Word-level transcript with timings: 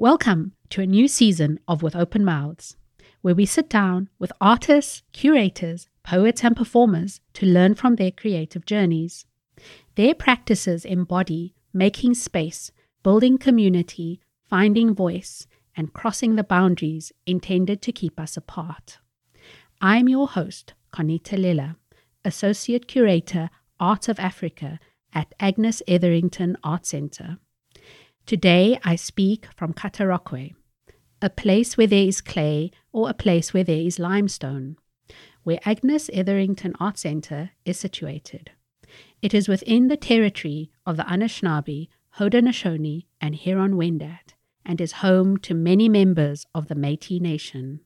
Welcome 0.00 0.52
to 0.70 0.80
a 0.80 0.86
new 0.86 1.08
season 1.08 1.58
of 1.66 1.82
With 1.82 1.96
Open 1.96 2.24
Mouths, 2.24 2.76
where 3.20 3.34
we 3.34 3.44
sit 3.44 3.68
down 3.68 4.08
with 4.16 4.30
artists, 4.40 5.02
curators, 5.12 5.88
poets, 6.04 6.44
and 6.44 6.54
performers 6.54 7.20
to 7.32 7.46
learn 7.46 7.74
from 7.74 7.96
their 7.96 8.12
creative 8.12 8.64
journeys. 8.64 9.26
Their 9.96 10.14
practices 10.14 10.84
embody 10.84 11.56
making 11.72 12.14
space, 12.14 12.70
building 13.02 13.38
community, 13.38 14.20
finding 14.48 14.94
voice, 14.94 15.48
and 15.76 15.92
crossing 15.92 16.36
the 16.36 16.44
boundaries 16.44 17.10
intended 17.26 17.82
to 17.82 17.90
keep 17.90 18.20
us 18.20 18.36
apart. 18.36 18.98
I'm 19.80 20.08
your 20.08 20.28
host, 20.28 20.74
Qanita 20.92 21.36
Lilla, 21.36 21.74
Associate 22.24 22.86
Curator, 22.86 23.50
Art 23.80 24.08
of 24.08 24.20
Africa 24.20 24.78
at 25.12 25.34
Agnes 25.40 25.82
Etherington 25.88 26.56
Art 26.62 26.86
Centre. 26.86 27.38
Today 28.28 28.78
I 28.84 28.94
speak 28.96 29.46
from 29.56 29.72
Katarokwi, 29.72 30.54
a 31.22 31.30
place 31.30 31.78
where 31.78 31.86
there 31.86 32.04
is 32.04 32.20
clay 32.20 32.70
or 32.92 33.08
a 33.08 33.14
place 33.14 33.54
where 33.54 33.64
there 33.64 33.80
is 33.80 33.98
limestone, 33.98 34.76
where 35.44 35.60
Agnes 35.64 36.10
Etherington 36.12 36.74
Art 36.78 36.98
Centre 36.98 37.52
is 37.64 37.78
situated. 37.78 38.50
It 39.22 39.32
is 39.32 39.48
within 39.48 39.88
the 39.88 39.96
territory 39.96 40.70
of 40.84 40.98
the 40.98 41.04
Anishinaabe, 41.04 41.88
Haudenosaunee, 42.18 43.06
and 43.18 43.34
Huron-Wendat, 43.34 44.34
and 44.62 44.78
is 44.78 45.00
home 45.00 45.38
to 45.38 45.54
many 45.54 45.88
members 45.88 46.44
of 46.54 46.68
the 46.68 46.74
Métis 46.74 47.22
Nation. 47.22 47.80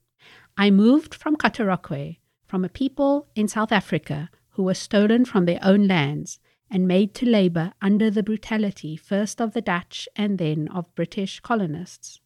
I 0.56 0.72
moved 0.72 1.14
from 1.14 1.36
Katarokwi, 1.36 2.18
from 2.48 2.64
a 2.64 2.68
people 2.68 3.28
in 3.36 3.46
South 3.46 3.70
Africa 3.70 4.28
who 4.54 4.64
were 4.64 4.74
stolen 4.74 5.24
from 5.24 5.44
their 5.44 5.60
own 5.62 5.86
lands 5.86 6.40
and 6.72 6.88
made 6.88 7.12
to 7.12 7.26
labour 7.26 7.74
under 7.82 8.10
the 8.10 8.22
brutality 8.22 8.96
first 8.96 9.42
of 9.42 9.52
the 9.52 9.60
Dutch 9.60 10.08
and 10.16 10.38
then 10.38 10.68
of 10.68 10.92
British 10.94 11.38
colonists. 11.40 12.18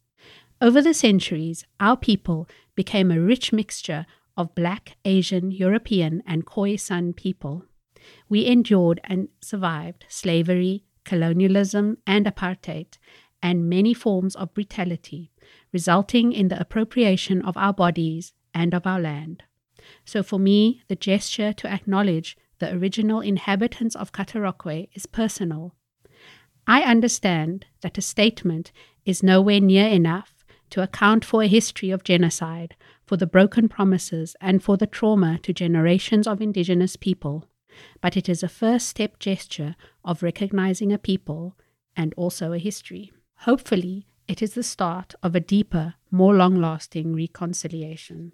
Over 0.61 0.81
the 0.81 0.93
centuries, 0.93 1.65
our 1.81 1.97
people 1.97 2.47
became 2.73 3.11
a 3.11 3.19
rich 3.19 3.51
mixture 3.51 4.05
of 4.37 4.55
black, 4.55 4.95
Asian, 5.03 5.51
European, 5.51 6.23
and 6.25 6.45
Khoisan 6.45 7.13
people. 7.13 7.65
We 8.29 8.45
endured 8.45 9.01
and 9.03 9.27
survived 9.41 10.05
slavery, 10.07 10.85
colonialism, 11.03 11.97
and 12.07 12.25
apartheid, 12.25 12.97
and 13.43 13.69
many 13.69 13.93
forms 13.93 14.33
of 14.35 14.53
brutality, 14.53 15.29
resulting 15.73 16.31
in 16.31 16.47
the 16.47 16.59
appropriation 16.59 17.41
of 17.41 17.57
our 17.57 17.73
bodies 17.73 18.33
and 18.53 18.73
of 18.73 18.87
our 18.87 18.99
land. 18.99 19.43
So, 20.05 20.23
for 20.23 20.39
me, 20.39 20.83
the 20.87 20.95
gesture 20.95 21.51
to 21.53 21.71
acknowledge 21.71 22.37
the 22.59 22.73
original 22.73 23.21
inhabitants 23.21 23.95
of 23.95 24.11
Katarokwi 24.11 24.89
is 24.93 25.05
personal. 25.05 25.75
I 26.65 26.81
understand 26.81 27.65
that 27.81 27.97
a 27.97 28.01
statement 28.01 28.71
is 29.05 29.23
nowhere 29.23 29.61
near 29.61 29.87
enough 29.87 30.45
to 30.71 30.83
account 30.83 31.23
for 31.23 31.43
a 31.43 31.47
history 31.47 31.91
of 31.91 32.03
genocide, 32.03 32.75
for 33.05 33.15
the 33.15 33.25
broken 33.25 33.69
promises, 33.69 34.35
and 34.41 34.61
for 34.61 34.75
the 34.75 34.87
trauma 34.87 35.39
to 35.43 35.53
generations 35.53 36.27
of 36.27 36.41
indigenous 36.41 36.97
people, 36.97 37.45
but 38.01 38.17
it 38.17 38.27
is 38.27 38.43
a 38.43 38.49
first 38.49 38.87
step 38.87 39.17
gesture 39.19 39.75
of 40.03 40.23
recognizing 40.23 40.91
a 40.91 40.97
people 40.97 41.55
and 41.95 42.13
also 42.17 42.51
a 42.51 42.57
history. 42.57 43.13
Hopefully, 43.41 44.07
it 44.27 44.41
is 44.41 44.55
the 44.55 44.63
start 44.63 45.15
of 45.23 45.35
a 45.35 45.39
deeper, 45.39 45.93
more 46.11 46.35
long 46.35 46.55
lasting 46.55 47.15
reconciliation. 47.15 48.33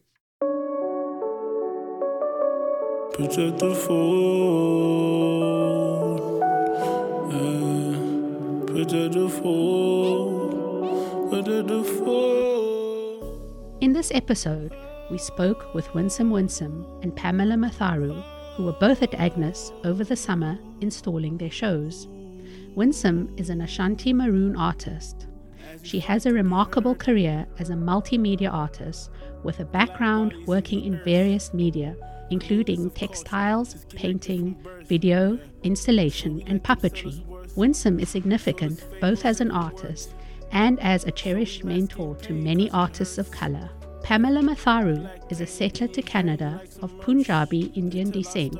In 13.81 13.93
this 13.93 14.11
episode, 14.15 14.75
we 15.11 15.19
spoke 15.19 15.75
with 15.75 15.85
Winsom 15.89 16.31
Winsom 16.31 17.03
and 17.03 17.15
Pamila 17.15 17.53
Matharu, 17.53 18.23
who 18.55 18.63
were 18.63 18.71
both 18.79 19.03
at 19.03 19.13
Agnes 19.13 19.71
over 19.83 20.03
the 20.03 20.15
summer 20.15 20.57
installing 20.81 21.37
their 21.37 21.51
shows. 21.51 22.07
Winsom 22.75 23.39
is 23.39 23.51
an 23.51 23.61
Ashanti 23.61 24.11
Maroon 24.11 24.55
artist. 24.55 25.27
She 25.83 25.99
has 25.99 26.25
a 26.25 26.33
remarkable 26.33 26.95
career 26.95 27.45
as 27.59 27.69
a 27.69 27.75
multimedia 27.75 28.51
artist 28.51 29.11
with 29.43 29.59
a 29.59 29.65
background 29.65 30.33
working 30.47 30.83
in 30.83 30.99
various 31.03 31.53
media 31.53 31.95
including 32.33 32.89
textiles, 32.89 33.85
painting, 33.95 34.57
video, 34.85 35.39
installation, 35.61 36.41
and 36.47 36.63
puppetry. 36.63 37.15
Winsom 37.55 38.01
is 38.01 38.09
significant 38.09 38.83
both 38.99 39.23
as 39.23 39.39
an 39.39 39.51
artist 39.51 40.15
and 40.51 40.79
as 40.79 41.05
a 41.05 41.11
cherished 41.11 41.63
mentor 41.63 42.15
to 42.15 42.33
many 42.33 42.71
artists 42.71 43.19
of 43.19 43.29
color. 43.29 43.69
Pamila 44.03 44.41
Matharu 44.41 44.99
is 45.31 45.41
a 45.41 45.47
settler 45.47 45.87
to 45.87 46.01
Canada 46.01 46.61
of 46.81 46.99
Punjabi 47.01 47.71
Indian 47.75 48.09
descent. 48.09 48.59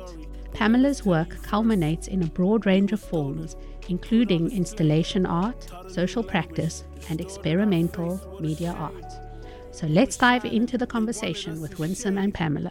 Pamila's 0.52 1.04
work 1.04 1.30
culminates 1.42 2.06
in 2.06 2.22
a 2.22 2.32
broad 2.38 2.66
range 2.66 2.92
of 2.92 3.00
forms, 3.00 3.56
including 3.88 4.52
installation 4.52 5.26
art, 5.26 5.66
social 5.88 6.22
practice, 6.22 6.84
and 7.10 7.20
experimental 7.20 8.20
media 8.40 8.72
art. 8.78 9.10
So 9.72 9.88
let's 9.88 10.16
dive 10.16 10.44
into 10.44 10.78
the 10.78 10.86
conversation 10.86 11.60
with 11.60 11.78
Winsom 11.78 12.22
and 12.22 12.32
Pamila. 12.32 12.70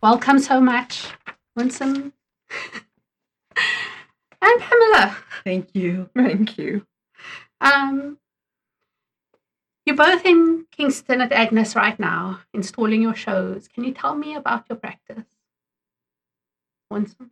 Welcome 0.00 0.38
so 0.38 0.60
much, 0.60 1.08
Winsom 1.58 2.12
and 4.40 4.60
Pamila. 4.62 5.16
Thank 5.42 5.74
you. 5.74 6.08
Thank 6.14 6.56
you. 6.56 6.86
Um, 7.60 8.16
you're 9.84 9.96
both 9.96 10.24
in 10.24 10.66
Kingston 10.70 11.20
at 11.20 11.32
Agnes 11.32 11.74
right 11.74 11.98
now, 11.98 12.38
installing 12.54 13.02
your 13.02 13.16
shows. 13.16 13.66
Can 13.66 13.82
you 13.82 13.92
tell 13.92 14.14
me 14.14 14.36
about 14.36 14.66
your 14.70 14.78
practice, 14.78 15.26
Winsom? 16.92 17.30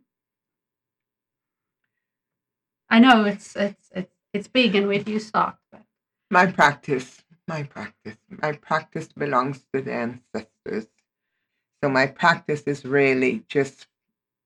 I 2.89 2.99
know 2.99 3.23
it's 3.23 3.55
it's 3.55 3.89
it's 3.95 4.13
it's 4.33 4.47
big, 4.49 4.75
and 4.75 4.89
where 4.89 4.99
do 4.99 5.13
you 5.13 5.19
start? 5.19 5.55
But... 5.71 5.83
My 6.29 6.47
practice, 6.47 7.23
my 7.47 7.63
practice, 7.63 8.17
my 8.27 8.51
practice 8.51 9.07
belongs 9.07 9.63
to 9.73 9.81
the 9.81 9.93
ancestors 9.93 10.87
so 11.83 11.89
my 11.89 12.07
practice 12.07 12.61
is 12.61 12.85
really 12.85 13.43
just 13.49 13.87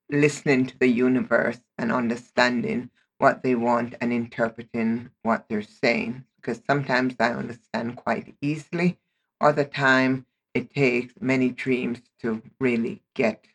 listening 0.09 0.65
to 0.65 0.77
the 0.77 0.87
universe 0.87 1.59
and 1.77 1.91
understanding 1.91 2.89
what 3.17 3.43
they 3.43 3.55
want 3.55 3.95
and 4.01 4.11
interpreting 4.11 5.09
what 5.23 5.45
they're 5.47 5.61
saying. 5.61 6.25
Because 6.35 6.61
sometimes 6.67 7.15
I 7.19 7.29
understand 7.29 7.95
quite 7.95 8.35
easily, 8.41 8.97
other 9.39 9.63
time 9.63 10.25
it 10.53 10.73
takes 10.73 11.13
many 11.21 11.49
dreams 11.49 12.01
to 12.21 12.41
really 12.59 13.01
get 13.15 13.45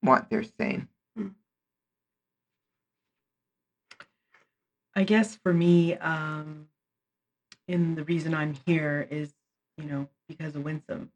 what 0.00 0.30
they're 0.30 0.44
saying. 0.44 0.88
Hmm. 1.16 1.28
I 4.94 5.04
guess 5.04 5.36
for 5.36 5.52
me, 5.52 5.96
um, 5.96 6.68
and 7.68 7.96
the 7.96 8.04
reason 8.04 8.34
I'm 8.34 8.54
here 8.66 9.06
is, 9.10 9.32
you 9.76 9.84
know, 9.84 10.08
because 10.28 10.54
of 10.56 10.62
Winsom. 10.62 11.08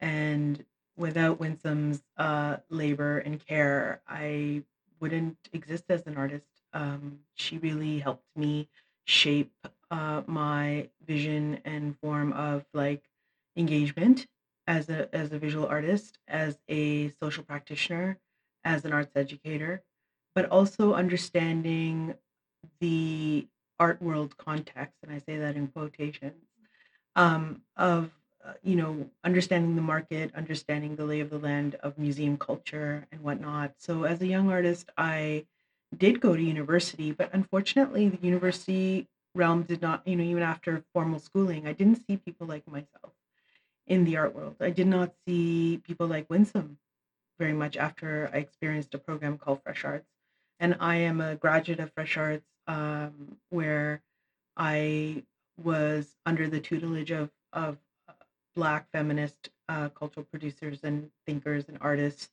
And 0.00 0.64
without 0.96 1.40
Winsom's 1.40 2.02
uh, 2.16 2.58
labor 2.70 3.18
and 3.18 3.44
care, 3.44 4.00
I 4.08 4.62
wouldn't 5.00 5.36
exist 5.52 5.84
as 5.88 6.06
an 6.06 6.16
artist. 6.16 6.46
Um, 6.72 7.20
she 7.34 7.58
really 7.58 7.98
helped 7.98 8.26
me 8.36 8.68
shape 9.04 9.52
uh, 9.90 10.22
my 10.26 10.88
vision 11.06 11.60
and 11.64 11.96
form 11.98 12.32
of 12.32 12.64
like 12.72 13.02
engagement 13.56 14.26
as 14.66 14.88
a 14.88 15.14
as 15.14 15.32
a 15.32 15.38
visual 15.38 15.66
artist, 15.66 16.18
as 16.26 16.58
a 16.68 17.12
social 17.22 17.44
practitioner, 17.44 18.18
as 18.64 18.84
an 18.84 18.92
arts 18.92 19.12
educator, 19.14 19.82
but 20.34 20.46
also 20.46 20.94
understanding 20.94 22.14
the 22.80 23.46
art 23.78 24.00
world 24.00 24.36
context, 24.36 24.96
and 25.02 25.12
I 25.12 25.18
say 25.18 25.38
that 25.38 25.56
in 25.56 25.68
quotations, 25.68 26.44
um, 27.16 27.62
of 27.76 28.10
uh, 28.46 28.52
you 28.62 28.76
know, 28.76 29.08
understanding 29.24 29.74
the 29.74 29.82
market, 29.82 30.30
understanding 30.34 30.96
the 30.96 31.04
lay 31.04 31.20
of 31.20 31.30
the 31.30 31.38
land 31.38 31.76
of 31.76 31.96
museum 31.96 32.36
culture 32.36 33.06
and 33.10 33.22
whatnot. 33.22 33.72
So 33.78 34.04
as 34.04 34.20
a 34.20 34.26
young 34.26 34.50
artist, 34.50 34.90
I 34.98 35.46
did 35.96 36.20
go 36.20 36.36
to 36.36 36.42
university, 36.42 37.12
but 37.12 37.30
unfortunately, 37.32 38.08
the 38.08 38.18
university 38.20 39.08
realm 39.34 39.62
did 39.62 39.80
not, 39.80 40.06
you 40.06 40.16
know, 40.16 40.24
even 40.24 40.42
after 40.42 40.84
formal 40.92 41.18
schooling, 41.18 41.66
I 41.66 41.72
didn't 41.72 42.04
see 42.06 42.16
people 42.16 42.46
like 42.46 42.66
myself 42.70 43.12
in 43.86 44.04
the 44.04 44.16
art 44.16 44.34
world. 44.34 44.56
I 44.60 44.70
did 44.70 44.86
not 44.86 45.12
see 45.26 45.80
people 45.86 46.06
like 46.06 46.28
Winsom 46.28 46.76
very 47.38 47.52
much 47.52 47.76
after 47.76 48.30
I 48.32 48.38
experienced 48.38 48.94
a 48.94 48.98
program 48.98 49.38
called 49.38 49.62
Fresh 49.62 49.84
Arts. 49.84 50.06
And 50.60 50.76
I 50.80 50.96
am 50.96 51.20
a 51.20 51.34
graduate 51.34 51.80
of 51.80 51.92
Fresh 51.92 52.16
Arts, 52.16 52.46
um, 52.66 53.36
where 53.50 54.00
I 54.56 55.24
was 55.62 56.08
under 56.24 56.48
the 56.48 56.60
tutelage 56.60 57.10
of, 57.10 57.30
of 57.52 57.76
Black 58.54 58.86
feminist 58.92 59.50
uh, 59.68 59.88
cultural 59.90 60.26
producers 60.30 60.80
and 60.82 61.10
thinkers 61.26 61.64
and 61.68 61.78
artists. 61.80 62.30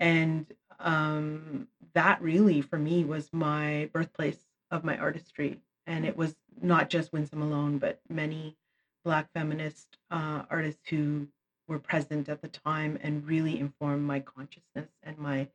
And 0.00 0.46
um, 0.80 1.68
that 1.94 2.20
really 2.20 2.60
for 2.60 2.78
me 2.78 3.04
was 3.04 3.28
my 3.32 3.88
birthplace 3.92 4.44
of 4.70 4.84
my 4.84 4.96
artistry. 4.98 5.60
And 5.86 6.04
it 6.04 6.16
was 6.16 6.34
not 6.60 6.90
just 6.90 7.12
Winsom 7.12 7.42
alone 7.42 7.78
but 7.78 8.00
many 8.08 8.56
black 9.04 9.28
feminist 9.34 9.98
uh, 10.10 10.42
artists 10.50 10.88
who 10.88 11.28
were 11.68 11.78
present 11.78 12.28
at 12.28 12.42
the 12.42 12.48
time 12.48 12.98
and 13.02 13.26
really 13.26 13.58
informed 13.58 14.02
my 14.02 14.20
consciousness 14.20 14.88
and 15.02 15.18
my 15.18 15.48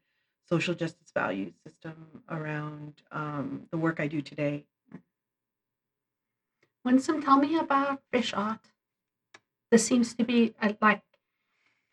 social 0.47 0.73
justice 0.73 1.11
value 1.13 1.51
system 1.65 2.23
around 2.29 3.01
um, 3.11 3.67
the 3.71 3.77
work 3.77 3.99
i 3.99 4.07
do 4.07 4.21
today. 4.21 4.65
Winsom 6.85 7.23
tell 7.23 7.37
me 7.37 7.57
about 7.57 8.01
Fresh 8.09 8.33
Art 8.33 8.59
this 9.71 9.85
seems 9.85 10.13
to 10.15 10.23
be 10.23 10.53
like 10.81 11.01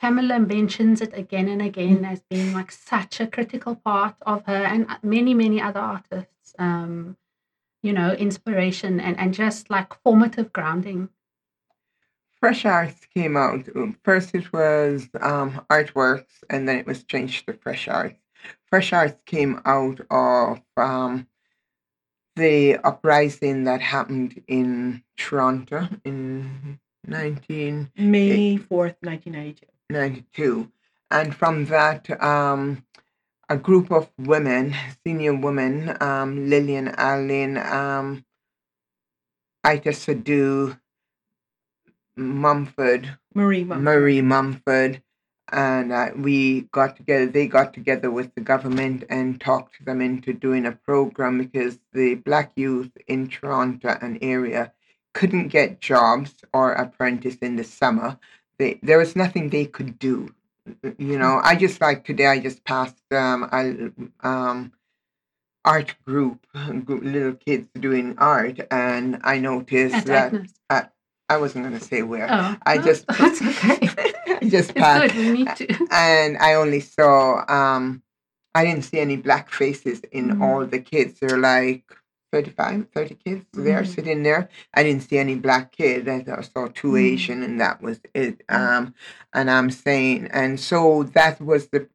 Pamila 0.02 0.46
mentions 0.46 1.00
it 1.00 1.12
again 1.14 1.48
and 1.48 1.62
again 1.62 2.04
as 2.04 2.22
being 2.28 2.52
like 2.52 2.70
such 2.70 3.20
a 3.20 3.26
critical 3.26 3.76
part 3.76 4.14
of 4.22 4.44
her 4.46 4.64
and 4.64 4.86
many, 5.02 5.32
many 5.32 5.60
other 5.60 5.80
artists, 5.80 6.54
um, 6.58 7.16
you 7.82 7.92
know, 7.92 8.12
inspiration 8.12 9.00
and, 9.00 9.18
and 9.18 9.32
just 9.32 9.70
like 9.70 9.94
formative 10.02 10.52
grounding. 10.52 11.08
Fresh 12.38 12.66
Arts 12.66 13.06
came 13.14 13.36
out. 13.36 13.66
First, 14.04 14.34
it 14.34 14.52
was 14.52 15.08
um, 15.20 15.64
Artworks, 15.70 16.44
and 16.50 16.68
then 16.68 16.76
it 16.76 16.86
was 16.86 17.02
changed 17.04 17.46
to 17.46 17.54
Fresh 17.54 17.88
Arts. 17.88 18.20
Fresh 18.68 18.92
Arts 18.92 19.20
came 19.24 19.62
out 19.64 20.00
of 20.10 20.60
um, 20.76 21.26
the 22.36 22.76
uprising 22.76 23.64
that 23.64 23.80
happened 23.80 24.42
in 24.46 25.02
Toronto 25.16 25.88
in 26.04 26.78
19... 27.06 27.90
May 27.96 28.58
4th, 28.58 28.96
1992. 29.00 29.66
92. 29.90 30.70
And 31.10 31.34
from 31.34 31.66
that, 31.66 32.22
um, 32.22 32.84
a 33.48 33.56
group 33.56 33.90
of 33.90 34.10
women, 34.18 34.74
senior 35.04 35.34
women, 35.34 35.96
um, 36.00 36.48
Lillian 36.48 36.88
Allen, 36.88 37.56
um, 37.58 38.24
Itah 39.64 39.94
Sadu, 39.94 40.76
Mumford, 42.16 43.18
Marie 43.34 43.64
Mumford. 43.64 43.84
Marie 43.84 44.22
Mumford, 44.22 45.02
and 45.52 45.92
uh, 45.92 46.10
we 46.16 46.62
got 46.72 46.96
together. 46.96 47.26
They 47.26 47.46
got 47.46 47.74
together 47.74 48.10
with 48.10 48.34
the 48.34 48.40
government 48.40 49.04
and 49.10 49.40
talked 49.40 49.84
them 49.84 50.00
into 50.00 50.32
doing 50.32 50.66
a 50.66 50.72
program 50.72 51.38
because 51.38 51.78
the 51.92 52.14
black 52.14 52.52
youth 52.56 52.90
in 53.06 53.28
Toronto 53.28 53.96
and 54.00 54.18
area 54.22 54.72
couldn't 55.18 55.48
get 55.48 55.80
jobs 55.80 56.30
or 56.52 56.72
apprentice 56.84 57.36
in 57.48 57.56
the 57.56 57.64
summer 57.64 58.18
they, 58.58 58.78
there 58.82 58.98
was 58.98 59.14
nothing 59.16 59.50
they 59.50 59.66
could 59.66 59.98
do. 59.98 60.34
You 60.98 61.18
know, 61.18 61.40
I 61.44 61.54
just 61.56 61.80
like 61.80 62.04
today. 62.04 62.26
I 62.26 62.38
just 62.40 62.64
passed 62.64 62.96
um, 63.12 63.40
a 63.52 64.26
um, 64.26 64.72
art 65.64 65.94
group, 66.06 66.46
group, 66.84 67.02
little 67.04 67.34
kids 67.34 67.68
doing 67.78 68.14
art, 68.18 68.60
and 68.70 69.20
I 69.22 69.38
noticed 69.38 70.08
At 70.08 70.32
that 70.32 70.32
I, 70.70 71.34
I 71.34 71.36
wasn't 71.38 71.66
going 71.66 71.78
to 71.78 71.84
say 71.84 72.02
where. 72.02 72.28
Oh, 72.30 72.56
I 72.66 72.76
no, 72.78 72.82
just 72.82 73.06
that's 73.18 73.42
okay. 73.42 73.78
I 74.28 74.40
just 74.56 74.74
passed, 74.74 75.14
good. 75.14 75.16
We 75.26 75.30
need 75.30 75.56
to. 75.56 75.86
and 75.92 76.36
I 76.38 76.54
only 76.54 76.80
saw. 76.80 77.44
Um, 77.48 78.02
I 78.54 78.64
didn't 78.64 78.84
see 78.84 78.98
any 79.00 79.16
black 79.16 79.50
faces 79.50 80.00
in 80.12 80.30
Mm. 80.30 80.40
all 80.40 80.66
the 80.66 80.80
kids. 80.80 81.20
They're 81.20 81.38
like 81.38 81.84
35, 82.36 82.88
30 82.94 83.16
kids 83.16 83.46
there 83.54 83.82
Mm. 83.82 83.94
sitting 83.96 84.22
there. 84.24 84.48
I 84.74 84.82
didn't 84.84 85.04
see 85.04 85.18
any 85.18 85.36
black 85.36 85.72
kids. 85.72 86.08
I 86.08 86.42
saw 86.42 86.68
two 86.68 86.92
Mm. 86.92 87.00
Asian, 87.12 87.42
and 87.44 87.60
that 87.60 87.82
was 87.82 88.00
it. 88.14 88.42
Um, 88.48 88.94
and 89.34 89.50
I'm 89.50 89.70
saying, 89.70 90.28
and 90.32 90.60
so 90.60 91.04
that 91.14 91.40
was 91.40 91.68
the 91.68 91.88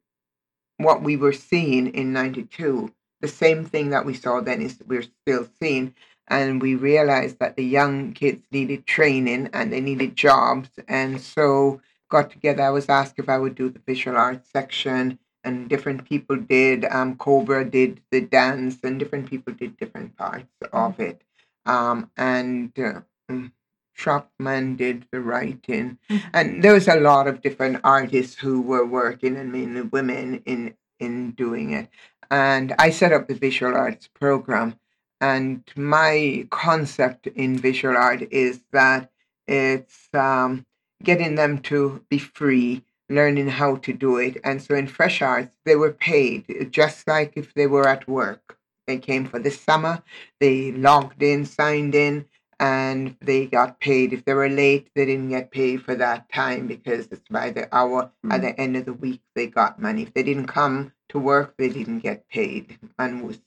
what 0.78 1.02
we 1.02 1.16
were 1.16 1.32
seeing 1.32 1.88
in 1.88 2.12
'92. 2.12 2.92
The 3.20 3.28
same 3.28 3.64
thing 3.64 3.90
that 3.90 4.06
we 4.06 4.14
saw 4.14 4.40
then 4.40 4.62
is 4.62 4.78
we're 4.86 5.02
still 5.22 5.48
seeing, 5.60 5.94
and 6.28 6.62
we 6.62 6.74
realized 6.74 7.38
that 7.40 7.56
the 7.56 7.64
young 7.64 8.12
kids 8.12 8.42
needed 8.52 8.86
training 8.86 9.50
and 9.52 9.72
they 9.72 9.80
needed 9.80 10.16
jobs, 10.16 10.70
and 10.88 11.20
so 11.20 11.80
got 12.10 12.30
together. 12.30 12.62
I 12.64 12.70
was 12.70 12.88
asked 12.88 13.18
if 13.18 13.28
I 13.28 13.38
would 13.38 13.54
do 13.54 13.70
the 13.70 13.80
visual 13.86 14.16
arts 14.16 14.50
section, 14.52 15.18
and 15.44 15.68
different 15.68 16.04
people 16.04 16.36
did. 16.36 16.84
Um, 16.86 17.16
Cobra 17.16 17.64
did 17.68 18.00
the 18.10 18.20
dance, 18.20 18.78
and 18.82 18.98
different 18.98 19.28
people 19.28 19.52
did 19.52 19.76
different 19.76 20.16
parts 20.16 20.46
of 20.72 21.00
it. 21.00 21.22
Um, 21.66 22.10
and 22.16 22.72
uh, 22.78 23.00
mm, 23.30 23.52
Shopman 23.96 24.76
did 24.76 25.06
the 25.10 25.20
writing, 25.20 25.98
Mhm. 26.10 26.22
and 26.32 26.62
there 26.64 26.72
was 26.72 26.88
a 26.88 26.96
lot 27.00 27.26
of 27.28 27.42
different 27.42 27.80
artists 27.84 28.36
who 28.38 28.60
were 28.62 28.86
working, 28.86 29.36
and 29.36 29.52
mainly 29.52 29.82
women 29.82 30.42
in 30.46 30.74
in 30.98 31.32
doing 31.32 31.70
it. 31.72 31.88
And 32.30 32.74
I 32.78 32.90
set 32.90 33.12
up 33.12 33.28
the 33.28 33.34
visual 33.34 33.74
arts 33.76 34.08
program, 34.08 34.76
and 35.20 35.62
my 35.76 36.46
concept 36.50 37.26
in 37.28 37.58
visual 37.58 37.96
art 37.96 38.22
is 38.32 38.60
that 38.72 39.10
it's 39.46 40.08
um, 40.14 40.64
getting 41.02 41.34
them 41.34 41.58
to 41.58 42.04
be 42.08 42.18
free, 42.18 42.84
learning 43.12 43.48
how 43.48 43.76
to 43.76 43.92
do 43.92 44.18
it. 44.18 44.38
And 44.44 44.62
so 44.62 44.74
in 44.74 44.86
Fresh 44.86 45.22
Arts, 45.22 45.56
they 45.64 45.76
were 45.76 45.92
paid 45.92 46.68
just 46.70 47.06
like 47.06 47.34
if 47.36 47.54
they 47.54 47.66
were 47.66 47.88
at 47.88 48.08
work. 48.08 48.58
They 48.86 48.98
came 48.98 49.26
for 49.26 49.38
the 49.38 49.50
summer, 49.50 50.02
they 50.40 50.72
logged 50.72 51.22
in, 51.22 51.44
signed 51.46 51.94
in, 51.94 52.26
and 52.58 53.16
they 53.20 53.46
got 53.46 53.80
paid. 53.80 54.12
If 54.12 54.24
they 54.24 54.34
were 54.34 54.48
late, 54.48 54.90
they 54.94 55.06
didn't 55.06 55.30
get 55.30 55.50
paid 55.50 55.82
for 55.82 55.94
that 55.96 56.30
time 56.32 56.66
because 56.66 57.06
it's 57.10 57.28
by 57.30 57.50
the 57.50 57.72
hour. 57.74 58.10
At 58.30 58.40
Mm. 58.40 58.42
the 58.42 58.60
end 58.60 58.76
of 58.76 58.84
the 58.86 58.92
week, 58.92 59.22
they 59.34 59.46
got 59.46 59.80
money. 59.80 60.02
If 60.02 60.14
they 60.14 60.22
didn't 60.22 60.46
come 60.46 60.92
to 61.10 61.18
work, 61.18 61.54
they 61.58 61.68
didn't 61.68 62.00
get 62.00 62.28
paid. 62.28 62.78
And 62.98 63.22
was 63.22 63.40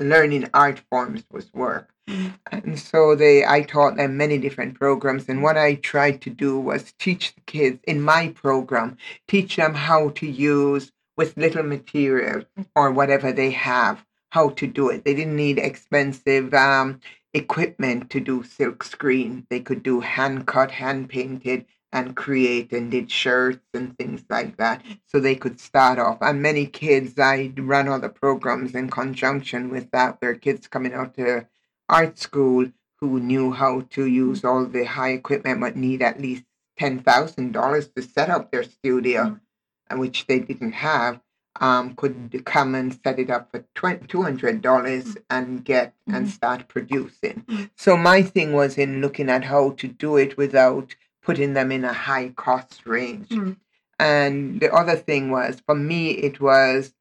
learning 0.00 0.50
art 0.54 0.80
forms 0.90 1.24
was 1.30 1.52
work. 1.54 1.90
And 2.52 2.78
so 2.78 3.14
they, 3.16 3.44
I 3.44 3.62
taught 3.62 3.96
them 3.96 4.16
many 4.16 4.38
different 4.38 4.78
programs. 4.78 5.28
And 5.28 5.42
what 5.42 5.56
I 5.58 5.74
tried 5.74 6.20
to 6.22 6.30
do 6.30 6.58
was 6.58 6.92
teach 6.98 7.34
the 7.34 7.40
kids 7.42 7.80
in 7.86 8.00
my 8.00 8.28
program, 8.28 8.96
teach 9.26 9.56
them 9.56 9.74
how 9.74 10.10
to 10.10 10.26
use 10.26 10.92
with 11.16 11.36
little 11.36 11.64
material 11.64 12.44
or 12.74 12.92
whatever 12.92 13.32
they 13.32 13.50
have, 13.50 14.04
how 14.30 14.50
to 14.50 14.66
do 14.66 14.88
it. 14.90 15.04
They 15.04 15.14
didn't 15.14 15.36
need 15.36 15.58
expensive 15.58 16.54
um, 16.54 17.00
equipment 17.34 18.10
to 18.10 18.20
do 18.20 18.44
silk 18.44 18.84
screen. 18.84 19.46
They 19.50 19.60
could 19.60 19.82
do 19.82 20.00
hand 20.00 20.46
cut, 20.46 20.70
hand 20.70 21.08
painted, 21.08 21.66
and 21.92 22.14
create 22.16 22.72
and 22.72 22.90
did 22.90 23.10
shirts 23.10 23.64
and 23.72 23.96
things 23.96 24.24
like 24.28 24.56
that. 24.58 24.82
So 25.06 25.18
they 25.18 25.34
could 25.34 25.58
start 25.58 25.98
off. 25.98 26.18
And 26.20 26.42
many 26.42 26.66
kids, 26.66 27.18
i 27.18 27.52
run 27.56 27.88
other 27.88 28.08
programs 28.08 28.74
in 28.74 28.90
conjunction 28.90 29.70
with 29.70 29.90
that, 29.92 30.16
where 30.20 30.34
kids 30.34 30.68
coming 30.68 30.92
out 30.92 31.14
to 31.14 31.46
art 31.88 32.18
school 32.18 32.66
who 33.00 33.20
knew 33.20 33.52
how 33.52 33.82
to 33.90 34.06
use 34.06 34.44
all 34.44 34.64
the 34.64 34.84
high 34.84 35.10
equipment 35.10 35.60
but 35.60 35.76
need 35.76 36.02
at 36.02 36.20
least 36.20 36.44
ten 36.78 36.98
thousand 37.00 37.52
dollars 37.52 37.88
to 37.88 38.02
set 38.02 38.28
up 38.30 38.50
their 38.50 38.64
studio, 38.64 39.22
Mm. 39.24 39.40
and 39.88 40.00
which 40.00 40.26
they 40.26 40.38
didn't 40.40 40.72
have, 40.72 41.20
um, 41.60 41.94
could 41.94 42.42
come 42.44 42.74
and 42.74 42.98
set 43.02 43.18
it 43.18 43.30
up 43.30 43.50
for 43.50 43.64
two 44.08 44.22
hundred 44.22 44.60
dollars 44.62 45.16
and 45.30 45.64
get 45.64 45.94
and 46.06 46.26
Mhm. 46.26 46.30
start 46.30 46.68
producing. 46.68 47.44
Mm. 47.48 47.70
So 47.76 47.96
my 47.96 48.22
thing 48.22 48.52
was 48.52 48.76
in 48.78 49.00
looking 49.00 49.30
at 49.30 49.44
how 49.44 49.70
to 49.80 49.86
do 49.88 50.16
it 50.16 50.36
without 50.36 50.94
putting 51.22 51.54
them 51.54 51.72
in 51.72 51.84
a 51.84 51.92
high 51.92 52.28
cost 52.36 52.84
range. 52.86 53.28
Mm. 53.30 53.56
And 53.98 54.60
the 54.60 54.70
other 54.72 54.96
thing 54.96 55.30
was 55.30 55.62
for 55.66 55.74
me 55.74 56.10
it 56.10 56.40
was 56.40 56.92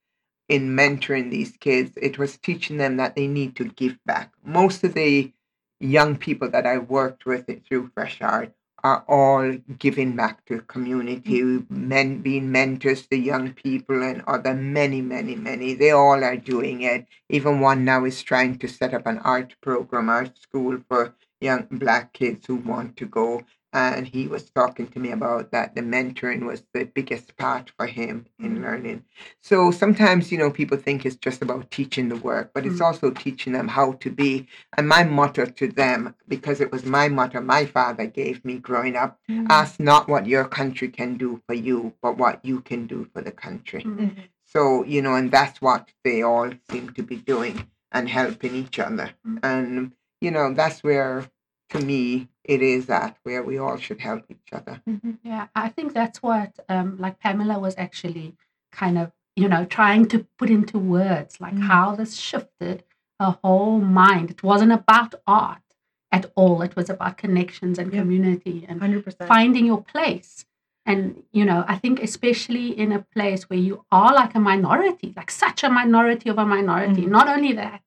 in 0.47 0.75
mentoring 0.75 1.31
these 1.31 1.57
kids, 1.57 1.91
it 2.01 2.17
was 2.17 2.37
teaching 2.37 2.77
them 2.77 2.97
that 2.97 3.15
they 3.15 3.27
need 3.27 3.55
to 3.55 3.65
give 3.65 3.97
back. 4.05 4.31
Most 4.43 4.83
of 4.83 4.93
the 4.93 5.31
young 5.79 6.17
people 6.17 6.49
that 6.49 6.65
I 6.65 6.77
worked 6.77 7.25
with 7.25 7.45
through 7.65 7.91
Fresh 7.93 8.21
Art 8.21 8.53
are 8.85 9.03
all 9.07 9.51
giving 9.79 10.15
back 10.15 10.45
to 10.45 10.57
the 10.57 10.61
community, 10.61 11.41
mm. 11.41 11.67
men 11.71 12.21
being 12.21 12.51
mentors 12.51 13.07
to 13.07 13.17
young 13.17 13.51
people 13.51 14.03
and 14.03 14.21
other 14.27 14.53
many, 14.53 15.01
many, 15.01 15.35
many. 15.35 15.73
They 15.73 15.89
all 15.89 16.23
are 16.23 16.37
doing 16.37 16.81
it. 16.81 17.07
Even 17.27 17.61
one 17.61 17.83
now 17.83 18.05
is 18.05 18.21
trying 18.21 18.59
to 18.59 18.67
set 18.67 18.93
up 18.93 19.07
an 19.07 19.17
art 19.19 19.55
program, 19.59 20.07
art 20.07 20.37
school 20.39 20.77
for 20.87 21.15
young 21.41 21.65
black 21.71 22.13
kids 22.13 22.45
who 22.45 22.57
want 22.57 22.95
to 22.97 23.07
go. 23.07 23.41
And 23.75 24.07
he 24.07 24.25
was 24.29 24.49
talking 24.51 24.87
to 24.87 24.99
me 24.99 25.11
about 25.11 25.51
that. 25.51 25.75
The 25.75 25.81
mentoring 25.81 26.45
was 26.45 26.63
the 26.73 26.85
biggest 26.85 27.35
part 27.35 27.69
for 27.77 27.87
him 27.87 28.25
in 28.39 28.59
Mm. 28.59 28.61
learning. 28.63 29.03
So 29.41 29.69
sometimes, 29.69 30.31
you 30.31 30.37
know, 30.37 30.49
people 30.49 30.77
think 30.77 31.05
it's 31.05 31.17
just 31.17 31.41
about 31.41 31.71
teaching 31.71 32.07
the 32.07 32.15
work, 32.15 32.51
but 32.53 32.65
it's 32.65 32.79
Mm. 32.79 32.85
also 32.85 33.11
teaching 33.11 33.51
them 33.51 33.67
how 33.67 33.87
to 34.03 34.09
be. 34.09 34.47
And 34.77 34.87
my 34.87 35.03
motto 35.03 35.43
to 35.45 35.67
them, 35.67 36.15
because 36.25 36.61
it 36.61 36.71
was 36.71 36.85
my 36.85 37.09
motto 37.09 37.41
my 37.41 37.65
father 37.65 38.05
gave 38.05 38.45
me 38.45 38.59
growing 38.59 38.95
up 38.95 39.19
Mm. 39.27 39.47
ask 39.49 39.77
not 39.77 40.07
what 40.07 40.25
your 40.25 40.45
country 40.45 40.87
can 40.87 41.17
do 41.17 41.41
for 41.45 41.53
you, 41.53 41.93
but 42.01 42.17
what 42.17 42.39
you 42.45 42.61
can 42.61 42.87
do 42.87 42.99
for 43.11 43.21
the 43.21 43.31
country. 43.45 43.83
Mm. 43.83 44.15
So, 44.45 44.85
you 44.85 45.01
know, 45.01 45.15
and 45.15 45.29
that's 45.31 45.61
what 45.61 45.89
they 46.05 46.21
all 46.21 46.49
seem 46.71 46.93
to 46.93 47.03
be 47.03 47.17
doing 47.17 47.67
and 47.91 48.07
helping 48.07 48.55
each 48.55 48.79
other. 48.79 49.09
Mm. 49.27 49.39
And, 49.43 49.91
you 50.21 50.31
know, 50.31 50.53
that's 50.53 50.81
where, 50.81 51.29
to 51.71 51.79
me, 51.81 52.29
it 52.45 52.61
is 52.61 52.89
at, 52.89 53.17
where 53.23 53.43
we 53.43 53.57
all 53.57 53.77
should 53.77 53.99
help 53.99 54.23
each 54.29 54.51
other. 54.53 54.81
Mhm. 54.87 55.17
Yeah, 55.23 55.47
I 55.55 55.69
think 55.69 55.93
that's 55.93 56.21
what 56.21 56.51
um, 56.69 56.97
like 56.97 57.19
Pamela 57.19 57.57
was 57.59 57.75
actually 57.77 58.35
kind 58.71 58.97
of 58.97 59.11
you 59.37 59.49
know, 59.49 59.65
trying 59.65 60.05
to 60.07 60.25
put 60.39 60.49
into 60.49 60.77
words 60.79 61.41
like 61.41 61.55
Mm. 61.55 61.63
how 61.71 61.93
this 61.93 62.15
shifted 62.15 62.83
her 63.19 63.37
whole 63.43 63.79
mind. 63.81 64.31
It 64.31 64.41
wasn't 64.43 64.71
about 64.71 65.13
art 65.27 65.61
at 66.09 66.31
all. 66.35 66.61
It 66.61 66.73
was 66.77 66.89
about 66.89 67.17
connections 67.17 67.77
and 67.77 67.91
Yeah. 67.91 67.99
community 67.99 68.65
and 68.69 68.79
100%. 68.79 69.27
finding 69.27 69.65
your 69.65 69.81
place. 69.83 70.45
And, 70.85 71.01
you 71.33 71.43
know, 71.43 71.65
I 71.67 71.75
think 71.77 72.01
especially 72.01 72.67
in 72.83 72.93
a 72.93 73.01
place 73.15 73.49
where 73.49 73.59
you 73.59 73.83
are 73.91 74.13
like 74.21 74.35
a 74.35 74.39
minority, 74.39 75.13
like 75.17 75.31
such 75.31 75.65
a 75.65 75.69
minority 75.69 76.29
of 76.29 76.37
a 76.37 76.45
minority, 76.45 77.03
Mhm. 77.03 77.09
not 77.17 77.27
only 77.27 77.51
that, 77.53 77.81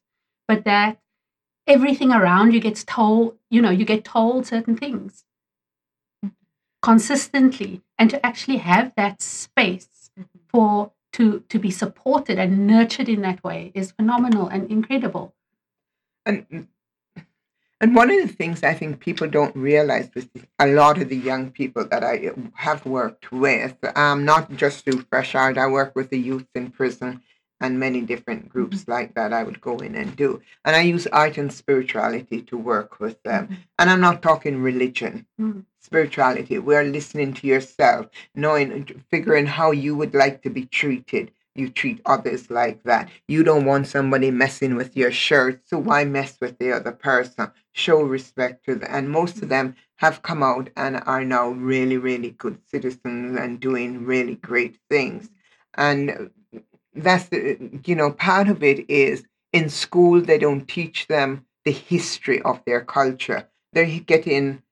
but 0.49 0.65
that 0.65 0.99
everything 1.69 2.11
around 2.11 2.53
you 2.53 2.61
gets 2.61 2.83
told, 2.83 3.37
you 3.51 3.63
know, 3.63 3.71
you 3.71 3.85
get 3.85 4.05
told 4.05 4.47
certain 4.47 4.77
things 4.77 5.25
consistently. 6.83 7.83
And 7.99 8.11
to 8.11 8.25
actually 8.25 8.59
have 8.59 8.93
that 8.97 9.21
space 9.21 10.11
Mhm. 10.19 10.27
for 10.49 10.93
to 11.13 11.41
to 11.49 11.59
be 11.59 11.71
supported 11.71 12.39
and 12.39 12.67
nurtured 12.67 13.09
in 13.09 13.23
that 13.23 13.43
way 13.43 13.73
is 13.75 13.93
phenomenal 13.93 14.49
and 14.49 14.71
incredible. 14.71 15.35
And 16.27 16.69
and 17.81 17.95
one 17.95 18.11
of 18.11 18.21
the 18.21 18.35
things 18.35 18.65
I 18.65 18.75
think 18.75 18.99
people 18.99 19.29
don't 19.29 19.55
realize 19.55 20.11
with 20.15 20.29
a 20.59 20.67
lot 20.67 21.01
of 21.01 21.09
the 21.09 21.17
young 21.17 21.51
people 21.51 21.85
that 21.87 22.03
I 22.03 22.33
have 22.55 22.85
worked 22.85 23.31
with, 23.31 23.77
um, 23.97 24.25
not 24.25 24.53
just 24.57 24.85
through 24.85 25.03
Fresh 25.03 25.37
Art, 25.37 25.57
I 25.59 25.69
work 25.69 25.95
with 25.95 26.11
the 26.11 26.19
youth 26.19 26.49
in 26.57 26.71
prison 26.73 27.23
and 27.61 27.79
many 27.79 28.01
different 28.01 28.41
mm-hmm. 28.41 28.51
groups 28.51 28.87
like 28.89 29.15
that 29.15 29.33
I 29.33 29.43
would 29.43 29.61
go 29.61 29.77
in 29.79 29.95
and 29.95 30.15
do. 30.17 30.41
And 30.65 30.77
I 30.77 30.83
use 30.83 31.07
art 31.09 31.39
and 31.39 31.53
spirituality 31.53 32.43
to 32.43 32.57
work 32.57 33.01
with 33.01 33.23
them. 33.23 33.45
Mm-hmm. 33.45 33.55
And 33.79 33.91
I'm 33.91 34.01
not 34.01 34.23
talking 34.23 34.63
religion, 34.63 35.27
Mm. 35.41 35.65
spirituality. 35.81 36.59
We're 36.59 36.85
listening 36.85 37.33
to 37.35 37.47
yourself, 37.47 38.07
knowing, 38.35 39.05
figuring 39.11 39.47
how 39.47 39.71
you 39.71 39.97
would 39.97 40.15
like 40.15 40.43
to 40.43 40.51
be 40.51 40.67
treated. 40.67 41.31
You 41.55 41.71
treat 41.71 42.01
others 42.07 42.51
like 42.51 42.85
that. 42.85 43.09
You 43.27 43.43
don't 43.43 43.65
want 43.65 43.89
somebody 43.89 44.31
messing 44.31 44.77
with 44.77 44.97
your 44.97 45.11
shirt, 45.11 45.63
so 45.67 45.79
why 45.79 46.05
mess 46.05 46.37
with 46.41 46.59
the 46.59 46.73
other 46.73 46.93
person? 46.93 47.51
Show 47.73 48.03
respect 48.03 48.65
to 48.67 48.77
them. 48.77 48.89
And 48.93 49.11
most 49.11 49.43
of 49.43 49.49
them 49.49 49.75
have 49.97 50.23
come 50.23 50.43
out 50.43 50.71
and 50.77 51.03
are 51.07 51.25
now 51.25 51.49
really, 51.49 51.97
really 51.97 52.31
good 52.31 52.59
citizens 52.69 53.37
and 53.37 53.59
doing 53.59 54.05
really 54.05 54.37
great 54.37 54.79
things. 54.89 55.31
And 55.75 56.31
that's 57.03 57.29
the, 57.29 57.81
you 57.85 57.95
know, 57.95 58.11
part 58.13 58.49
of 58.49 58.63
it 58.63 58.89
is 58.91 59.25
in 59.53 59.69
school, 59.69 60.21
they 60.21 60.39
don't 60.39 60.67
teach 60.67 61.07
them 61.07 61.47
the 61.65 61.73
history 61.73 62.41
of 62.43 62.61
their 62.67 62.83
culture. 62.83 63.49
They're 63.73 64.01
getting 64.01 64.63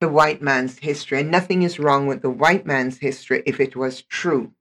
the 0.00 0.08
white 0.08 0.42
man's 0.42 0.78
history, 0.78 1.20
and 1.20 1.30
nothing 1.30 1.62
is 1.62 1.78
wrong 1.78 2.06
with 2.06 2.22
the 2.22 2.30
white 2.30 2.66
man's 2.66 2.98
history 2.98 3.42
if 3.46 3.60
it 3.60 3.76
was 3.76 4.02
true. 4.02 4.52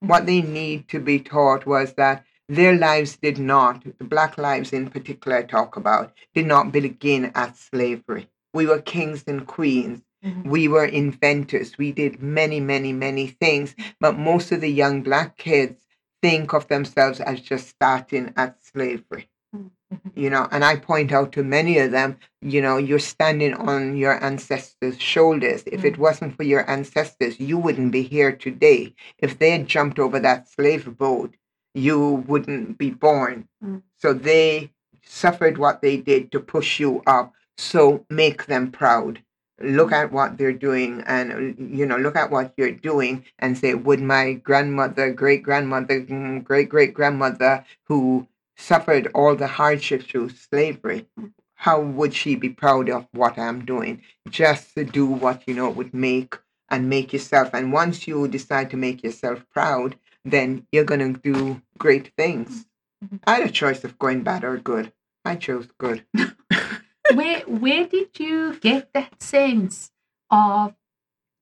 What 0.00 0.26
they 0.26 0.42
need 0.42 0.88
to 0.88 0.98
be 0.98 1.20
taught 1.20 1.66
was 1.66 1.94
that 1.94 2.24
their 2.48 2.76
lives 2.76 3.16
did 3.16 3.38
not, 3.38 3.84
the 3.98 4.04
black 4.04 4.36
lives 4.36 4.72
in 4.72 4.90
particular, 4.90 5.38
I 5.38 5.42
talk 5.42 5.76
about, 5.76 6.12
did 6.34 6.46
not 6.46 6.72
begin 6.72 7.30
at 7.34 7.56
slavery. 7.56 8.28
We 8.52 8.66
were 8.66 8.80
kings 8.80 9.24
and 9.26 9.46
queens. 9.46 10.02
Mhm. 10.24 10.46
We 10.46 10.68
were 10.68 10.84
inventors. 10.84 11.78
We 11.78 11.92
did 11.92 12.20
many, 12.20 12.60
many, 12.60 12.92
many 12.92 13.28
things. 13.28 13.74
But 14.00 14.18
most 14.18 14.50
of 14.52 14.60
the 14.60 14.70
young 14.70 15.02
black 15.02 15.36
kids 15.36 15.80
think 16.22 16.52
of 16.52 16.68
themselves 16.68 17.20
as 17.20 17.40
just 17.40 17.68
starting 17.68 18.32
at 18.36 18.62
slavery. 18.64 19.28
Mm. 19.54 19.70
You 20.14 20.30
know, 20.30 20.46
and 20.52 20.64
I 20.64 20.76
point 20.76 21.12
out 21.12 21.32
to 21.32 21.42
many 21.42 21.78
of 21.78 21.90
them, 21.90 22.18
you 22.40 22.62
know, 22.62 22.76
you're 22.76 23.00
standing 23.00 23.54
on 23.54 23.96
your 23.96 24.22
ancestors' 24.22 25.00
shoulders. 25.00 25.64
If 25.66 25.84
it 25.84 25.98
wasn't 25.98 26.36
for 26.36 26.44
your 26.44 26.68
ancestors, 26.70 27.40
you 27.40 27.58
wouldn't 27.58 27.90
be 27.90 28.02
here 28.02 28.32
today. 28.32 28.94
If 29.18 29.38
they 29.38 29.50
had 29.50 29.66
jumped 29.66 29.98
over 29.98 30.20
that 30.20 30.48
slave 30.48 30.96
boat, 30.96 31.34
you 31.74 32.24
wouldn't 32.28 32.78
be 32.78 32.90
born. 32.90 33.48
Mm. 33.64 33.82
So 33.96 34.12
they 34.12 34.70
suffered 35.04 35.58
what 35.58 35.82
they 35.82 35.96
did 35.96 36.30
to 36.32 36.40
push 36.40 36.78
you 36.78 37.02
up. 37.06 37.32
So 37.58 38.06
make 38.08 38.46
them 38.46 38.70
proud. 38.70 39.22
Look 39.60 39.92
at 39.92 40.10
what 40.12 40.38
they're 40.38 40.52
doing 40.54 41.02
and, 41.06 41.56
you 41.58 41.84
know, 41.86 41.96
look 41.96 42.16
at 42.16 42.30
what 42.30 42.54
you're 42.56 42.72
doing 42.72 43.24
and 43.38 43.58
say, 43.58 43.74
would 43.74 44.00
my 44.00 44.34
grandmother, 44.34 45.12
great 45.12 45.42
grandmother, 45.42 46.00
great 46.44 46.68
great 46.68 46.94
grandmother 46.94 47.64
who 47.84 48.26
suffered 48.56 49.08
all 49.14 49.36
the 49.36 49.46
hardships 49.46 50.06
through 50.06 50.30
slavery, 50.30 51.06
how 51.54 51.80
would 51.80 52.14
she 52.14 52.36
be 52.36 52.48
proud 52.48 52.88
of 52.88 53.06
what 53.12 53.38
I'm 53.38 53.64
doing? 53.64 54.02
Just 54.28 54.74
to 54.76 54.84
do 54.84 55.06
what 55.06 55.42
you 55.46 55.54
know 55.54 55.68
would 55.70 55.92
make 55.92 56.36
and 56.70 56.88
make 56.88 57.12
yourself. 57.12 57.50
And 57.52 57.72
once 57.72 58.06
you 58.08 58.28
decide 58.28 58.70
to 58.70 58.76
make 58.76 59.02
yourself 59.04 59.44
proud, 59.50 59.96
then 60.24 60.66
you're 60.72 60.84
going 60.84 61.14
to 61.14 61.20
do 61.20 61.60
great 61.78 62.12
things. 62.16 62.66
Mhm. 63.04 63.20
I 63.26 63.36
had 63.36 63.48
a 63.48 63.52
choice 63.52 63.84
of 63.84 63.98
going 63.98 64.22
bad 64.22 64.44
or 64.44 64.56
good. 64.58 64.92
I 65.24 65.36
chose 65.36 65.68
good. 65.78 66.04
where 67.14 67.40
where 67.40 67.86
did 67.86 68.18
you 68.18 68.58
get 68.58 68.92
that 68.94 69.22
sense 69.22 69.90
of 70.30 70.74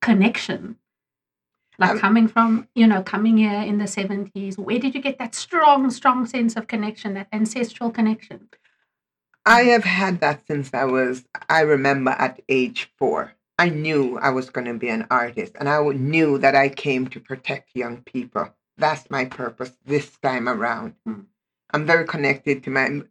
connection? 0.00 0.76
Like 1.78 1.90
Um, 1.92 1.98
coming 2.00 2.28
from, 2.28 2.68
you 2.74 2.86
know, 2.86 3.02
coming 3.02 3.38
here 3.38 3.62
in 3.62 3.78
the 3.78 3.84
70s, 3.84 4.58
where 4.58 4.80
did 4.80 4.94
you 4.94 5.00
get 5.00 5.18
that 5.18 5.34
strong, 5.34 5.90
strong 5.90 6.26
sense 6.26 6.56
of 6.56 6.66
connection, 6.66 7.14
that 7.14 7.28
ancestral 7.32 7.90
connection? 7.90 8.48
I 9.46 9.62
have 9.62 9.84
had 9.84 10.20
that 10.20 10.42
since 10.46 10.74
I 10.74 10.84
was, 10.84 11.24
I 11.48 11.60
remember 11.60 12.10
at 12.10 12.40
age 12.48 12.90
four. 12.98 13.32
I 13.58 13.70
knew 13.70 14.18
I 14.18 14.30
was 14.30 14.50
going 14.50 14.66
to 14.66 14.74
be 14.74 14.88
an 14.88 15.06
artist 15.10 15.54
and 15.58 15.68
I 15.68 15.80
knew 15.82 16.38
that 16.38 16.54
I 16.54 16.68
came 16.68 17.08
to 17.08 17.20
protect 17.20 17.74
young 17.74 18.02
people. 18.02 18.48
That's 18.76 19.10
my 19.10 19.24
purpose 19.24 19.72
this 19.84 20.10
time 20.18 20.48
around. 20.48 20.94
Hmm. 21.04 21.22
I'm 21.72 21.86
very 21.86 22.06
connected 22.06 22.62
to 22.64 22.70
my. 22.70 23.02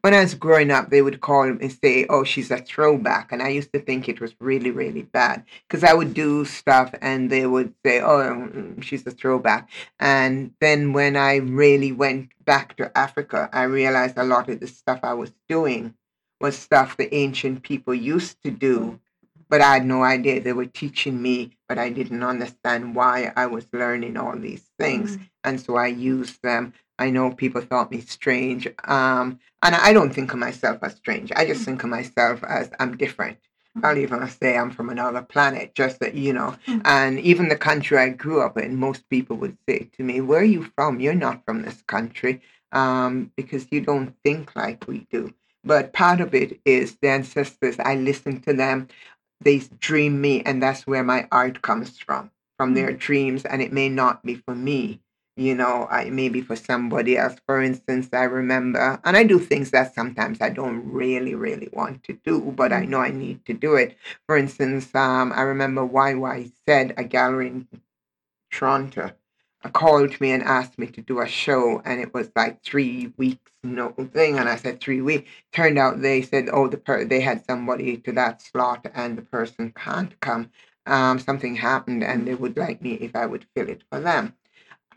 When 0.00 0.14
I 0.14 0.20
was 0.20 0.34
growing 0.34 0.70
up, 0.70 0.90
they 0.90 1.02
would 1.02 1.20
call 1.20 1.46
me 1.46 1.58
and 1.60 1.72
say, 1.72 2.06
"Oh, 2.08 2.24
she's 2.24 2.50
a 2.50 2.58
throwback," 2.58 3.32
and 3.32 3.42
I 3.42 3.48
used 3.48 3.72
to 3.72 3.80
think 3.80 4.08
it 4.08 4.20
was 4.20 4.34
really, 4.40 4.70
really 4.70 5.02
bad 5.02 5.44
because 5.66 5.84
I 5.84 5.94
would 5.94 6.14
do 6.14 6.44
stuff 6.44 6.94
and 7.00 7.30
they 7.30 7.46
would 7.46 7.74
say, 7.84 8.00
"Oh, 8.00 8.48
mm, 8.52 8.82
she's 8.82 9.06
a 9.06 9.10
throwback." 9.10 9.68
And 10.00 10.52
then 10.60 10.92
when 10.92 11.16
I 11.16 11.36
really 11.36 11.92
went 11.92 12.30
back 12.44 12.76
to 12.76 12.96
Africa, 12.96 13.48
I 13.52 13.64
realized 13.64 14.18
a 14.18 14.24
lot 14.24 14.48
of 14.48 14.60
the 14.60 14.66
stuff 14.66 15.00
I 15.02 15.14
was 15.14 15.32
doing 15.48 15.94
was 16.40 16.56
stuff 16.56 16.96
the 16.96 17.12
ancient 17.14 17.62
people 17.62 17.94
used 17.94 18.42
to 18.44 18.50
do, 18.50 19.00
but 19.48 19.60
I 19.60 19.74
had 19.74 19.86
no 19.86 20.02
idea 20.02 20.40
they 20.40 20.52
were 20.52 20.66
teaching 20.66 21.20
me, 21.20 21.56
but 21.68 21.78
I 21.78 21.90
didn't 21.90 22.22
understand 22.22 22.94
why 22.94 23.32
I 23.36 23.46
was 23.46 23.66
learning 23.72 24.16
all 24.16 24.36
these 24.36 24.70
things 24.78 25.18
and 25.44 25.60
so 25.60 25.76
I 25.76 25.86
used 25.88 26.42
them. 26.42 26.74
I 26.98 27.10
know 27.10 27.32
people 27.32 27.60
thought 27.60 27.90
me 27.90 28.00
strange, 28.00 28.66
um, 28.84 29.38
and 29.62 29.74
I 29.74 29.92
don't 29.92 30.12
think 30.12 30.32
of 30.32 30.38
myself 30.38 30.78
as 30.82 30.94
strange. 30.96 31.32
I 31.34 31.46
just 31.46 31.64
think 31.64 31.82
of 31.84 31.90
myself 31.90 32.42
as 32.44 32.70
I'm 32.80 32.96
different. 32.96 33.38
I'll 33.82 33.98
even 33.98 34.26
say 34.28 34.56
I'm 34.56 34.70
from 34.70 34.88
another 34.90 35.22
planet, 35.22 35.74
just 35.74 36.00
that 36.00 36.14
you 36.14 36.32
know. 36.32 36.56
Mm. 36.66 36.82
And 36.84 37.20
even 37.20 37.48
the 37.48 37.56
country 37.56 37.98
I 37.98 38.08
grew 38.08 38.40
up 38.40 38.58
in, 38.58 38.76
most 38.76 39.08
people 39.08 39.36
would 39.36 39.56
say 39.68 39.88
to 39.96 40.02
me, 40.02 40.20
"Where 40.20 40.40
are 40.40 40.44
you 40.44 40.64
from? 40.74 41.00
You're 41.00 41.14
not 41.14 41.44
from 41.44 41.62
this 41.62 41.82
country, 41.82 42.40
um, 42.72 43.30
because 43.36 43.66
you 43.70 43.80
don't 43.80 44.14
think 44.24 44.56
like 44.56 44.86
we 44.88 45.06
do." 45.10 45.32
But 45.64 45.92
part 45.92 46.20
of 46.20 46.34
it 46.34 46.60
is 46.64 46.96
the 47.00 47.08
ancestors. 47.08 47.76
I 47.78 47.94
listen 47.96 48.40
to 48.42 48.52
them. 48.52 48.88
They 49.40 49.58
dream 49.78 50.20
me, 50.20 50.42
and 50.42 50.62
that's 50.62 50.86
where 50.86 51.04
my 51.04 51.28
art 51.30 51.62
comes 51.62 51.98
from, 51.98 52.30
from 52.56 52.74
their 52.74 52.92
dreams. 52.92 53.44
And 53.44 53.62
it 53.62 53.72
may 53.72 53.88
not 53.88 54.24
be 54.24 54.34
for 54.34 54.54
me, 54.54 55.00
you 55.38 55.54
know, 55.54 55.86
I 55.90 56.10
maybe 56.10 56.40
for 56.40 56.56
somebody 56.56 57.16
else. 57.16 57.36
For 57.46 57.62
instance, 57.62 58.08
I 58.12 58.24
remember, 58.24 59.00
and 59.04 59.16
I 59.16 59.22
do 59.24 59.38
things 59.38 59.70
that 59.70 59.94
sometimes 59.94 60.40
I 60.40 60.50
don't 60.50 60.84
really, 60.90 61.34
really 61.34 61.68
want 61.72 62.02
to 62.04 62.14
do, 62.24 62.40
but 62.56 62.72
I 62.72 62.84
know 62.84 63.00
I 63.00 63.10
need 63.10 63.44
to 63.46 63.54
do 63.54 63.76
it. 63.76 63.96
For 64.26 64.36
instance, 64.36 64.94
um, 64.94 65.32
I 65.32 65.42
remember 65.42 65.82
YY 65.86 66.50
said 66.66 66.94
a 66.96 67.04
gallery 67.04 67.48
in 67.48 67.68
Toronto 68.50 69.12
called 69.72 70.20
me 70.20 70.32
and 70.32 70.42
asked 70.42 70.78
me 70.78 70.86
to 70.88 71.00
do 71.00 71.20
a 71.20 71.26
show, 71.26 71.82
and 71.84 72.00
it 72.00 72.12
was 72.14 72.30
like 72.36 72.62
three 72.62 73.12
weeks 73.16 73.52
no 73.64 73.90
thing, 74.12 74.38
and 74.38 74.48
I 74.48 74.56
said 74.56 74.80
three 74.80 75.00
weeks. 75.00 75.30
Turned 75.52 75.78
out 75.78 76.00
they 76.00 76.22
said, 76.22 76.48
oh, 76.52 76.68
the 76.68 76.76
per- 76.76 77.04
they 77.04 77.20
had 77.20 77.44
somebody 77.44 77.96
to 77.98 78.12
that 78.12 78.42
slot, 78.42 78.86
and 78.94 79.16
the 79.18 79.22
person 79.22 79.72
can't 79.76 80.18
come. 80.20 80.50
Um, 80.86 81.18
something 81.18 81.56
happened, 81.56 82.02
and 82.04 82.26
they 82.26 82.34
would 82.34 82.56
like 82.56 82.80
me 82.82 82.94
if 82.94 83.14
I 83.16 83.26
would 83.26 83.46
fill 83.54 83.68
it 83.68 83.82
for 83.90 84.00
them. 84.00 84.34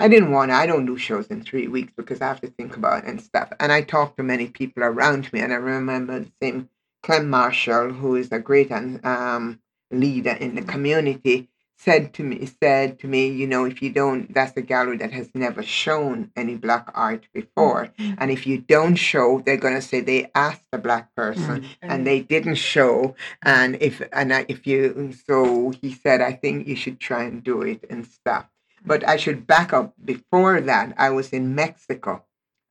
I 0.02 0.10
didn't 0.10 0.32
want. 0.32 0.52
to, 0.52 0.56
I 0.56 0.68
don't 0.68 0.86
do 0.88 0.98
shows 0.98 1.28
in 1.28 1.44
three 1.44 1.68
weeks 1.70 1.94
because 1.98 2.22
I 2.22 2.28
have 2.28 2.42
to 2.42 2.48
think 2.50 2.78
about 2.78 3.04
it 3.04 3.10
and 3.10 3.22
stuff. 3.22 3.54
And 3.60 3.72
I 3.72 3.82
talked 3.84 4.18
to 4.18 4.24
many 4.24 4.48
people 4.48 4.84
around 4.84 5.32
me, 5.34 5.42
and 5.42 5.54
I 5.54 5.58
remember 5.58 6.20
the 6.22 6.32
same 6.42 6.70
Clem 7.04 7.30
Marshall, 7.30 7.92
who 7.94 8.16
is 8.16 8.32
a 8.32 8.40
great 8.40 8.72
um, 8.72 9.60
leader 9.92 10.32
in 10.32 10.56
the 10.56 10.64
community, 10.64 11.50
said 11.78 12.14
to 12.16 12.24
me, 12.24 12.48
said 12.62 13.00
to 13.00 13.08
me, 13.08 13.28
you 13.30 13.48
know, 13.48 13.66
if 13.66 13.82
you 13.82 13.92
don't, 13.92 14.34
that's 14.34 14.58
a 14.58 14.62
gallery 14.62 14.98
that 14.98 15.12
has 15.14 15.30
never 15.36 15.64
shown 15.64 16.32
any 16.36 16.56
black 16.56 16.92
art 16.96 17.28
before, 17.34 17.90
Mhm. 18.00 18.16
and 18.20 18.32
if 18.32 18.48
you 18.48 18.60
don't 18.60 18.96
show, 18.96 19.42
they're 19.46 19.58
gonna 19.58 19.82
say 19.82 20.02
they 20.02 20.30
asked 20.36 20.68
a 20.74 20.78
black 20.78 21.16
person 21.16 21.66
and 21.82 22.08
they 22.08 22.20
didn't 22.22 22.56
show 22.56 23.16
and 23.44 23.78
if 23.82 24.02
and 24.14 24.34
I, 24.34 24.46
if 24.50 24.68
you 24.68 25.14
so 25.28 25.72
he 25.82 25.94
said 25.94 26.22
i 26.22 26.34
think 26.34 26.68
you 26.68 26.76
should 26.76 27.00
try 27.00 27.24
and 27.24 27.44
do 27.44 27.62
it 27.64 27.86
and 27.90 28.06
stuff 28.06 28.46
But 28.84 29.08
I 29.08 29.18
should 29.18 29.46
back 29.48 29.74
up. 29.74 29.94
Before 30.04 30.60
that, 30.62 30.94
I 30.98 31.10
was 31.10 31.30
in 31.30 31.56
Mexico 31.56 32.26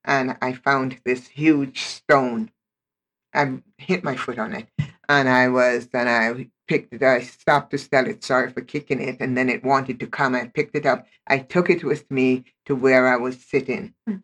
and 0.05 0.37
I 0.43 0.53
found 0.53 0.99
this 1.05 1.29
huge 1.29 1.83
stone. 1.83 2.51
I 3.33 3.63
hit 3.79 4.03
my 4.03 4.17
foot 4.17 4.39
on 4.39 4.55
it 4.55 4.69
and 5.09 5.29
I 5.29 5.49
was, 5.49 5.89
and 5.93 6.09
I 6.09 6.51
picked 6.69 6.95
it, 6.95 7.03
I 7.03 7.21
stopped 7.21 7.73
to 7.73 7.79
sell 7.79 8.07
it, 8.07 8.23
sorry 8.23 8.51
for 8.53 8.61
kicking 8.61 9.01
it, 9.01 9.17
and 9.19 9.37
then 9.37 9.49
it 9.49 9.65
wanted 9.65 9.99
to 10.01 10.07
come. 10.07 10.37
I 10.37 10.47
picked 10.47 10.77
it 10.77 10.87
up. 10.87 11.05
I 11.27 11.39
took 11.39 11.69
it 11.69 11.83
with 11.83 12.09
me 12.11 12.45
to 12.67 12.77
where 12.77 13.09
I 13.09 13.17
was 13.17 13.37
sitting. 13.45 13.95
Mm. 14.09 14.23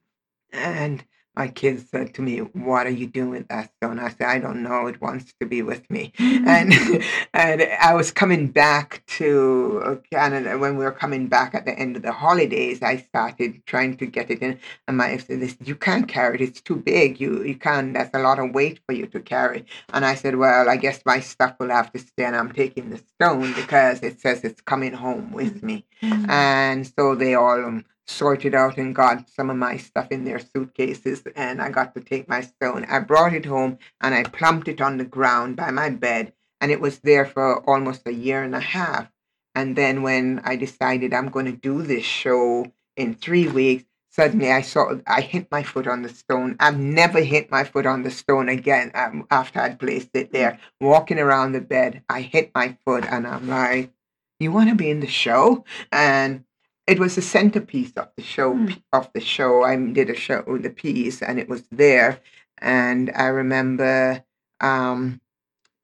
And 0.52 1.04
my 1.36 1.48
kids 1.48 1.84
said 1.90 2.14
to 2.14 2.22
me, 2.22 2.38
"What 2.38 2.86
are 2.86 2.98
you 3.02 3.06
doing 3.06 3.30
with 3.30 3.48
that 3.48 3.70
stone?" 3.76 3.98
I 3.98 4.08
said, 4.08 4.26
"I 4.26 4.38
don't 4.38 4.62
know. 4.62 4.86
It 4.86 5.00
wants 5.00 5.34
to 5.40 5.46
be 5.46 5.60
with 5.62 5.88
me." 5.90 6.12
and 6.18 6.72
and 7.34 7.62
I 7.80 7.94
was 7.94 8.10
coming 8.10 8.48
back 8.48 9.02
to 9.18 10.02
Canada 10.10 10.58
when 10.58 10.76
we 10.76 10.84
were 10.84 10.92
coming 10.92 11.26
back 11.28 11.54
at 11.54 11.66
the 11.66 11.78
end 11.78 11.96
of 11.96 12.02
the 12.02 12.12
holidays. 12.12 12.82
I 12.82 12.96
started 12.96 13.64
trying 13.66 13.96
to 13.98 14.06
get 14.06 14.30
it 14.30 14.40
in, 14.40 14.58
and 14.88 14.96
my 14.96 15.10
wife 15.12 15.26
said, 15.26 15.40
"This 15.40 15.56
you 15.62 15.74
can't 15.74 16.08
carry 16.08 16.36
it. 16.36 16.40
It's 16.40 16.60
too 16.60 16.76
big. 16.76 17.20
You 17.20 17.42
you 17.42 17.56
can't. 17.56 17.92
That's 17.92 18.14
a 18.14 18.20
lot 18.20 18.38
of 18.38 18.54
weight 18.54 18.80
for 18.86 18.94
you 18.94 19.06
to 19.06 19.20
carry." 19.20 19.66
And 19.92 20.04
I 20.06 20.14
said, 20.14 20.36
"Well, 20.36 20.68
I 20.70 20.76
guess 20.76 21.00
my 21.04 21.20
stuff 21.20 21.54
will 21.60 21.70
have 21.70 21.92
to 21.92 21.98
stay, 21.98 22.24
and 22.24 22.36
I'm 22.36 22.52
taking 22.52 22.90
the 22.90 23.00
stone 23.14 23.52
because 23.54 24.02
it 24.02 24.20
says 24.20 24.42
it's 24.42 24.62
coming 24.62 24.94
home 24.94 25.32
with 25.32 25.62
me." 25.62 25.84
Mm. 26.02 26.28
And 26.28 26.86
so 26.86 27.14
they 27.14 27.34
all 27.34 27.64
um, 27.64 27.84
sorted 28.06 28.54
out 28.54 28.76
and 28.76 28.94
got 28.94 29.28
some 29.28 29.50
of 29.50 29.56
my 29.56 29.76
stuff 29.76 30.08
in 30.10 30.24
their 30.24 30.38
suitcases 30.38 31.22
and 31.34 31.60
I 31.60 31.70
got 31.70 31.94
to 31.94 32.00
take 32.00 32.28
my 32.28 32.40
stone. 32.40 32.84
I 32.88 33.00
brought 33.00 33.34
it 33.34 33.46
home 33.46 33.78
and 34.00 34.14
I 34.14 34.22
plumped 34.22 34.68
it 34.68 34.80
on 34.80 34.96
the 34.96 35.04
ground 35.04 35.56
by 35.56 35.70
my 35.70 35.90
bed 35.90 36.32
and 36.60 36.70
it 36.70 36.80
was 36.80 37.00
there 37.00 37.26
for 37.26 37.68
almost 37.68 38.02
a 38.06 38.14
year 38.14 38.42
and 38.42 38.54
a 38.54 38.60
half. 38.60 39.10
And 39.54 39.74
then 39.76 40.02
when 40.02 40.40
I 40.44 40.56
decided 40.56 41.12
I'm 41.12 41.30
going 41.30 41.46
to 41.46 41.52
do 41.52 41.82
this 41.82 42.04
show 42.04 42.72
in 42.96 43.14
three 43.14 43.48
weeks, 43.48 43.84
suddenly 44.10 44.50
I 44.50 44.62
saw 44.62 44.94
I 45.06 45.20
hit 45.20 45.50
my 45.50 45.62
foot 45.62 45.86
on 45.86 46.02
the 46.02 46.08
stone. 46.08 46.56
I've 46.60 46.78
never 46.78 47.20
hit 47.20 47.50
my 47.50 47.64
foot 47.64 47.86
on 47.86 48.02
the 48.02 48.10
stone 48.10 48.48
again 48.48 48.90
um, 48.94 49.26
after 49.30 49.60
I'd 49.60 49.78
placed 49.78 50.10
it 50.14 50.32
there. 50.32 50.58
Walking 50.80 51.18
around 51.18 51.52
the 51.52 51.60
bed, 51.60 52.02
I 52.08 52.20
hit 52.22 52.50
my 52.54 52.76
foot 52.84 53.04
and 53.04 53.26
I'm 53.26 53.48
like, 53.48 53.92
"You 54.40 54.52
want 54.52 54.68
to 54.70 54.74
be 54.74 54.90
in 54.90 55.00
the 55.00 55.06
show?" 55.06 55.64
And 55.92 56.44
it 56.86 56.98
was 56.98 57.16
the 57.16 57.22
centerpiece 57.22 57.92
of 57.96 58.08
the 58.16 58.22
show 58.22 58.54
Mm. 58.54 58.82
of 58.92 59.10
the 59.12 59.20
show. 59.20 59.62
I 59.64 59.76
did 59.76 60.10
a 60.10 60.14
show 60.14 60.42
the 60.58 60.70
piece 60.70 61.22
and 61.22 61.38
it 61.38 61.48
was 61.48 61.64
there. 61.70 62.20
And 62.58 63.10
I 63.14 63.26
remember 63.26 64.22
um, 64.60 65.20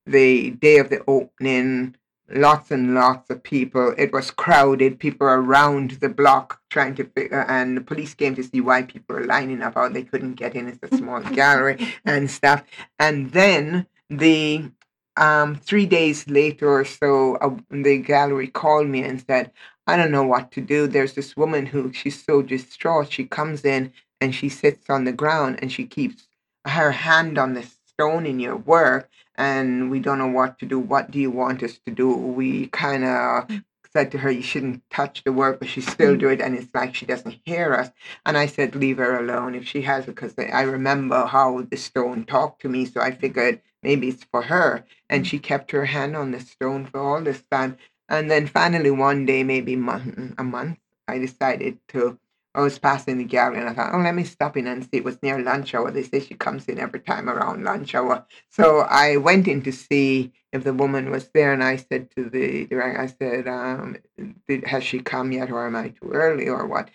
the 0.07 0.51
day 0.53 0.79
of 0.79 0.91
the 0.91 1.03
opening, 1.07 1.97
lots 2.31 2.71
and 2.71 2.95
lots 2.95 3.29
of 3.31 3.43
people. 3.43 3.95
It 3.99 4.13
was 4.13 4.31
crowded, 4.31 4.99
people 4.99 5.27
around 5.27 5.93
the 5.93 6.09
block 6.09 6.61
trying 6.71 6.95
to 6.97 7.05
figure 7.05 7.45
and 7.49 7.77
the 7.77 7.81
police 7.83 8.15
came 8.15 8.35
to 8.37 8.43
see 8.43 8.61
why 8.61 8.83
people 8.83 9.17
were 9.17 9.27
lining 9.27 9.61
up, 9.63 9.75
how 9.75 9.89
they 9.89 10.05
couldn't 10.05 10.35
get 10.35 10.55
in. 10.55 10.69
It's 10.69 10.79
a 10.83 10.97
small 10.97 11.21
gallery 11.41 11.79
and 12.05 12.31
stuff. 12.31 12.63
And 12.99 13.33
then 13.33 13.87
the 14.09 14.71
um, 15.17 15.57
three 15.57 15.87
days 15.87 16.27
later 16.29 16.69
or 16.69 16.85
so, 16.87 17.37
uh, 17.37 17.55
the 17.71 17.99
gallery 17.99 18.49
called 18.49 18.87
me 18.89 19.03
and 19.03 19.23
said, 19.27 19.53
I 19.87 19.97
don't 19.97 20.13
know 20.13 20.25
what 20.25 20.53
to 20.53 20.61
do. 20.61 20.87
There's 20.87 21.15
this 21.15 21.37
woman 21.37 21.67
who 21.67 21.93
she's 21.93 22.23
so 22.23 22.43
distraught. 22.43 23.13
She 23.13 23.25
comes 23.25 23.65
in 23.65 23.93
and 24.21 24.35
she 24.35 24.49
sits 24.49 24.89
on 24.89 25.05
the 25.05 25.13
ground 25.13 25.59
and 25.61 25.73
she 25.73 25.87
keeps 25.87 26.29
her 26.67 26.93
hand 26.93 27.39
on 27.39 27.55
the 27.55 27.67
stone 27.87 28.27
in 28.27 28.39
your 28.39 28.57
work. 28.57 29.11
And 29.35 29.91
we 29.91 29.99
don't 29.99 30.19
know 30.19 30.29
what 30.29 30.59
to 30.61 30.67
do. 30.67 30.79
What 30.79 31.11
do 31.11 31.19
you 31.19 31.31
want 31.31 31.63
us 31.63 31.79
to 31.87 31.91
do? 31.91 32.15
We 32.15 32.69
kind 32.69 33.05
of 33.05 33.49
said 33.93 34.11
to 34.13 34.19
her, 34.19 34.31
You 34.31 34.43
shouldn't 34.43 34.83
touch 34.91 35.25
the 35.25 35.33
work, 35.33 35.59
but 35.59 35.69
she 35.69 35.81
still 35.81 36.17
do 36.17 36.27
mm. 36.27 36.35
it. 36.35 36.41
And 36.41 36.57
it's 36.57 36.75
like 36.75 36.95
she 36.95 37.07
doesn't 37.07 37.41
hear 37.45 37.75
us. 37.75 37.91
And 38.25 38.37
I 38.37 38.47
said, 38.47 38.75
Leave 38.75 38.99
her 38.99 39.19
alone 39.19 39.55
if 39.55 39.67
she 39.67 39.83
has 39.83 40.05
it, 40.05 40.15
because 40.15 40.35
I 40.39 40.63
remember 40.63 41.27
how 41.27 41.63
the 41.63 41.77
stone 41.77 42.25
talked 42.25 42.63
to 42.63 42.69
me. 42.69 42.85
So 42.87 43.01
I 43.01 43.11
figured 43.11 43.61
maybe 43.83 44.09
it's 44.09 44.25
for 44.25 44.43
her. 44.43 44.85
And 45.09 45.25
mm. 45.25 45.29
she 45.29 45.39
kept 45.39 45.71
her 45.73 45.87
hand 45.87 46.17
on 46.17 46.31
the 46.31 46.41
stone 46.41 46.87
for 46.87 47.01
all 47.01 47.23
this 47.23 47.43
time. 47.51 47.77
And 48.13 48.31
then 48.31 48.47
finally, 48.47 48.93
one 48.93 49.27
day, 49.27 49.43
maybe 49.43 49.77
month, 49.77 50.35
a 50.39 50.45
month, 50.45 50.79
I 51.09 51.19
decided 51.19 51.79
to. 51.89 52.19
I 52.55 52.61
was 52.61 52.79
passing 52.79 53.17
the 53.17 53.25
gallery 53.25 53.61
and 53.61 53.71
I 53.71 53.75
thought, 53.75 53.95
oh, 53.95 54.01
let 54.01 54.15
me 54.15 54.25
stop 54.25 54.59
in 54.59 54.67
and 54.67 54.85
see. 54.85 54.99
It 54.99 55.05
was 55.05 55.23
near 55.23 55.41
lunch 55.41 55.75
hour. 55.75 55.91
They 55.91 56.03
say 56.03 56.21
she 56.21 56.35
comes 56.35 56.67
in 56.67 56.79
every 56.79 57.01
time 57.01 57.31
around 57.31 57.65
lunch 57.65 57.95
hour. 57.95 58.27
So 58.51 58.81
I 58.81 59.17
went 59.17 59.49
in 59.49 59.63
to 59.63 59.73
see 59.73 60.33
if 60.53 60.63
the 60.63 60.75
woman 60.75 61.11
was 61.11 61.31
there, 61.35 61.55
and 61.55 61.65
I 61.65 61.77
said 61.77 62.11
to 62.17 62.29
the 62.29 62.67
director, 62.67 63.01
I 63.01 63.07
said, 63.07 63.49
um, 63.49 63.97
did, 64.47 64.67
has 64.67 64.85
she 64.85 65.01
come 65.01 65.33
yet, 65.33 65.51
or 65.51 65.67
am 65.67 65.77
I 65.77 65.89
too 65.89 66.11
early, 66.13 66.49
or 66.49 66.67
what? 66.67 66.91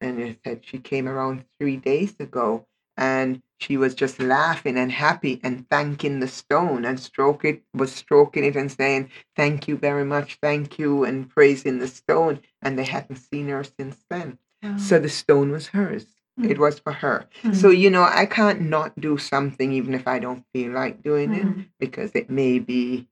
And 0.00 0.20
it 0.20 0.38
said 0.44 0.64
she 0.64 0.78
came 0.78 1.08
around 1.08 1.44
three 1.58 1.76
days 1.76 2.14
ago, 2.20 2.68
and 3.00 3.40
she 3.58 3.76
was 3.76 3.94
just 3.94 4.20
laughing 4.20 4.76
and 4.76 4.92
happy 4.92 5.40
and 5.42 5.68
thanking 5.68 6.20
the 6.20 6.28
stone 6.28 6.84
and 6.84 7.00
stroke 7.00 7.44
it 7.44 7.62
was 7.74 7.90
stroking 7.92 8.44
it 8.44 8.54
and 8.56 8.70
saying 8.70 9.10
thank 9.36 9.66
you 9.68 9.76
very 9.76 10.04
much 10.04 10.38
thank 10.42 10.78
you 10.78 11.04
and 11.04 11.28
praising 11.30 11.78
the 11.78 11.88
stone 11.88 12.40
and 12.62 12.78
they 12.78 12.84
hadn't 12.84 13.16
seen 13.16 13.48
her 13.48 13.64
since 13.64 13.96
then. 14.10 14.38
Oh. 14.62 14.76
So 14.76 14.98
the 14.98 15.08
stone 15.08 15.50
was 15.50 15.68
hers. 15.68 16.06
Hmm. 16.38 16.50
It 16.52 16.58
was 16.58 16.78
for 16.78 16.92
her. 16.92 17.26
Hmm. 17.42 17.54
So 17.54 17.70
you 17.70 17.90
know 17.90 18.04
i 18.04 18.26
can't 18.26 18.60
not 18.76 18.98
do 19.00 19.16
something 19.18 19.72
even 19.72 19.94
if 19.94 20.06
i 20.06 20.18
don't 20.18 20.44
feel 20.52 20.70
like 20.72 21.02
doing 21.02 21.32
it 21.40 21.46
Mhm. 21.46 21.66
because 21.78 22.10
it 22.14 22.28
may 22.30 22.58
be 22.58 23.08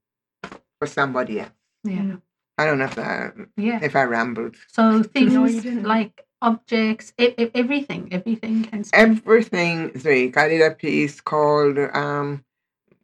for 0.79 0.87
somebody 0.87 1.41
else. 1.41 1.51
Yeah, 1.85 2.17
i 2.59 2.65
don't 2.67 2.79
know 2.79 2.85
if 2.93 2.99
i 2.99 3.31
yeah. 3.57 3.81
if 3.83 3.95
i 3.97 4.05
rambled. 4.05 4.55
So 4.77 5.03
things 5.03 5.33
No, 5.35 5.47
didn't. 5.49 5.85
like 5.85 6.25
objects, 6.43 7.13
everything, 7.19 8.09
everything 8.13 8.65
can 8.65 8.85
speak. 8.85 8.99
everything 9.01 9.89
Drake. 9.91 10.37
I 10.37 10.49
did 10.49 10.63
a 10.63 10.71
piece 10.75 11.21
called 11.21 11.79
um 11.93 12.45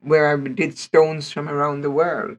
where 0.00 0.28
I 0.32 0.36
did 0.36 0.78
stones 0.78 1.30
from 1.30 1.48
around 1.48 1.80
the 1.82 1.90
world. 1.90 2.38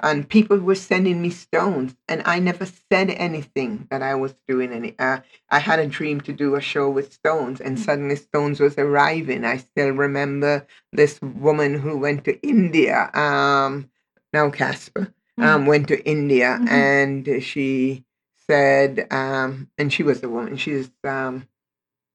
And 0.00 0.28
people 0.28 0.58
were 0.58 0.74
sending 0.74 1.22
me 1.22 1.30
stones, 1.30 1.94
and 2.08 2.22
I 2.24 2.40
never 2.40 2.66
said 2.66 3.10
anything 3.10 3.86
that 3.90 4.02
I 4.02 4.16
was 4.16 4.34
doing 4.48 4.72
any. 4.72 4.96
Uh, 4.98 5.20
I 5.50 5.60
had 5.60 5.78
a 5.78 5.86
dream 5.86 6.20
to 6.22 6.32
do 6.32 6.56
a 6.56 6.60
show 6.60 6.90
with 6.90 7.12
stones, 7.12 7.60
and 7.60 7.78
suddenly 7.78 8.16
stones 8.16 8.58
was 8.58 8.76
arriving. 8.78 9.44
I 9.44 9.58
still 9.58 9.90
remember 9.90 10.66
this 10.92 11.20
woman 11.22 11.78
who 11.78 11.96
went 11.98 12.24
to 12.24 12.40
India. 12.42 13.10
Um, 13.14 13.90
now 14.32 14.50
Casper 14.50 15.14
um, 15.38 15.66
went 15.66 15.86
to 15.88 16.04
India, 16.04 16.58
Mhm. 16.60 16.68
and 16.68 17.42
she 17.44 18.04
said, 18.52 19.06
um, 19.10 19.68
and 19.78 19.92
she 19.92 20.02
was 20.02 20.22
a 20.22 20.28
woman. 20.28 20.56
She's 20.56 20.90
um, 21.04 21.48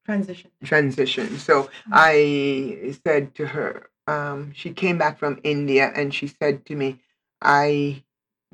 Transition. 0.06 0.52
transition. 0.64 1.38
So 1.38 1.70
I 1.92 2.96
said 3.06 3.36
to 3.36 3.48
her, 3.48 3.90
um, 4.08 4.54
she 4.54 4.72
came 4.72 4.98
back 4.98 5.20
from 5.20 5.40
India 5.44 5.92
and 5.94 6.14
she 6.14 6.28
said 6.28 6.66
to 6.68 6.76
me, 6.76 7.00
I 7.42 8.04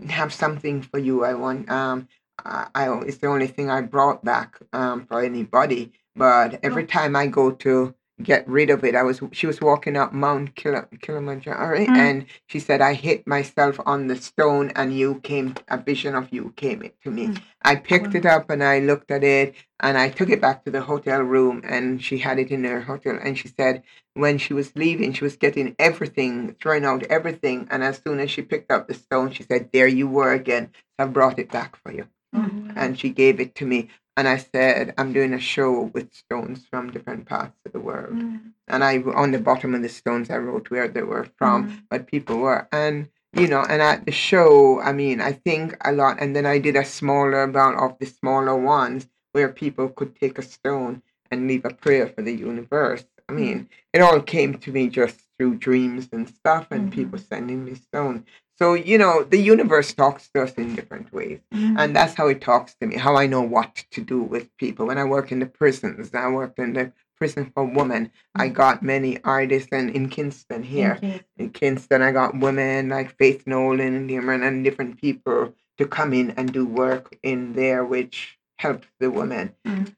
have 0.10 0.34
something 0.34 0.82
for 0.82 0.98
you. 0.98 1.24
I 1.24 1.36
want, 1.36 1.70
um, 1.70 2.08
I, 2.44 2.68
I 2.74 3.00
it's 3.02 3.18
the 3.18 3.28
only 3.28 3.48
thing 3.48 3.70
I 3.70 3.82
brought 3.82 4.24
back 4.26 4.58
um, 4.72 5.06
for 5.06 5.22
anybody. 5.22 5.92
But 6.16 6.60
every 6.64 6.86
time 6.86 7.16
I 7.16 7.28
go 7.28 7.52
to 7.52 7.94
get 8.22 8.48
rid 8.48 8.70
of 8.70 8.84
it, 8.84 8.96
I 8.96 9.04
was 9.04 9.22
she 9.32 9.48
was 9.48 9.60
walking 9.60 9.98
up 9.98 10.14
Mount 10.14 10.56
Kili- 10.56 11.02
Kilimanjaro 11.02 11.80
Mm. 11.80 11.98
and 11.98 12.26
she 12.48 12.60
said 12.60 12.82
I 12.82 12.94
hit 12.94 13.26
myself 13.26 13.80
on 13.86 14.08
the 14.08 14.16
stone 14.16 14.72
and 14.76 14.94
you 14.98 15.20
came 15.22 15.56
a 15.68 15.78
vision 15.78 16.14
of 16.16 16.32
you 16.32 16.54
came 16.56 16.90
to 17.04 17.12
me. 17.12 17.28
Mm. 17.28 17.42
I 17.64 17.76
picked 17.76 18.14
Wow. 18.14 18.20
it 18.20 18.26
up 18.26 18.50
and 18.50 18.64
I 18.64 18.80
looked 18.80 19.10
at 19.12 19.24
it 19.24 19.56
and 19.80 19.98
I 19.98 20.10
took 20.10 20.30
it 20.30 20.42
back 20.42 20.64
to 20.66 20.72
the 20.72 20.82
hotel 20.82 21.22
room 21.22 21.62
and 21.66 22.02
she 22.04 22.18
had 22.20 22.38
it 22.40 22.52
in 22.52 22.64
her 22.66 22.82
hotel 22.82 23.18
and 23.22 23.38
she 23.38 23.48
said 23.48 23.84
when 24.14 24.38
she 24.38 24.54
was 24.54 24.76
leaving 24.76 25.12
she 25.14 25.24
was 25.24 25.36
getting 25.38 25.76
everything 25.80 26.56
throwing 26.62 26.86
out 26.86 27.04
everything 27.04 27.68
and 27.72 27.84
as 27.84 28.00
soon 28.06 28.20
as 28.20 28.30
she 28.30 28.42
picked 28.42 28.72
up 28.72 28.88
the 28.88 28.94
stone 28.94 29.32
she 29.32 29.44
said 29.44 29.70
there 29.74 29.88
you 29.88 30.08
were 30.08 30.34
again 30.34 30.70
I 31.00 31.06
brought 31.06 31.40
it 31.40 31.50
back 31.52 31.76
for 31.82 31.92
you 31.92 32.06
Mhm. 32.36 32.74
and 32.76 33.00
she 33.00 33.10
gave 33.10 33.40
it 33.40 33.56
to 33.56 33.66
me 33.66 33.90
and 34.18 34.28
I 34.28 34.38
said 34.38 34.94
I'm 34.98 35.14
doing 35.14 35.34
a 35.34 35.40
show 35.40 35.72
with 35.94 36.14
stones 36.14 36.66
from 36.70 36.92
different 36.92 37.26
parts 37.26 37.58
of 37.66 37.72
the 37.74 37.80
world 37.80 38.14
Mm. 38.16 38.52
and 38.68 38.84
I 38.84 39.00
on 39.24 39.32
the 39.32 39.40
bottom 39.40 39.74
of 39.76 39.82
the 39.82 39.90
stones 39.90 40.30
I 40.30 40.38
wrote 40.38 40.70
where 40.72 40.88
they 40.88 41.04
were 41.04 41.28
from 41.38 41.58
Mhm. 41.64 41.84
but 41.90 42.08
people 42.08 42.38
were 42.38 42.68
and 42.72 43.10
you 43.34 43.48
know 43.48 43.62
and 43.72 43.82
at 43.82 44.06
the 44.06 44.12
show 44.12 44.80
I 44.82 44.92
mean 44.94 45.20
I 45.22 45.34
think 45.34 45.76
a 45.82 45.92
lot 45.92 46.18
and 46.22 46.36
then 46.36 46.46
I 46.46 46.58
did 46.60 46.76
a 46.76 46.86
smaller 46.86 47.44
amount 47.44 47.78
of 47.80 47.98
the 48.00 48.06
smaller 48.06 48.56
ones 48.56 49.08
where 49.34 49.50
people 49.50 49.90
could 49.90 50.16
take 50.16 50.38
a 50.38 50.44
stone 50.58 51.02
and 51.32 51.48
leave 51.48 51.66
a 51.66 51.74
prayer 51.74 52.08
for 52.08 52.22
the 52.22 52.34
universe 52.52 53.06
I 53.30 53.32
mean 53.34 53.70
it 53.94 54.02
all 54.02 54.22
came 54.22 54.52
to 54.60 54.72
me 54.72 54.90
just 54.90 55.18
through 55.38 55.56
dreams 55.56 56.08
and 56.12 56.28
stuff 56.30 56.68
and 56.72 56.84
Mhm. 56.90 56.96
people 57.00 57.18
sending 57.20 57.66
me 57.66 57.74
stones 57.76 58.22
so 58.60 58.74
you 58.74 58.98
know 58.98 59.24
the 59.24 59.38
universe 59.38 59.94
talks 59.94 60.30
to 60.30 60.42
us 60.44 60.54
in 60.54 60.76
different 60.76 61.12
ways 61.14 61.40
Mm. 61.54 61.76
and 61.80 61.96
that's 61.96 62.14
how 62.16 62.28
it 62.28 62.42
talks 62.42 62.76
to 62.76 62.88
me 62.88 62.98
how 62.98 63.16
i 63.16 63.26
know 63.28 63.42
what 63.42 63.86
to 63.92 64.02
do 64.02 64.22
with 64.22 64.56
people 64.58 64.86
when 64.88 64.98
i 64.98 65.04
work 65.04 65.32
in 65.32 65.40
the 65.40 65.46
prisons 65.46 66.14
i 66.14 66.28
worked 66.28 66.60
in 66.60 66.74
the 66.74 66.92
prison 67.18 67.52
for 67.54 67.64
women 67.66 68.12
i 68.36 68.48
got 68.48 68.84
many 68.84 69.22
artists 69.24 69.70
and 69.72 69.90
in 69.92 70.10
kingston 70.10 70.62
here 70.64 70.96
Okay. 70.98 71.22
in 71.38 71.50
kingston 71.52 72.02
i 72.02 72.12
got 72.12 72.38
women 72.40 72.90
like 72.90 73.18
faith 73.18 73.44
nolan 73.48 73.96
and 73.96 74.10
Imran 74.10 74.46
and 74.48 74.64
different 74.64 75.00
people 75.00 75.54
to 75.78 75.88
come 75.88 76.14
in 76.14 76.32
and 76.32 76.52
do 76.54 76.66
work 76.66 77.18
in 77.24 77.54
there 77.54 77.84
which 77.84 78.38
helps 78.60 78.88
the 79.00 79.10
women. 79.10 79.54
Mm. 79.66 79.96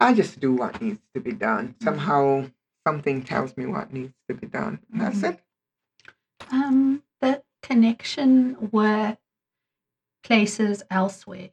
I 0.00 0.14
just 0.14 0.38
do 0.40 0.52
what 0.54 0.80
needs 0.80 1.00
to 1.14 1.20
be 1.20 1.32
done. 1.32 1.74
Mm. 1.80 1.84
Somehow 1.84 2.46
something 2.86 3.22
tells 3.22 3.56
me 3.56 3.66
what 3.66 3.92
needs 3.92 4.14
to 4.28 4.34
be 4.34 4.46
done. 4.46 4.78
That's 4.90 5.18
Mm. 5.22 5.28
it. 5.30 5.40
Um, 6.52 7.02
connection 7.62 8.70
with 8.72 9.18
places 10.22 10.82
elsewhere, 10.90 11.50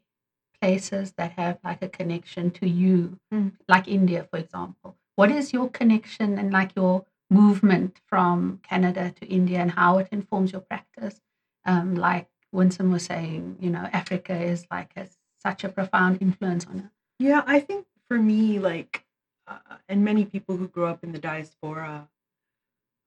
places 0.62 1.14
that 1.18 1.32
have 1.34 1.60
like 1.64 1.82
a 1.82 1.90
connection 1.90 2.52
to 2.52 2.68
you, 2.68 3.20
Mm. 3.34 3.54
like 3.68 3.88
India, 3.88 4.28
for 4.30 4.38
example. 4.38 4.98
What 5.16 5.32
is 5.32 5.54
your 5.54 5.70
connection 5.70 6.38
and 6.38 6.52
like 6.52 6.76
your 6.76 7.06
movement 7.30 8.02
from 8.08 8.60
Canada 8.64 9.12
to 9.20 9.26
India 9.28 9.60
and 9.60 9.72
how 9.72 9.98
it 10.00 10.10
informs 10.12 10.52
your 10.52 10.62
practice? 10.62 11.22
Um, 11.66 11.96
like 11.96 12.30
Winsom 12.54 12.92
was 12.92 13.06
saying, 13.06 13.58
you 13.60 13.70
know, 13.70 13.88
Africa 13.94 14.36
is 14.36 14.66
like 14.70 14.92
a, 14.98 15.08
such 15.42 15.64
a 15.64 15.70
profound 15.70 16.22
influence 16.22 16.66
on 16.68 16.80
it. 16.80 16.86
Yeah, 17.20 17.44
I 17.46 17.60
think 17.60 17.86
for 18.08 18.18
me, 18.18 18.60
like, 18.60 19.06
uh, 19.48 19.60
and 19.88 20.04
many 20.04 20.26
people 20.26 20.58
who 20.58 20.68
grow 20.68 20.88
up 20.88 21.04
in 21.04 21.12
the 21.12 21.20
diaspora, 21.20 22.10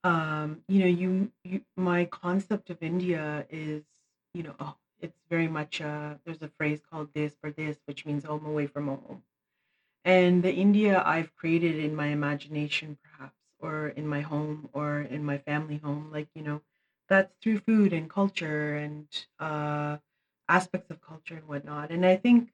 um, 0.03 0.61
you 0.67 0.79
know, 0.79 0.85
you, 0.87 1.31
you, 1.43 1.61
my 1.77 2.05
concept 2.05 2.69
of 2.69 2.77
India 2.81 3.45
is, 3.49 3.83
you 4.33 4.43
know, 4.43 4.55
oh, 4.59 4.75
it's 4.99 5.19
very 5.29 5.47
much, 5.47 5.81
uh, 5.81 6.15
there's 6.25 6.41
a 6.41 6.49
phrase 6.57 6.81
called 6.89 7.09
this 7.13 7.35
for 7.41 7.51
this, 7.51 7.77
which 7.85 8.05
means 8.05 8.23
home 8.23 8.45
away 8.45 8.65
from 8.67 8.87
home. 8.87 9.23
And 10.05 10.43
the 10.43 10.53
India 10.53 11.01
I've 11.05 11.35
created 11.35 11.77
in 11.77 11.95
my 11.95 12.07
imagination, 12.07 12.97
perhaps, 13.03 13.35
or 13.59 13.89
in 13.89 14.07
my 14.07 14.21
home 14.21 14.69
or 14.73 15.01
in 15.01 15.23
my 15.23 15.37
family 15.37 15.77
home, 15.77 16.11
like, 16.11 16.27
you 16.35 16.41
know, 16.43 16.61
that's 17.09 17.33
through 17.41 17.59
food 17.59 17.93
and 17.93 18.09
culture 18.09 18.75
and 18.75 19.07
uh, 19.39 19.97
aspects 20.47 20.89
of 20.89 21.01
culture 21.01 21.35
and 21.35 21.47
whatnot. 21.47 21.91
And 21.91 22.05
I 22.05 22.15
think 22.15 22.51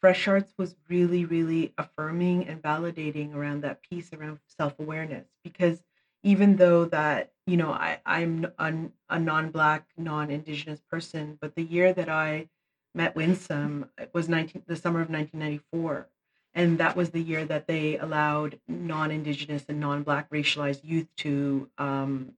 Fresh 0.00 0.28
Arts 0.28 0.54
was 0.58 0.76
really, 0.88 1.24
really 1.24 1.72
affirming 1.78 2.46
and 2.46 2.62
validating 2.62 3.34
around 3.34 3.62
that 3.62 3.82
piece 3.82 4.12
around 4.12 4.40
self 4.46 4.78
awareness. 4.78 5.26
Because 5.42 5.82
even 6.24 6.56
though 6.56 6.86
that, 6.86 7.32
you 7.46 7.56
know, 7.56 7.70
I, 7.70 8.00
I'm 8.04 8.46
a, 8.58 8.74
a 9.10 9.20
non 9.20 9.50
Black, 9.50 9.86
non 9.96 10.30
Indigenous 10.30 10.80
person, 10.90 11.38
but 11.40 11.54
the 11.54 11.62
year 11.62 11.92
that 11.92 12.08
I 12.08 12.48
met 12.94 13.14
Winsom 13.14 13.88
was 14.12 14.28
19, 14.28 14.62
the 14.66 14.76
summer 14.76 15.00
of 15.00 15.10
1994. 15.10 16.08
And 16.54 16.78
that 16.78 16.96
was 16.96 17.10
the 17.10 17.20
year 17.20 17.44
that 17.44 17.66
they 17.66 17.98
allowed 17.98 18.58
non 18.66 19.10
Indigenous 19.10 19.64
and 19.68 19.78
non 19.78 20.02
Black 20.02 20.30
racialized 20.30 20.80
youth 20.82 21.08
to 21.18 21.68
um, 21.78 22.32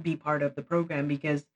be 0.00 0.16
part 0.16 0.42
of 0.42 0.54
the 0.54 0.62
program 0.62 1.08
because 1.08 1.46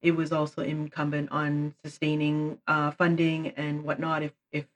it 0.00 0.12
was 0.12 0.32
also 0.32 0.62
incumbent 0.62 1.30
on 1.32 1.74
sustaining 1.84 2.58
uh, 2.68 2.92
funding 2.92 3.48
and 3.48 3.82
whatnot. 3.84 4.22
If 4.22 4.32
if 4.52 4.66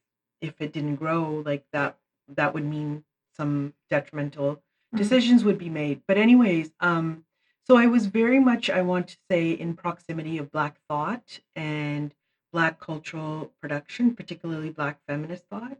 if 0.41 0.61
it 0.61 0.73
didn't 0.73 0.97
grow, 0.97 1.43
like 1.47 1.65
that, 1.73 1.99
that 2.29 2.55
would 2.55 2.65
mean 2.65 3.05
some 3.37 3.75
detrimental. 3.89 4.63
Decisions 4.95 5.45
would 5.45 5.59
be 5.59 5.71
made. 5.71 6.03
But 6.07 6.19
anyways, 6.19 6.73
um, 6.81 7.25
so 7.67 7.77
I 7.77 7.87
was 7.87 8.07
very 8.07 8.41
much, 8.41 8.69
I 8.69 8.83
want 8.83 9.09
to 9.09 9.17
say, 9.31 9.53
in 9.53 9.75
proximity 9.75 10.39
of 10.39 10.51
Black 10.51 10.79
thought 10.89 11.41
and 11.57 12.15
Black 12.53 12.79
cultural 12.81 13.53
production, 13.61 14.15
particularly 14.15 14.71
Black 14.71 14.99
feminist 15.07 15.45
thought. 15.49 15.79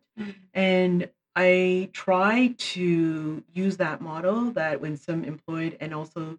And 0.55 1.11
I 1.35 1.91
try 1.93 2.55
to 2.57 3.43
use 3.55 3.77
that 3.79 4.01
model 4.01 4.51
that 4.53 4.81
Winsom 4.81 5.27
employed 5.27 5.77
and 5.81 5.95
also 5.95 6.39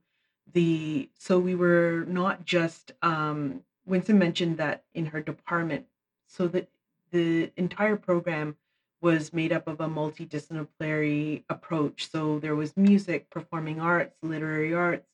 the 0.51 1.09
so 1.17 1.39
we 1.39 1.55
were 1.55 2.05
not 2.07 2.45
just 2.45 2.91
um 3.01 3.61
Winsom 3.89 4.17
mentioned 4.17 4.57
that 4.57 4.83
in 4.93 5.07
her 5.07 5.21
department 5.21 5.87
so 6.27 6.47
that 6.47 6.69
the 7.11 7.51
entire 7.57 7.95
program 7.95 8.55
was 9.03 9.33
made 9.33 9.51
up 9.51 9.67
of 9.67 9.79
a 9.79 9.87
multidisciplinary 9.87 11.43
approach 11.49 12.09
so 12.09 12.39
there 12.39 12.55
was 12.55 12.75
music 12.75 13.29
performing 13.29 13.79
arts 13.79 14.15
literary 14.23 14.73
arts 14.73 15.07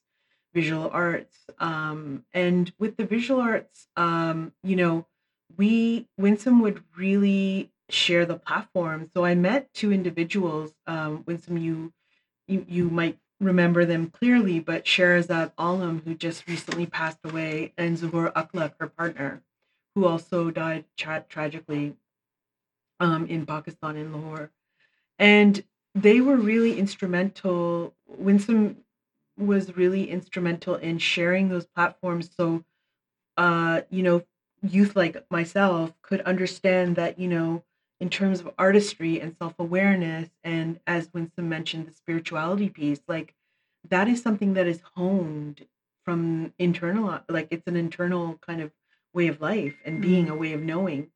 visual 0.54 0.88
arts 0.92 1.36
um 1.58 2.24
and 2.32 2.72
with 2.78 2.96
the 2.96 3.04
visual 3.04 3.40
arts 3.40 3.88
um 3.96 4.52
you 4.62 4.76
know 4.76 5.06
we 5.56 6.08
Winsom 6.18 6.62
would 6.62 6.82
really 6.96 7.70
share 7.88 8.24
the 8.24 8.36
platform. 8.36 9.10
So 9.12 9.24
I 9.24 9.34
met 9.34 9.72
two 9.74 9.92
individuals. 9.92 10.72
Um, 10.86 11.24
Winsom, 11.24 11.60
you 11.60 11.92
you 12.46 12.64
you 12.68 12.90
might 12.90 13.18
remember 13.40 13.84
them 13.84 14.10
clearly, 14.10 14.60
but 14.60 14.84
Sheherezade 14.84 15.52
Alam, 15.58 16.02
who 16.04 16.14
just 16.14 16.46
recently 16.46 16.86
passed 16.86 17.18
away, 17.24 17.72
and 17.76 17.96
Zahoor 17.96 18.32
Akhlaq, 18.32 18.74
her 18.78 18.88
partner, 18.88 19.42
who 19.94 20.06
also 20.06 20.50
died 20.50 20.84
tra- 20.96 21.24
tragically 21.28 21.96
um, 23.00 23.26
in 23.26 23.46
Pakistan 23.46 23.96
in 23.96 24.12
Lahore, 24.12 24.50
and 25.18 25.64
they 25.94 26.20
were 26.20 26.36
really 26.36 26.78
instrumental. 26.78 27.94
Winsom 28.20 28.76
was 29.38 29.76
really 29.76 30.10
instrumental 30.10 30.76
in 30.76 30.98
sharing 30.98 31.48
those 31.48 31.66
platforms. 31.66 32.30
So, 32.36 32.64
uh, 33.36 33.82
you 33.90 34.02
know, 34.02 34.22
youth 34.62 34.96
like 34.96 35.24
myself 35.30 35.92
could 36.02 36.20
understand 36.22 36.96
that, 36.96 37.18
you 37.18 37.28
know, 37.28 37.64
in 38.00 38.10
terms 38.10 38.40
of 38.40 38.50
artistry 38.58 39.20
and 39.20 39.36
self 39.38 39.54
awareness, 39.58 40.30
and 40.44 40.80
as 40.86 41.08
Winsom 41.08 41.44
mentioned, 41.44 41.86
the 41.86 41.92
spirituality 41.92 42.68
piece, 42.68 43.00
like 43.08 43.34
that 43.88 44.08
is 44.08 44.22
something 44.22 44.54
that 44.54 44.66
is 44.66 44.82
honed 44.96 45.66
from 46.04 46.52
internal, 46.58 47.20
like 47.28 47.48
it's 47.50 47.66
an 47.66 47.76
internal 47.76 48.38
kind 48.46 48.60
of 48.60 48.72
way 49.12 49.26
of 49.28 49.40
life 49.40 49.76
and 49.84 50.00
being 50.00 50.28
a 50.28 50.36
way 50.36 50.52
of 50.52 50.62
knowing. 50.62 51.10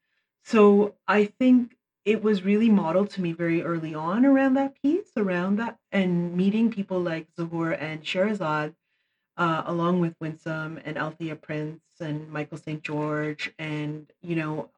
So 0.45 0.95
I 1.09 1.25
think 1.25 1.77
it 2.05 2.23
was 2.23 2.45
really 2.45 2.69
modeled 2.69 3.11
to 3.11 3.23
me 3.23 3.33
very 3.33 3.63
early 3.63 3.95
on 3.95 4.27
around 4.27 4.55
that 4.55 4.81
piece, 4.83 5.11
around 5.17 5.57
that, 5.57 5.79
and 5.91 6.37
meeting 6.37 6.71
people 6.71 7.01
like 7.01 7.29
Zahoor 7.35 7.81
and 7.81 8.03
Sheherezade, 8.03 8.75
uh, 9.39 9.63
along 9.67 10.01
with 10.01 10.19
Winsom 10.19 10.81
and 10.85 10.99
Althea 10.99 11.37
Prince 11.37 11.81
and 11.99 12.31
Michael 12.31 12.59
St. 12.59 12.83
George, 12.83 13.53
and 13.59 14.13
you 14.23 14.37
know, 14.37 14.71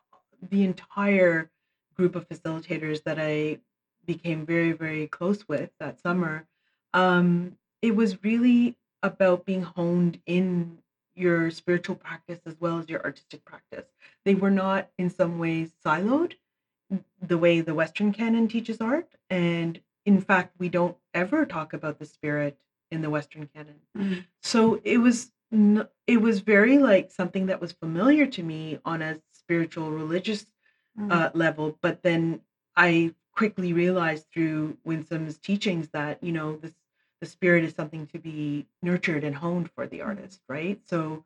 the 0.51 0.63
entire 0.63 1.51
group 1.97 2.15
of 2.15 2.29
facilitators 2.29 3.03
that 3.03 3.19
I 3.19 3.59
became 4.07 4.47
very, 4.47 4.71
very 4.73 5.09
close 5.09 5.49
with 5.49 5.71
that 5.81 6.01
summer. 6.01 6.47
Um, 6.95 7.59
it 7.83 7.97
was 7.97 8.23
really 8.23 8.77
about 9.03 9.45
being 9.45 9.63
honed 9.63 10.21
in 10.27 10.79
your 11.17 11.51
spiritual 11.51 11.97
practice 11.97 12.41
as 12.47 12.57
well 12.61 12.79
as 12.79 12.89
your 12.89 13.03
artistic 13.05 13.45
practice. 13.45 13.87
They 14.25 14.35
were 14.35 14.51
not 14.51 14.89
in 14.99 15.11
some 15.11 15.39
ways 15.39 15.73
siloed 15.85 16.35
the 17.21 17.39
way 17.39 17.61
the 17.61 17.75
Western 17.75 18.13
canon 18.13 18.49
teaches 18.49 18.81
art. 18.81 19.09
And 19.31 19.81
in 20.05 20.21
fact, 20.21 20.55
we 20.59 20.69
don't 20.69 20.97
ever 21.15 21.45
talk 21.47 21.73
about 21.73 21.99
the 21.99 22.07
spirit 22.07 22.59
in 22.91 23.03
the 23.03 23.11
Western 23.11 23.49
canon. 23.55 23.81
Mm. 23.97 24.25
So 24.43 24.81
it 24.85 24.99
was 24.99 25.33
it 26.07 26.21
was 26.21 26.41
very 26.41 26.79
like 26.79 27.11
something 27.11 27.47
that 27.47 27.61
was 27.61 27.73
familiar 27.73 28.27
to 28.27 28.43
me 28.43 28.79
on 28.85 29.01
a 29.01 29.21
spiritual 29.33 29.91
religious 29.93 30.47
Mm. 30.99 31.13
uh, 31.13 31.31
level, 31.35 31.77
but 31.83 32.03
then 32.03 32.41
I 32.75 33.15
quickly 33.33 33.75
realized 33.75 34.29
through 34.33 34.79
Winsom's 34.83 35.37
teachings 35.37 35.91
that 35.91 36.23
you 36.23 36.33
know 36.33 36.57
this 36.57 36.73
the 37.21 37.27
spirit 37.27 37.65
is 37.65 37.75
something 37.75 38.07
to 38.09 38.19
be 38.19 38.67
nurtured 38.83 39.25
and 39.25 39.37
honed 39.37 39.71
for 39.71 39.87
the 39.87 40.03
artist, 40.03 40.41
right? 40.49 40.81
So, 40.85 41.25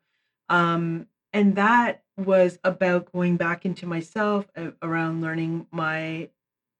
um, 0.49 1.07
and 1.33 1.57
that 1.57 2.03
was 2.17 2.59
about 2.65 3.13
going 3.13 3.37
back 3.37 3.65
into 3.65 3.87
myself 3.87 4.47
uh, 4.57 4.71
around 4.83 5.21
learning 5.21 5.67
my, 5.71 6.29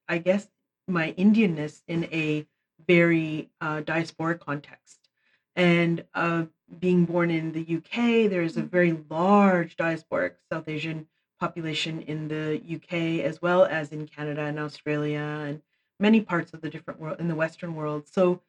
I 0.07 0.17
guess, 0.17 0.47
my 0.87 1.13
Indianness 1.13 1.81
in 1.87 2.05
a 2.05 2.45
very 2.87 3.49
uh, 3.61 3.81
diasporic 3.81 4.39
context, 4.39 5.09
and 5.55 6.03
uh, 6.13 6.45
being 6.79 7.05
born 7.05 7.31
in 7.31 7.51
the 7.51 7.77
UK, 7.77 8.29
there's 8.29 8.57
a 8.57 8.61
very 8.61 8.97
large 9.09 9.75
diasporic 9.75 10.33
South 10.51 10.67
Asian 10.67 11.07
population 11.39 12.01
in 12.01 12.27
the 12.27 12.61
UK 12.75 13.25
as 13.25 13.41
well 13.41 13.65
as 13.65 13.91
in 13.91 14.07
Canada 14.07 14.43
and 14.43 14.59
Australia 14.59 15.19
and 15.19 15.61
many 15.99 16.21
parts 16.21 16.53
of 16.53 16.61
the 16.61 16.69
different 16.69 16.99
world 16.99 17.19
in 17.19 17.27
the 17.27 17.35
Western 17.35 17.75
world. 17.75 18.07
So 18.07 18.41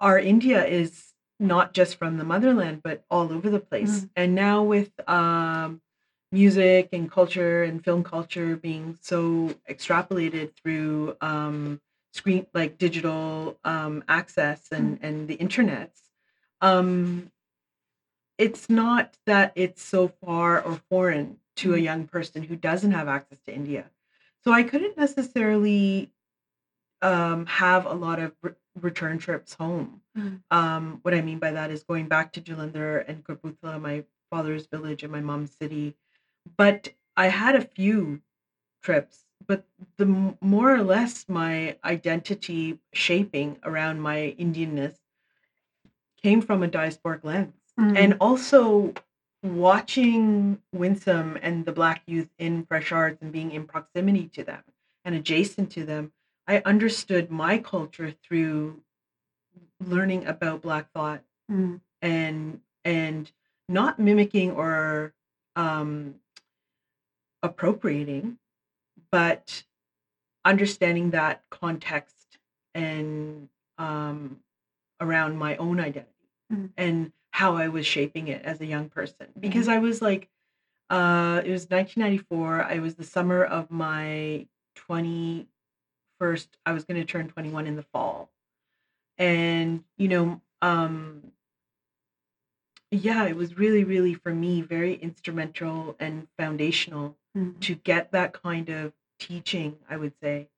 our 0.00 0.18
India 0.18 0.64
is 0.64 1.12
not 1.38 1.72
just 1.72 1.96
from 1.96 2.18
the 2.18 2.24
motherland, 2.24 2.82
but 2.82 3.04
all 3.10 3.32
over 3.32 3.48
the 3.50 3.60
place. 3.60 4.06
And 4.16 4.34
now 4.34 4.62
with 4.62 4.90
um, 5.08 5.80
music 6.32 6.90
and 6.92 7.10
culture 7.10 7.62
and 7.64 7.82
film 7.84 8.02
culture 8.04 8.56
being 8.56 8.98
so 9.00 9.54
extrapolated 9.68 10.52
through 10.62 11.16
um, 11.20 11.80
screen 12.12 12.46
like 12.54 12.78
digital 12.78 13.58
um, 13.64 14.04
access 14.08 14.68
and 14.72 14.98
and 15.02 15.28
the 15.28 15.34
internet, 15.34 15.92
um, 16.60 17.30
it's 18.38 18.70
not 18.70 19.16
that 19.26 19.52
it's 19.54 19.82
so 19.82 20.08
far 20.08 20.60
or 20.62 20.80
foreign 20.88 21.38
to 21.56 21.74
a 21.74 21.78
Mm. 21.78 21.82
young 21.82 22.06
person 22.06 22.42
who 22.42 22.56
doesn't 22.56 22.92
have 22.92 23.08
access 23.08 23.38
to 23.46 23.54
India. 23.54 23.90
So 24.44 24.52
I 24.52 24.62
couldn't 24.62 24.96
necessarily 24.96 26.10
um, 27.02 27.46
have 27.46 27.86
a 27.86 27.92
lot 27.94 28.18
of 28.18 28.32
return 28.80 29.18
trips 29.18 29.54
home. 29.54 30.00
Mm. 30.16 30.40
Um, 30.50 30.98
what 31.02 31.14
I 31.14 31.22
mean 31.22 31.38
by 31.38 31.50
that 31.52 31.70
is 31.70 31.82
going 31.82 32.06
back 32.06 32.32
to 32.32 32.40
Jalandhar 32.40 33.04
and 33.08 33.24
Kapurthala, 33.24 33.80
my 33.80 34.04
father's 34.30 34.66
village 34.66 35.02
and 35.02 35.12
my 35.12 35.20
mom's 35.20 35.52
city. 35.52 35.96
But 36.56 36.90
I 37.16 37.28
had 37.28 37.56
a 37.56 37.62
few 37.62 38.20
trips 38.82 39.24
but 39.46 39.64
the 39.96 40.06
more 40.40 40.72
or 40.72 40.82
less 40.82 41.24
my 41.28 41.76
identity 41.84 42.78
shaping 42.92 43.58
around 43.64 44.00
my 44.00 44.34
Indianness 44.38 44.94
came 46.22 46.40
from 46.40 46.62
a 46.62 46.68
diasporic 46.68 47.24
lens. 47.24 47.54
Mm. 47.78 47.98
And 47.98 48.16
also 48.20 48.94
watching 49.42 50.60
Winsom 50.74 51.38
and 51.42 51.64
the 51.64 51.72
Black 51.72 52.02
youth 52.06 52.28
in 52.38 52.66
Fresh 52.66 52.92
Arts 52.92 53.22
and 53.22 53.32
being 53.32 53.52
in 53.52 53.66
proximity 53.66 54.28
to 54.34 54.44
them 54.44 54.62
and 55.04 55.14
adjacent 55.14 55.70
to 55.72 55.84
them, 55.84 56.12
I 56.50 56.62
understood 56.64 57.30
my 57.30 57.58
culture 57.58 58.12
through 58.24 58.82
learning 59.78 60.26
about 60.26 60.62
Black 60.62 60.90
thought 60.92 61.22
Mm. 61.48 61.80
and 62.02 62.60
and 62.84 63.30
not 63.68 64.00
mimicking 64.00 64.50
or 64.50 65.14
um, 65.54 66.16
appropriating, 67.42 68.38
but 69.12 69.64
understanding 70.44 71.10
that 71.10 71.44
context 71.50 72.38
and 72.74 73.48
um, 73.78 74.40
around 75.00 75.38
my 75.38 75.56
own 75.56 75.78
identity 75.78 76.10
Mm. 76.52 76.70
and 76.76 77.12
how 77.30 77.56
I 77.56 77.68
was 77.68 77.86
shaping 77.86 78.26
it 78.26 78.42
as 78.42 78.60
a 78.60 78.66
young 78.66 78.88
person. 78.88 79.28
Because 79.38 79.68
I 79.68 79.78
was 79.78 80.02
like, 80.02 80.28
uh, 80.90 81.42
it 81.44 81.50
was 81.50 81.70
1994. 81.70 82.64
I 82.64 82.80
was 82.80 82.96
the 82.96 83.04
summer 83.04 83.44
of 83.44 83.70
my 83.70 84.48
21st. 86.20 86.46
I 86.66 86.72
was 86.72 86.84
going 86.84 87.00
to 87.00 87.04
turn 87.04 87.28
21 87.28 87.66
in 87.66 87.76
the 87.76 87.82
fall, 87.82 88.30
and 89.18 89.82
you 89.96 90.08
know, 90.08 90.40
um, 90.62 91.32
yeah, 92.90 93.26
it 93.26 93.36
was 93.36 93.56
really, 93.56 93.84
really 93.84 94.14
for 94.14 94.34
me 94.34 94.60
very 94.62 94.94
instrumental 94.94 95.96
and 95.98 96.26
foundational 96.38 97.16
Mm. 97.36 97.60
to 97.60 97.76
get 97.76 98.10
that 98.10 98.32
kind 98.32 98.68
of 98.70 98.92
teaching, 99.20 99.78
I 99.88 99.96
would 99.96 100.14
say, 100.20 100.48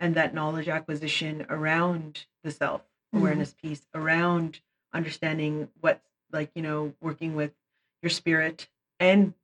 and 0.00 0.16
that 0.16 0.34
knowledge 0.34 0.66
acquisition 0.66 1.46
around 1.48 2.26
the 2.42 2.50
self 2.50 2.82
awareness 3.12 3.54
piece, 3.54 3.86
around 3.94 4.58
understanding 4.92 5.68
what, 5.80 6.02
like, 6.32 6.50
you 6.56 6.62
know, 6.62 6.94
working 7.00 7.36
with 7.36 7.52
your 8.02 8.10
spirit 8.10 8.68
and 8.98 9.34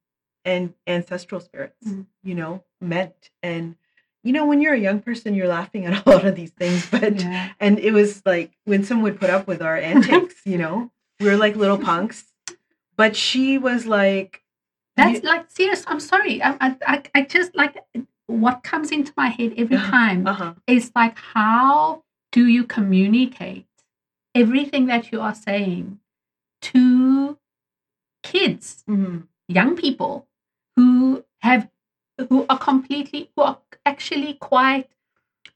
and 0.45 0.75
ancestral 0.89 1.41
spirits, 1.41 1.87
Mhm. 1.87 2.07
you 2.25 2.35
know, 2.35 2.65
meant. 2.81 3.31
And 3.45 3.77
you 4.25 4.33
know, 4.33 4.47
when 4.47 4.61
you're 4.61 4.75
a 4.75 4.79
young 4.79 5.01
person, 5.01 5.35
you're 5.35 5.49
laughing 5.49 5.87
at 5.87 6.07
a 6.07 6.11
lot 6.11 6.25
of 6.27 6.35
these 6.37 6.51
things, 6.51 6.89
but 6.91 7.21
Yeah. 7.21 7.51
and 7.61 7.79
it 7.79 7.93
was 7.93 8.23
like 8.25 8.53
when 8.65 8.85
someone 8.85 9.05
would 9.05 9.21
put 9.21 9.31
up 9.31 9.47
with 9.47 9.63
our 9.63 9.77
antics, 9.77 10.37
you 10.45 10.59
know, 10.59 10.91
we 11.21 11.27
were 11.27 11.37
like 11.37 11.57
little 11.57 11.79
punks. 11.79 12.25
But 12.97 13.17
she 13.17 13.59
was 13.59 13.87
like, 13.87 14.43
That's 14.97 15.25
like 15.25 15.51
serious. 15.51 15.85
I'm 15.87 15.99
sorry. 16.01 16.43
I, 16.43 16.77
I, 16.87 17.03
I, 17.15 17.23
just 17.23 17.55
like 17.57 17.77
what 18.27 18.63
comes 18.63 18.91
into 18.93 19.13
my 19.17 19.29
head 19.29 19.55
every 19.57 19.77
Uh-huh. 19.77 19.91
time 19.91 20.27
uh-huh, 20.27 20.55
is 20.67 20.93
like, 20.95 21.17
how 21.19 22.05
do 22.31 22.47
you 22.47 22.65
communicate 22.65 23.67
everything 24.35 24.87
that 24.87 25.11
you 25.11 25.21
are 25.21 25.35
saying 25.35 25.99
to 26.63 27.39
kids, 28.23 28.85
mhm, 28.89 29.27
young 29.49 29.77
people 29.77 30.29
who 30.77 31.25
have, 31.41 31.69
who 32.29 32.47
are 32.49 32.59
completely, 32.59 33.31
who 33.35 33.43
are 33.43 33.59
actually 33.87 34.35
quite, 34.35 34.89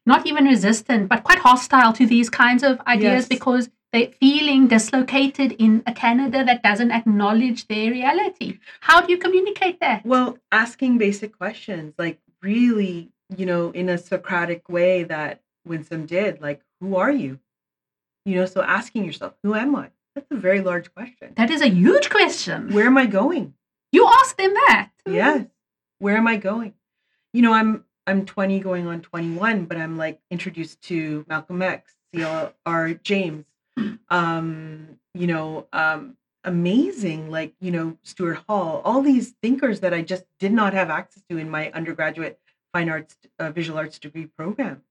not 0.05 0.27
even 0.27 0.45
resistant, 0.45 1.09
but 1.09 1.25
quite 1.25 1.39
hostile 1.39 1.93
to 1.95 2.07
these 2.07 2.31
kinds 2.31 2.63
of 2.63 2.81
ideas 2.87 3.25
Yes. 3.25 3.29
because 3.29 3.71
they're 3.93 4.09
feeling 4.21 4.67
dislocated 4.67 5.53
in 5.59 5.83
a 5.87 5.93
Canada 5.93 6.45
that 6.45 6.63
doesn't 6.63 6.91
acknowledge 6.91 7.67
their 7.69 7.91
reality. 7.91 8.59
How 8.81 9.01
do 9.01 9.13
you 9.13 9.19
communicate 9.19 9.81
that? 9.81 10.05
Well, 10.05 10.39
asking 10.53 10.99
basic 10.99 11.37
questions, 11.39 11.95
like 11.99 12.19
really, 12.43 13.11
you 13.37 13.47
know, 13.47 13.71
in 13.71 13.89
a 13.89 13.97
Socratic 13.99 14.69
way 14.69 15.05
that 15.05 15.41
Winsom 15.67 16.07
did, 16.07 16.41
like, 16.41 16.61
who 16.81 16.97
are 16.97 17.11
you? 17.13 17.39
You 18.25 18.35
know, 18.37 18.47
so 18.47 18.61
asking 18.63 19.05
yourself, 19.05 19.35
who 19.43 19.55
am 19.55 19.75
I? 19.77 19.91
That's 20.15 20.31
a 20.31 20.37
very 20.37 20.61
large 20.61 20.93
question. 20.93 21.33
That 21.37 21.51
is 21.51 21.61
a 21.63 21.69
huge 21.69 22.11
question. 22.11 22.73
Where 22.73 22.87
am 22.87 22.97
I 22.99 23.07
going? 23.07 23.55
You 23.93 24.07
ask 24.21 24.37
them 24.37 24.53
that. 24.67 24.91
Yes. 25.07 25.47
Where 26.01 26.17
am 26.17 26.27
I 26.27 26.37
going? 26.37 26.75
You 27.33 27.43
know, 27.43 27.53
I'm 27.53 27.85
I'm 28.07 28.25
20 28.25 28.61
going 28.61 28.87
on 28.87 29.01
21, 29.01 29.65
but 29.65 29.77
I'm 29.77 29.97
like 29.99 30.21
introduced 30.31 30.81
to 30.83 31.25
Malcolm 31.29 31.61
X, 31.63 31.95
C.L.R. 32.15 32.95
James, 32.95 33.45
um, 34.09 34.99
you 35.15 35.27
know, 35.27 35.67
um, 35.73 36.17
amazing, 36.45 37.31
like, 37.31 37.55
you 37.61 37.71
know, 37.73 37.99
Stuart 38.03 38.39
Hall, 38.49 38.81
all 38.85 39.03
these 39.03 39.35
thinkers 39.43 39.81
that 39.81 39.93
I 39.93 40.03
just 40.03 40.25
did 40.39 40.53
not 40.53 40.73
have 40.75 40.91
access 40.91 41.23
to 41.29 41.37
in 41.37 41.51
my 41.51 41.71
undergraduate 41.73 42.39
fine 42.73 42.89
arts, 42.89 43.17
uh, 43.39 43.51
visual 43.51 43.79
arts 43.79 43.99
degree 43.99 44.27
program. 44.27 44.83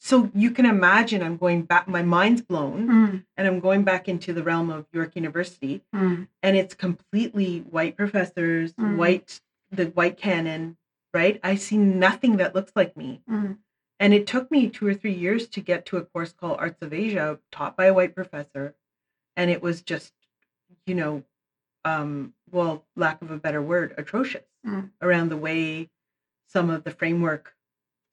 So 0.00 0.30
you 0.34 0.50
can 0.50 0.66
imagine 0.66 1.22
I'm 1.22 1.36
going 1.38 1.62
back, 1.62 1.88
my 1.88 2.02
mind's 2.02 2.42
blown, 2.42 2.88
Mm, 2.88 3.24
and 3.36 3.46
I'm 3.46 3.60
going 3.60 3.84
back 3.84 4.08
into 4.08 4.32
the 4.34 4.42
realm 4.42 4.68
of 4.70 4.86
York 4.92 5.12
University 5.14 5.82
mm, 5.94 6.26
and 6.42 6.56
it's 6.56 6.74
completely 6.74 7.60
white 7.60 7.96
professors, 7.96 8.72
Mm. 8.74 8.96
white 8.96 9.40
the 9.70 9.86
white 9.86 10.16
canon, 10.18 10.76
right? 11.14 11.40
I 11.42 11.54
see 11.54 11.78
nothing 11.78 12.36
that 12.38 12.54
looks 12.54 12.72
like 12.74 12.96
me. 12.96 13.22
mm, 13.30 13.56
And 14.00 14.12
it 14.12 14.26
took 14.26 14.50
me 14.50 14.68
two 14.68 14.86
or 14.86 14.94
three 14.94 15.14
years 15.14 15.46
to 15.48 15.60
get 15.60 15.86
to 15.86 15.96
a 15.96 16.04
course 16.04 16.32
called 16.32 16.58
Arts 16.58 16.82
of 16.82 16.92
Asia, 16.92 17.38
taught 17.52 17.76
by 17.76 17.86
a 17.86 17.94
white 17.94 18.14
professor. 18.14 18.74
And 19.36 19.50
it 19.50 19.62
was 19.62 19.80
just, 19.82 20.12
you 20.86 20.94
know, 20.94 21.24
um, 21.84 22.34
well, 22.50 22.86
lack 22.96 23.22
of 23.22 23.30
a 23.30 23.38
better 23.38 23.62
word, 23.62 23.94
atrocious 23.96 24.44
Mm. 24.66 24.90
around 25.02 25.28
the 25.28 25.36
way 25.36 25.90
some 26.48 26.70
of 26.70 26.84
the 26.84 26.90
framework 26.90 27.54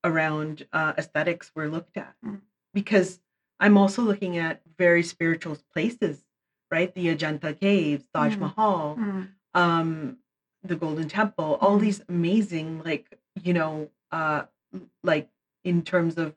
around 0.03 0.67
uh, 0.73 0.93
aesthetics 0.97 1.51
were 1.55 1.69
looked 1.69 1.95
at. 1.97 2.13
Mm. 2.25 2.41
Because 2.73 3.21
I'm 3.59 3.77
also 3.77 4.01
looking 4.01 4.37
at 4.37 4.61
very 4.77 5.01
spiritual 5.03 5.57
places, 5.73 6.25
right? 6.69 6.93
The 6.93 7.07
Ajanta 7.15 7.57
Caves, 7.57 8.07
Taj 8.13 8.35
Mm. 8.35 8.39
Mahal, 8.39 8.95
um 9.53 10.17
the 10.63 10.75
golden 10.75 11.07
temple 11.09 11.57
all 11.61 11.77
Mhm. 11.77 11.81
these 11.81 12.01
amazing 12.09 12.81
like 12.83 13.17
you 13.41 13.53
know 13.53 13.89
uh 14.11 14.43
like 15.03 15.29
in 15.63 15.81
terms 15.83 16.17
of 16.17 16.35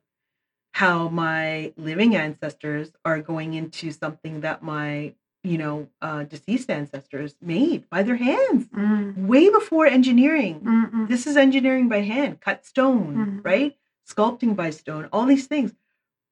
how 0.72 1.08
my 1.08 1.72
living 1.76 2.16
ancestors 2.16 2.92
are 3.04 3.20
going 3.20 3.54
into 3.54 3.92
something 3.92 4.40
that 4.40 4.62
my 4.62 5.14
you 5.42 5.58
know 5.58 5.88
uh 6.00 6.24
deceased 6.24 6.70
ancestors 6.70 7.36
made 7.40 7.88
by 7.90 8.02
their 8.02 8.16
hands 8.16 8.66
mm, 8.68 9.26
way 9.26 9.50
before 9.50 9.86
engineering 9.86 10.60
mm, 10.60 10.90
mm. 10.90 11.08
this 11.08 11.26
is 11.26 11.36
engineering 11.36 11.88
by 11.88 12.00
hand 12.00 12.40
cut 12.40 12.64
stone 12.64 13.14
Mhm. 13.16 13.44
right 13.44 13.76
sculpting 14.08 14.54
by 14.56 14.70
stone 14.70 15.08
all 15.12 15.26
these 15.26 15.46
things 15.46 15.74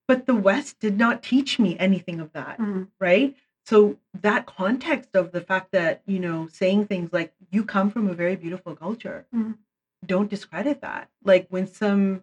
but 0.09 0.27
the 0.27 0.35
west 0.35 0.79
did 0.81 0.97
not 0.99 1.23
teach 1.23 1.59
me 1.59 1.77
anything 1.79 2.21
of 2.21 2.33
that 2.33 2.59
Mm, 2.59 2.89
right 3.01 3.37
so 3.65 3.99
that 4.21 4.47
context 4.47 5.15
of 5.15 5.33
the 5.33 5.41
fact 5.41 5.73
that 5.73 6.03
you 6.07 6.19
know 6.19 6.47
saying 6.49 6.87
things 6.87 7.13
like 7.13 7.33
you 7.51 7.65
come 7.65 7.91
from 7.91 8.09
a 8.09 8.15
very 8.15 8.37
beautiful 8.37 8.75
culture 8.75 9.27
Mhm. 9.35 9.59
don't 10.05 10.31
discredit 10.31 10.81
that 10.81 11.09
like 11.25 11.49
Winsom 11.51 12.23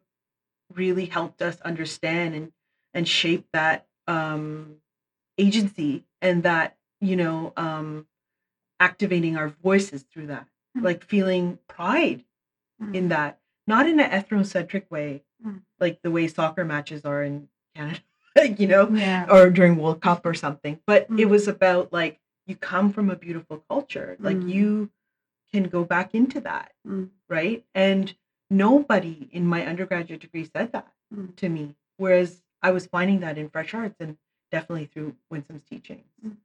really 0.73 1.06
helped 1.06 1.41
us 1.41 1.60
understand 1.62 2.36
and 2.36 2.52
and 2.93 3.08
shape 3.08 3.47
that 3.54 3.88
um 4.08 4.78
agency 5.38 6.06
and 6.21 6.43
that 6.43 6.78
you 7.02 7.15
know 7.15 7.54
um 7.58 8.06
activating 8.80 9.38
our 9.38 9.49
voices 9.49 10.04
through 10.04 10.28
that 10.28 10.47
Mhm. 10.78 10.84
like 10.84 11.04
feeling 11.04 11.60
pride 11.67 12.23
mm, 12.82 12.95
in 12.95 13.10
that 13.10 13.39
not 13.67 13.88
in 13.88 13.99
an 13.99 14.10
ethnocentric 14.12 14.89
way 14.89 15.23
Mm. 15.45 15.62
like 15.80 16.02
the 16.02 16.12
way 16.12 16.28
soccer 16.28 16.65
matches 16.65 17.06
are 17.06 17.23
in 17.23 17.47
canada 17.75 18.02
you 18.58 18.67
know 18.67 18.89
yeah. 18.89 19.25
or 19.30 19.49
during 19.49 19.78
World 19.78 20.02
Cup 20.02 20.25
or 20.25 20.34
something. 20.34 20.80
But 20.86 21.04
it 21.04 21.28
Mm. 21.28 21.30
was 21.30 21.47
about 21.47 21.91
like 21.93 22.19
you 22.47 22.56
come 22.56 22.91
from 22.91 23.10
a 23.10 23.15
beautiful 23.15 23.63
culture, 23.69 24.15
like 24.19 24.38
Mm. 24.38 24.54
you 24.54 24.89
can 25.52 25.63
go 25.63 25.84
back 25.84 26.13
into 26.15 26.39
that, 26.41 26.71
Mm. 26.88 27.10
right? 27.28 27.65
And 27.75 28.15
nobody 28.49 29.30
in 29.32 29.45
my 29.45 29.65
undergraduate 29.65 30.21
degree 30.21 30.45
said 30.45 30.71
that 30.71 30.91
Mm. 31.13 31.36
to 31.38 31.49
me, 31.49 31.75
whereas 31.97 32.41
I 32.62 32.71
was 32.71 32.86
finding 32.88 33.19
that 33.21 33.38
in 33.38 33.49
fresh 33.49 33.73
arts 33.73 33.95
and 33.99 34.17
definitely 34.52 34.86
through 34.86 35.15
Winsom's 35.32 35.63
teachings. 35.69 36.06
Mm. 36.25 36.38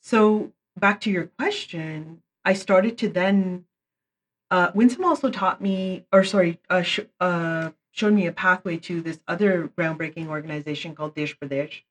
So 0.00 0.52
back 0.76 1.00
to 1.02 1.10
your 1.10 1.26
question, 1.26 2.22
I 2.44 2.54
started 2.54 2.96
to 2.98 3.08
then. 3.08 3.66
Uh, 4.52 4.72
Winsom 4.72 5.04
also 5.04 5.30
taught 5.30 5.60
me, 5.60 6.04
or 6.12 6.24
sorry, 6.24 6.58
uh, 6.68 6.82
sh- 6.82 7.00
uh, 7.20 7.70
showed 7.90 8.12
me 8.12 8.26
a 8.26 8.32
pathway 8.32 8.76
to 8.76 9.00
this 9.00 9.20
other 9.26 9.70
groundbreaking 9.76 10.28
organization 10.28 10.94
called 10.94 11.14
Desh 11.14 11.36
Pradesh, 11.38 11.82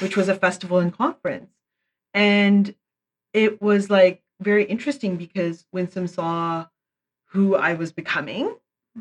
which 0.00 0.16
was 0.16 0.28
a 0.28 0.34
festival 0.34 0.78
and 0.78 0.96
conference. 0.96 1.50
And 2.14 2.74
it 3.32 3.60
was 3.60 3.90
like 3.90 4.22
very 4.40 4.64
interesting 4.64 5.16
because 5.16 5.66
Winsom 5.74 6.08
saw 6.08 6.66
who 7.26 7.54
I 7.54 7.74
was 7.74 7.92
becoming. 7.92 8.54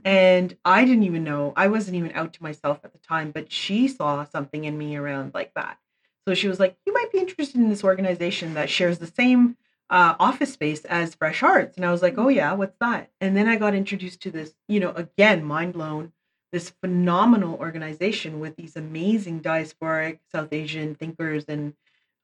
And 0.05 0.55
I 0.63 0.85
didn't 0.85 1.03
even 1.03 1.23
know, 1.23 1.53
I 1.55 1.67
wasn't 1.67 1.95
even 1.97 2.11
out 2.13 2.33
to 2.33 2.43
myself 2.43 2.81
at 2.83 2.93
the 2.93 2.99
time, 2.99 3.31
but 3.31 3.51
she 3.51 3.87
saw 3.87 4.25
something 4.25 4.63
in 4.63 4.77
me 4.77 4.95
around 4.95 5.33
like 5.33 5.53
that. 5.55 5.79
So 6.27 6.35
she 6.35 6.47
was 6.47 6.59
like, 6.59 6.77
You 6.85 6.93
might 6.93 7.11
be 7.11 7.19
interested 7.19 7.55
in 7.55 7.69
this 7.69 7.83
organization 7.83 8.53
that 8.53 8.69
shares 8.69 8.99
the 8.99 9.07
same 9.07 9.57
uh, 9.89 10.15
office 10.19 10.53
space 10.53 10.83
as 10.85 11.15
Fresh 11.15 11.41
Arts. 11.41 11.77
And 11.77 11.85
I 11.85 11.91
was 11.91 12.01
like, 12.01 12.17
Oh, 12.17 12.27
yeah, 12.27 12.53
what's 12.53 12.77
that? 12.79 13.09
And 13.21 13.35
then 13.35 13.47
I 13.47 13.55
got 13.55 13.73
introduced 13.73 14.21
to 14.23 14.31
this, 14.31 14.53
you 14.67 14.79
know, 14.79 14.91
again, 14.91 15.43
mind 15.43 15.73
blown 15.73 16.11
this 16.51 16.69
phenomenal 16.69 17.55
organization 17.55 18.39
with 18.39 18.55
these 18.55 18.75
amazing 18.75 19.41
diasporic 19.41 20.19
South 20.31 20.51
Asian 20.51 20.95
thinkers 20.95 21.45
and 21.47 21.73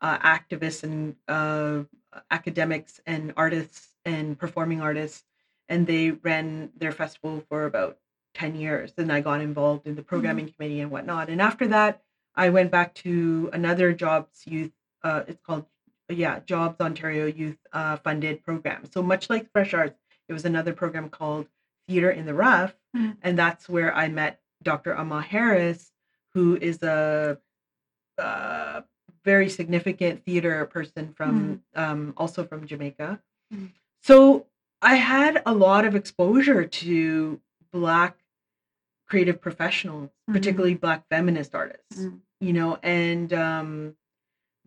uh, 0.01 0.17
activists 0.19 0.83
and 0.83 1.15
uh, 1.27 1.83
academics 2.31 3.01
and 3.05 3.33
artists 3.35 3.89
and 4.05 4.37
performing 4.37 4.81
artists. 4.81 5.23
And 5.69 5.87
they 5.87 6.11
ran 6.11 6.71
their 6.77 6.91
festival 6.91 7.43
for 7.49 7.65
about 7.65 7.97
10 8.33 8.55
years. 8.55 8.93
And 8.97 9.11
I 9.11 9.21
got 9.21 9.41
involved 9.41 9.87
in 9.87 9.95
the 9.95 10.03
programming 10.03 10.45
mm-hmm. 10.45 10.55
committee 10.55 10.79
and 10.81 10.91
whatnot. 10.91 11.29
And 11.29 11.41
after 11.41 11.67
that, 11.67 12.01
I 12.35 12.49
went 12.49 12.71
back 12.71 12.93
to 12.95 13.49
another 13.53 13.93
jobs 13.93 14.43
youth, 14.45 14.71
uh, 15.03 15.23
it's 15.27 15.41
called, 15.41 15.65
yeah, 16.09 16.39
Jobs 16.45 16.79
Ontario 16.81 17.25
Youth 17.25 17.57
uh, 17.71 17.97
Funded 17.97 18.43
Program. 18.43 18.85
So 18.91 19.01
much 19.01 19.29
like 19.29 19.51
Fresh 19.51 19.73
Arts, 19.73 19.99
it 20.27 20.33
was 20.33 20.45
another 20.45 20.73
program 20.73 21.09
called 21.09 21.47
Theater 21.87 22.11
in 22.11 22.25
the 22.25 22.33
Rough. 22.33 22.73
Mm-hmm. 22.95 23.11
And 23.21 23.37
that's 23.37 23.67
where 23.67 23.95
I 23.95 24.07
met 24.09 24.39
Dr. 24.61 24.93
Amma 24.93 25.21
Harris, 25.21 25.91
who 26.33 26.55
is 26.55 26.81
a, 26.83 27.37
a 28.17 28.21
uh, 28.21 28.81
very 29.23 29.49
significant 29.49 30.25
theater 30.25 30.65
person 30.65 31.13
from 31.15 31.61
mm. 31.75 31.81
um, 31.81 32.13
also 32.17 32.43
from 32.43 32.67
Jamaica. 32.67 33.21
Mm. 33.53 33.69
So 34.01 34.47
I 34.81 34.95
had 34.95 35.41
a 35.45 35.53
lot 35.53 35.85
of 35.85 35.95
exposure 35.95 36.65
to 36.65 37.39
Black 37.71 38.17
creative 39.07 39.41
professionals, 39.41 40.09
mm-hmm. 40.09 40.33
particularly 40.33 40.75
Black 40.75 41.05
feminist 41.09 41.55
artists, 41.55 41.99
mm. 41.99 42.19
you 42.41 42.53
know, 42.53 42.77
and 42.83 43.31
um, 43.33 43.95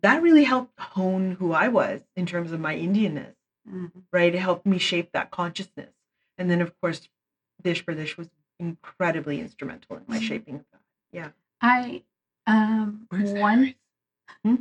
that 0.01 0.21
really 0.21 0.43
helped 0.43 0.79
hone 0.79 1.31
who 1.39 1.51
I 1.51 1.67
was 1.67 2.01
in 2.15 2.25
terms 2.25 2.51
of 2.51 2.59
my 2.59 2.75
Indianness, 2.75 3.35
mm-hmm. 3.69 3.99
right? 4.11 4.33
It 4.33 4.39
helped 4.39 4.65
me 4.65 4.77
shape 4.77 5.11
that 5.13 5.31
consciousness. 5.31 5.91
And 6.37 6.49
then, 6.49 6.61
of 6.61 6.79
course, 6.79 7.07
Desh 7.61 7.83
Pradesh 7.83 8.17
was 8.17 8.29
incredibly 8.59 9.39
instrumental 9.39 9.97
in 9.97 10.03
my 10.07 10.17
mm-hmm. 10.17 10.25
shaping 10.25 10.55
of 10.55 10.65
that. 10.71 10.81
Yeah. 11.11 11.29
I 11.61 12.03
um 12.45 13.07
one 13.09 13.75
Hmm? 14.43 14.55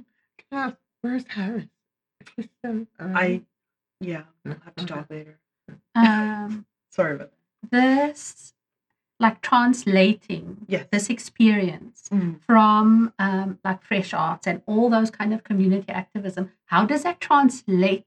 Yeah, 0.50 0.72
where's 1.00 1.24
Harris? 1.28 1.66
Um, 2.64 2.88
I, 2.98 3.42
yeah, 4.00 4.22
we'll 4.44 4.54
have 4.64 4.74
to 4.74 4.82
okay. 4.82 4.94
talk 4.94 5.10
later. 5.10 5.38
Um, 5.94 6.66
Sorry 6.90 7.14
about 7.14 7.30
that. 7.30 7.70
This, 7.70 8.52
like 9.18 9.40
translating 9.40 10.58
yes. 10.68 10.86
this 10.90 11.08
experience 11.08 12.08
mm. 12.12 12.40
from 12.46 13.12
um, 13.18 13.58
like 13.64 13.82
fresh 13.82 14.12
arts 14.12 14.46
and 14.46 14.62
all 14.66 14.90
those 14.90 15.10
kind 15.10 15.32
of 15.32 15.44
community 15.44 15.88
activism, 15.88 16.50
how 16.66 16.84
does 16.84 17.02
that 17.04 17.20
translate 17.20 18.04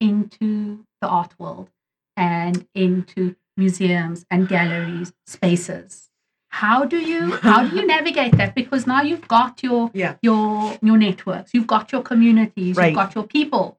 into 0.00 0.84
the 1.00 1.08
art 1.08 1.34
world 1.38 1.70
and 2.16 2.66
into 2.74 3.36
museums 3.56 4.24
and 4.30 4.48
galleries 4.48 5.12
spaces? 5.26 6.10
how 6.52 6.84
do 6.84 6.98
you 6.98 7.32
how 7.36 7.66
do 7.66 7.74
you 7.76 7.86
navigate 7.96 8.36
that 8.36 8.54
because 8.54 8.86
now 8.86 9.00
you've 9.00 9.26
got 9.26 9.62
your 9.62 9.90
yeah. 9.94 10.16
your 10.20 10.76
your 10.82 10.98
networks 10.98 11.54
you've 11.54 11.66
got 11.66 11.90
your 11.90 12.02
communities 12.02 12.76
right. 12.76 12.88
you've 12.88 12.94
got 12.94 13.14
your 13.14 13.24
people 13.24 13.78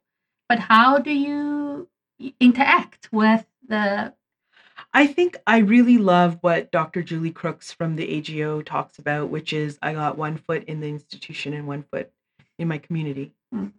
but 0.49 0.57
how 0.57 0.97
do 0.97 1.11
you 1.11 1.87
interact 2.39 3.09
with 3.11 3.45
the 3.67 4.13
I 4.95 5.07
think 5.07 5.37
I 5.47 5.59
really 5.59 5.97
love 5.97 6.37
what 6.41 6.71
Dr. 6.71 7.01
Julie 7.01 7.31
Crooks 7.31 7.71
from 7.71 7.95
the 7.95 8.07
AGO 8.17 8.61
talks 8.61 8.99
about, 8.99 9.29
which 9.29 9.51
is 9.51 9.79
I 9.81 9.93
got 9.93 10.19
one 10.19 10.37
foot 10.37 10.65
in 10.65 10.81
the 10.81 10.87
institution 10.87 11.53
and 11.53 11.67
one 11.67 11.83
foot 11.91 12.11
in 12.59 12.67
my 12.67 12.77
community. 12.77 13.33
Mm. 13.53 13.71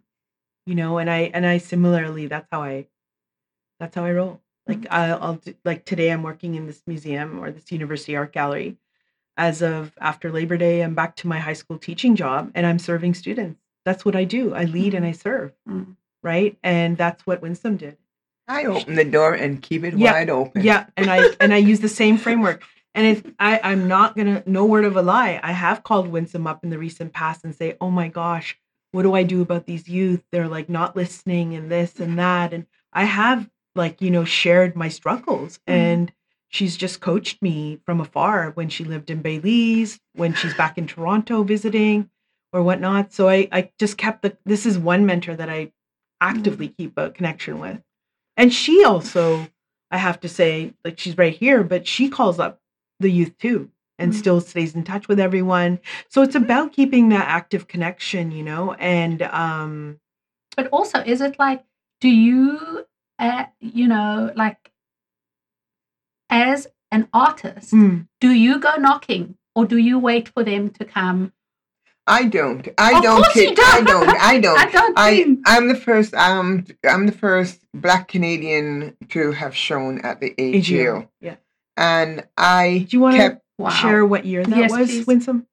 You 0.65 0.75
know, 0.75 0.97
and 0.97 1.09
I 1.09 1.31
and 1.33 1.45
I 1.45 1.59
similarly 1.59 2.27
that's 2.27 2.47
how 2.51 2.63
I 2.63 2.87
that's 3.79 3.95
how 3.95 4.03
I 4.03 4.11
roll. 4.11 4.41
Like. 4.67 4.87
I'll, 4.89 5.19
I'll 5.21 5.35
do, 5.35 5.53
like 5.63 5.85
today 5.85 6.11
I'm 6.11 6.23
working 6.23 6.55
in 6.55 6.65
this 6.65 6.81
museum 6.87 7.39
or 7.39 7.51
this 7.51 7.71
university 7.71 8.15
art 8.15 8.33
gallery, 8.33 8.77
as 9.37 9.61
of 9.61 9.91
after 9.99 10.31
Labor 10.31 10.57
Day, 10.57 10.81
I'm 10.81 10.95
back 10.95 11.15
to 11.17 11.27
my 11.27 11.39
high 11.39 11.53
school 11.53 11.77
teaching 11.77 12.15
job 12.15 12.51
and 12.55 12.65
I'm 12.65 12.79
serving 12.79 13.13
students. 13.15 13.59
That's 13.83 14.05
what 14.05 14.15
I 14.15 14.23
do. 14.23 14.53
I 14.53 14.63
lead 14.63 14.93
and 14.93 15.05
I 15.05 15.11
mm-hmm. 15.11 15.19
serve. 15.19 15.53
Mm-hmm. 15.69 15.91
Right. 16.23 16.57
And 16.63 16.97
that's 16.97 17.25
what 17.27 17.41
Winsom 17.41 17.77
did. 17.77 17.97
I 18.47 18.65
open 18.65 18.95
the 18.95 19.05
door 19.05 19.33
and 19.33 19.61
keep 19.61 19.83
it 19.83 19.95
yeah, 19.95 20.13
wide 20.13 20.29
open. 20.29 20.63
Yeah. 20.63 20.87
And 20.97 21.09
I 21.09 21.29
and 21.39 21.53
I 21.53 21.57
use 21.57 21.79
the 21.79 21.89
same 21.89 22.17
framework. 22.17 22.63
And 22.93 23.05
if 23.05 23.23
I, 23.39 23.59
I'm 23.63 23.87
not 23.87 24.15
gonna 24.15 24.43
no 24.45 24.65
word 24.65 24.85
of 24.85 24.95
a 24.95 25.01
lie, 25.01 25.39
I 25.43 25.51
have 25.51 25.83
called 25.83 26.11
Winsom 26.11 26.47
up 26.47 26.63
in 26.63 26.69
the 26.69 26.77
recent 26.77 27.13
past 27.13 27.43
and 27.43 27.55
say, 27.55 27.75
Oh 27.81 27.91
my 27.91 28.07
gosh, 28.07 28.57
what 28.91 29.03
do 29.03 29.13
I 29.13 29.23
do 29.23 29.41
about 29.41 29.65
these 29.65 29.87
youth? 29.87 30.23
They're 30.31 30.47
like 30.47 30.69
not 30.69 30.95
listening 30.95 31.53
and 31.55 31.71
this 31.71 31.99
and 31.99 32.17
that. 32.17 32.53
And 32.53 32.65
I 32.93 33.03
have 33.03 33.49
like, 33.75 34.01
you 34.01 34.09
know, 34.09 34.23
shared 34.23 34.75
my 34.75 34.89
struggles. 34.89 35.59
Mm-hmm. 35.59 35.73
And 35.73 36.13
she's 36.49 36.77
just 36.77 37.01
coached 37.01 37.41
me 37.41 37.79
from 37.85 37.99
afar 37.99 38.51
when 38.51 38.69
she 38.69 38.83
lived 38.83 39.09
in 39.09 39.21
Belize, 39.21 39.99
when 40.13 40.33
she's 40.33 40.53
back 40.53 40.77
in 40.77 40.87
Toronto 40.87 41.43
visiting 41.43 42.09
or 42.53 42.63
whatnot. 42.63 43.11
So 43.11 43.27
I, 43.27 43.47
I 43.51 43.71
just 43.77 43.97
kept 43.97 44.21
the, 44.21 44.37
this 44.45 44.65
is 44.65 44.77
one 44.77 45.05
mentor 45.05 45.35
that 45.35 45.49
I 45.49 45.71
actively 46.21 46.67
mm-hmm. 46.69 46.75
keep 46.77 46.97
a 46.97 47.09
connection 47.09 47.59
with. 47.59 47.81
And 48.37 48.53
she 48.53 48.83
also, 48.83 49.47
I 49.91 49.97
have 49.97 50.19
to 50.21 50.29
say, 50.29 50.73
like 50.83 50.99
she's 50.99 51.17
right 51.17 51.35
here, 51.35 51.63
but 51.63 51.87
she 51.87 52.09
calls 52.09 52.39
up 52.39 52.59
the 52.99 53.11
youth 53.11 53.37
too 53.37 53.69
and 53.99 54.11
mm-hmm. 54.11 54.19
still 54.19 54.41
stays 54.41 54.75
in 54.75 54.83
touch 54.83 55.07
with 55.07 55.19
everyone. 55.19 55.79
So 56.09 56.21
it's 56.21 56.35
about 56.35 56.73
keeping 56.73 57.09
that 57.09 57.27
active 57.27 57.67
connection, 57.67 58.31
you 58.31 58.43
know, 58.43 58.73
and, 58.73 59.21
um, 59.23 59.99
but 60.55 60.67
also 60.67 60.99
is 60.99 61.21
it 61.21 61.37
like, 61.37 61.63
do 62.01 62.09
you, 62.09 62.85
uh, 63.19 63.45
you 63.59 63.87
know, 63.87 64.31
like 64.35 64.71
as 66.29 66.67
an 66.91 67.07
artist, 67.13 67.73
mm. 67.73 68.07
do 68.19 68.31
you 68.31 68.59
go 68.59 68.75
knocking 68.75 69.37
or 69.55 69.65
do 69.65 69.77
you 69.77 69.99
wait 69.99 70.29
for 70.29 70.43
them 70.43 70.69
to 70.71 70.85
come? 70.85 71.33
I 72.07 72.25
don't. 72.25 72.67
I 72.77 72.97
of 72.97 73.03
don't. 73.03 73.25
Take, 73.33 73.55
don't. 73.55 73.67
I 73.67 73.81
don't. 73.81 74.09
I 74.09 74.39
don't. 74.39 74.59
I 74.59 74.65
don't. 74.71 74.93
I, 74.97 75.37
I'm 75.47 75.67
the 75.67 75.75
first. 75.75 76.13
Um, 76.13 76.65
I'm 76.83 77.07
the 77.07 77.11
first 77.11 77.61
Black 77.73 78.07
Canadian 78.07 78.95
to 79.09 79.31
have 79.31 79.55
shown 79.55 80.01
at 80.01 80.21
the 80.21 80.33
AGO. 80.37 81.09
Yeah. 81.19 81.35
And 81.77 82.25
I 82.37 82.85
do 82.89 82.97
you 82.97 83.01
want 83.01 83.17
to 83.17 83.41
wow. 83.57 83.69
share 83.69 84.05
what 84.05 84.25
year 84.25 84.45
that 84.45 84.57
yes, 84.57 84.71
was, 84.71 84.89
please. 84.89 85.05
Winsom? 85.05 85.45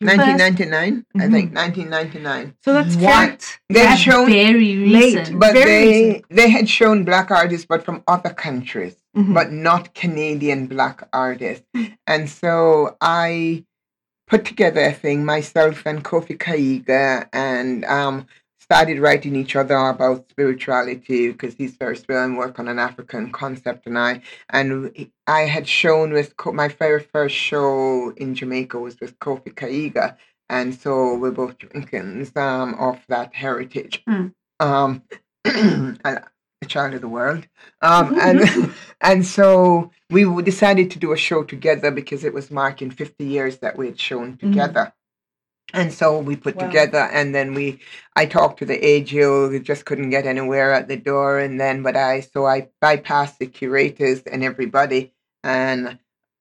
1999, 0.00 0.96
mm-hmm. 0.96 1.20
I 1.20 1.28
think 1.28 1.54
1999. 1.54 2.54
So 2.64 2.72
that's 2.72 2.96
what 2.96 3.58
they 3.68 3.84
had 3.84 3.98
shown 3.98 4.30
very 4.30 4.76
late, 4.86 5.30
but 5.34 5.52
very 5.52 5.64
they 5.64 6.06
recent. 6.06 6.24
they 6.30 6.48
had 6.50 6.68
shown 6.68 7.04
black 7.04 7.30
artists, 7.30 7.66
but 7.66 7.84
from 7.84 8.04
other 8.06 8.30
countries, 8.30 8.96
mm-hmm. 9.16 9.34
but 9.34 9.50
not 9.52 9.94
Canadian 9.94 10.66
black 10.66 11.08
artists. 11.12 11.66
And 12.06 12.30
so 12.30 12.96
I 13.00 13.64
put 14.28 14.44
together 14.44 14.82
a 14.82 14.92
thing 14.92 15.24
myself 15.24 15.84
and 15.86 16.04
Kofi 16.04 16.36
Kayiga, 16.36 17.28
and 17.32 17.84
um, 17.86 18.26
started 18.70 19.00
writing 19.00 19.34
each 19.34 19.56
other 19.56 19.76
about 19.76 20.28
spirituality 20.28 21.32
because 21.32 21.54
he's 21.54 21.74
very 21.76 21.96
spiritual 21.96 22.24
and 22.24 22.36
work 22.36 22.58
on 22.58 22.68
an 22.68 22.78
African 22.78 23.32
concept 23.32 23.86
and 23.86 23.98
I 23.98 24.20
and 24.50 25.10
I 25.26 25.40
had 25.42 25.66
shown 25.66 26.12
with 26.12 26.34
my 26.52 26.68
very 26.68 27.02
first 27.02 27.34
show 27.34 28.12
in 28.18 28.34
Jamaica 28.34 28.78
was 28.78 29.00
with 29.00 29.18
Kofi 29.20 29.54
Kayiga 29.54 30.16
and 30.50 30.74
so 30.74 31.16
we're 31.16 31.30
both 31.30 31.56
Jamaicans 31.58 32.36
um, 32.36 32.74
of 32.74 32.98
that 33.08 33.34
heritage. 33.34 34.02
Mm. 34.06 34.34
Um, 34.60 35.02
a 35.44 36.66
child 36.66 36.94
of 36.94 37.00
the 37.00 37.08
world, 37.08 37.46
um, 37.80 38.18
and 38.20 38.74
and 39.00 39.24
so 39.24 39.90
we 40.10 40.42
decided 40.42 40.90
to 40.90 40.98
do 40.98 41.12
a 41.12 41.16
show 41.16 41.42
together 41.42 41.90
because 41.90 42.22
it 42.24 42.34
was 42.34 42.50
marking 42.50 42.90
fifty 42.90 43.24
years 43.24 43.58
that 43.58 43.78
we 43.78 43.86
had 43.86 43.98
shown 43.98 44.34
mm. 44.34 44.40
together. 44.40 44.80
Mm 44.80 44.92
and 45.74 45.92
so 45.92 46.18
we 46.18 46.36
put 46.36 46.56
wow. 46.56 46.66
together 46.66 47.08
and 47.12 47.34
then 47.34 47.54
we 47.54 47.78
i 48.16 48.24
talked 48.24 48.58
to 48.58 48.64
the 48.64 48.78
AGO 48.78 49.50
we 49.50 49.60
just 49.60 49.84
couldn't 49.84 50.10
get 50.10 50.26
anywhere 50.26 50.72
at 50.72 50.88
the 50.88 50.96
door 50.96 51.38
and 51.38 51.60
then 51.60 51.82
but 51.82 51.96
i 51.96 52.20
so 52.20 52.46
i 52.46 52.68
bypassed 52.82 53.38
the 53.38 53.46
curators 53.46 54.22
and 54.22 54.42
everybody 54.42 55.12
and 55.44 55.98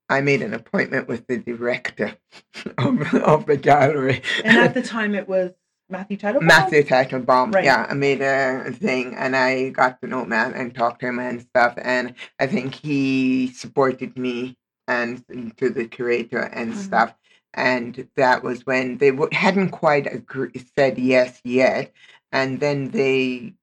i 0.09 0.21
made 0.21 0.41
an 0.41 0.53
appointment 0.53 1.07
with 1.07 1.27
the 1.27 1.37
director 1.37 2.15
of, 2.77 3.13
of 3.15 3.45
the 3.45 3.57
gallery 3.57 4.21
and 4.43 4.57
at 4.57 4.73
the 4.73 4.81
time 4.95 5.15
it 5.15 5.27
was 5.27 5.51
Matthew 5.89 6.17
Teitelbaum? 6.17 6.41
Matthew 6.41 6.83
Teitelbaum. 6.83 7.55
Right. 7.55 7.63
Yeah, 7.63 7.87
I 7.89 7.93
made 7.93 8.21
a 8.21 8.73
thing 8.73 9.15
and 9.15 9.37
I 9.37 9.69
got 9.69 10.01
to 10.01 10.07
know 10.07 10.25
Matt 10.25 10.53
and 10.53 10.75
talked 10.75 10.99
to 10.99 11.07
him 11.07 11.17
and 11.17 11.41
stuff. 11.41 11.75
And 11.81 12.13
I 12.39 12.47
think 12.47 12.75
he 12.75 13.47
supported 13.53 14.17
me 14.17 14.57
and 14.87 15.23
to 15.55 15.69
the 15.69 15.85
curator 15.85 16.39
and 16.41 16.71
mm-hmm. 16.71 16.81
stuff 16.81 17.15
and 17.57 18.07
that 18.15 18.43
was 18.43 18.65
when 18.65 18.97
they 18.99 19.11
w- 19.11 19.29
hadn't 19.33 19.71
quite 19.71 20.07
agree- 20.13 20.65
said 20.77 20.97
yes 20.97 21.41
yet 21.43 21.91
and 22.31 22.59
then 22.59 22.91
they 22.91 23.53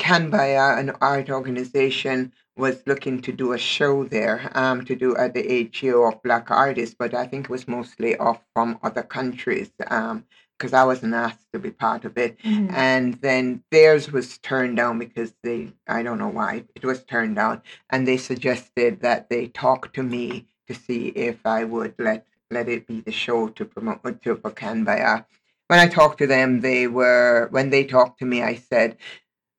CAN:BAIA, 0.00 0.78
an 0.78 0.92
art 1.02 1.28
organization, 1.28 2.32
was 2.56 2.82
looking 2.86 3.20
to 3.20 3.32
do 3.32 3.52
a 3.52 3.58
show 3.58 4.04
there 4.04 4.50
um, 4.54 4.84
to 4.86 4.96
do 4.96 5.14
at 5.16 5.34
the 5.34 5.46
AGO 5.46 6.08
of 6.08 6.22
black 6.22 6.50
artists, 6.50 6.96
but 6.98 7.14
I 7.14 7.26
think 7.26 7.44
it 7.44 7.50
was 7.50 7.68
mostly 7.68 8.16
off 8.16 8.40
from 8.54 8.78
other 8.82 9.02
countries 9.02 9.70
because 9.78 10.72
um, 10.72 10.74
I 10.74 10.84
wasn't 10.84 11.14
asked 11.14 11.52
to 11.52 11.58
be 11.58 11.70
part 11.70 12.04
of 12.06 12.16
it. 12.16 12.38
Mm-hmm. 12.38 12.74
And 12.74 13.14
then 13.20 13.62
theirs 13.70 14.10
was 14.10 14.38
turned 14.38 14.78
down 14.78 14.98
because 14.98 15.34
they, 15.42 15.72
I 15.86 16.02
don't 16.02 16.18
know 16.18 16.28
why, 16.28 16.64
it 16.74 16.84
was 16.84 17.04
turned 17.04 17.36
down. 17.36 17.62
And 17.90 18.08
they 18.08 18.16
suggested 18.16 19.00
that 19.02 19.28
they 19.28 19.48
talk 19.48 19.92
to 19.94 20.02
me 20.02 20.46
to 20.66 20.74
see 20.74 21.08
if 21.08 21.44
I 21.44 21.64
would 21.64 21.94
let 21.98 22.26
let 22.50 22.68
it 22.68 22.86
be 22.86 23.00
the 23.00 23.12
show 23.12 23.48
to 23.48 23.64
promote 23.64 24.22
to 24.22 24.36
for 24.36 24.50
Canva. 24.50 25.24
When 25.68 25.78
I 25.78 25.86
talked 25.86 26.18
to 26.18 26.26
them, 26.26 26.60
they 26.60 26.86
were 26.88 27.48
when 27.50 27.70
they 27.70 27.84
talked 27.84 28.18
to 28.20 28.26
me, 28.26 28.42
I 28.42 28.56
said 28.56 28.96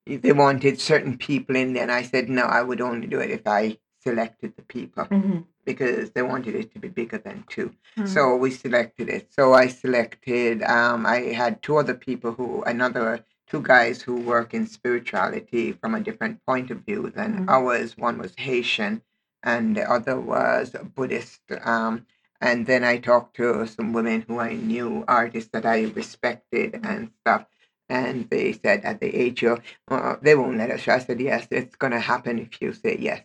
they 0.06 0.32
wanted 0.32 0.80
certain 0.80 1.16
people 1.16 1.56
in 1.56 1.72
there, 1.72 1.82
and 1.84 1.92
I 1.92 2.02
said 2.02 2.28
no, 2.28 2.42
I 2.42 2.62
would 2.62 2.80
only 2.80 3.06
do 3.06 3.20
it 3.20 3.30
if 3.30 3.46
I 3.46 3.78
selected 4.02 4.54
the 4.56 4.62
people 4.62 5.04
Mhm. 5.04 5.44
because 5.64 6.10
they 6.10 6.22
wanted 6.22 6.54
it 6.56 6.72
to 6.74 6.80
be 6.80 6.88
bigger 6.88 7.18
than 7.18 7.44
two. 7.48 7.72
Mm. 7.96 8.08
So 8.08 8.36
we 8.36 8.50
selected 8.50 9.08
it. 9.08 9.32
So 9.32 9.54
I 9.54 9.68
selected. 9.68 10.62
Um, 10.64 11.06
I 11.06 11.18
had 11.42 11.62
two 11.62 11.76
other 11.76 11.94
people 11.94 12.32
who 12.32 12.62
another 12.64 13.24
two 13.46 13.62
guys 13.62 14.02
who 14.02 14.16
work 14.16 14.54
in 14.54 14.66
spirituality 14.66 15.72
from 15.72 15.94
a 15.94 16.00
different 16.00 16.44
point 16.46 16.70
of 16.70 16.78
view 16.84 17.10
than 17.14 17.46
Mhm. 17.46 17.48
ours. 17.48 17.96
One 17.96 18.18
was 18.18 18.34
Haitian, 18.36 19.02
and 19.42 19.76
the 19.76 19.90
other 19.90 20.18
was 20.20 20.74
Buddhist. 20.94 21.40
Um, 21.64 22.06
and 22.42 22.66
then 22.66 22.84
I 22.84 22.98
talked 22.98 23.36
to 23.36 23.66
some 23.68 23.94
women 23.94 24.24
who 24.28 24.40
I 24.40 24.54
knew, 24.54 25.04
artists 25.08 25.50
that 25.52 25.64
I 25.64 25.84
respected 25.84 26.80
and 26.84 27.12
stuff. 27.22 27.46
And 27.88 28.28
they 28.30 28.52
said 28.54 28.84
at 28.84 29.00
the 29.00 29.14
age 29.14 29.44
of, 29.44 29.60
uh, 29.88 30.16
they 30.22 30.34
won't 30.34 30.58
let 30.58 30.70
us. 30.70 30.88
I 30.88 30.98
said, 30.98 31.20
yes, 31.20 31.46
it's 31.52 31.76
going 31.76 31.92
to 31.92 32.00
happen 32.00 32.40
if 32.40 32.60
you 32.60 32.72
say 32.74 32.98
yes. 33.00 33.22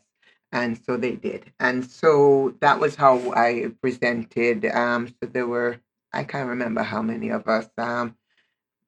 And 0.52 0.80
so 0.86 0.98
they 0.98 1.16
did. 1.16 1.52
And 1.60 1.86
so 1.86 2.56
that 2.62 2.80
was 2.80 2.96
how 2.96 3.34
I 3.34 3.72
presented. 3.82 4.66
Um, 4.66 5.08
so 5.08 5.30
there 5.30 5.48
were, 5.48 5.80
I 6.14 6.24
can't 6.24 6.50
remember 6.50 6.84
how 6.84 7.02
many 7.02 7.30
of 7.30 7.48
us, 7.48 7.70
um, 7.78 8.16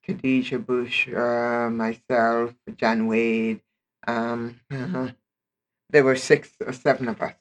Khadijah 0.06 0.60
Bush, 0.60 1.10
uh, 1.10 1.70
myself, 1.72 2.54
John 2.78 3.08
Wade. 3.08 3.62
Um, 4.08 4.62
uh, 4.72 5.10
there 5.92 6.04
were 6.04 6.18
six 6.18 6.52
or 6.66 6.74
seven 6.74 7.10
of 7.10 7.22
us, 7.22 7.36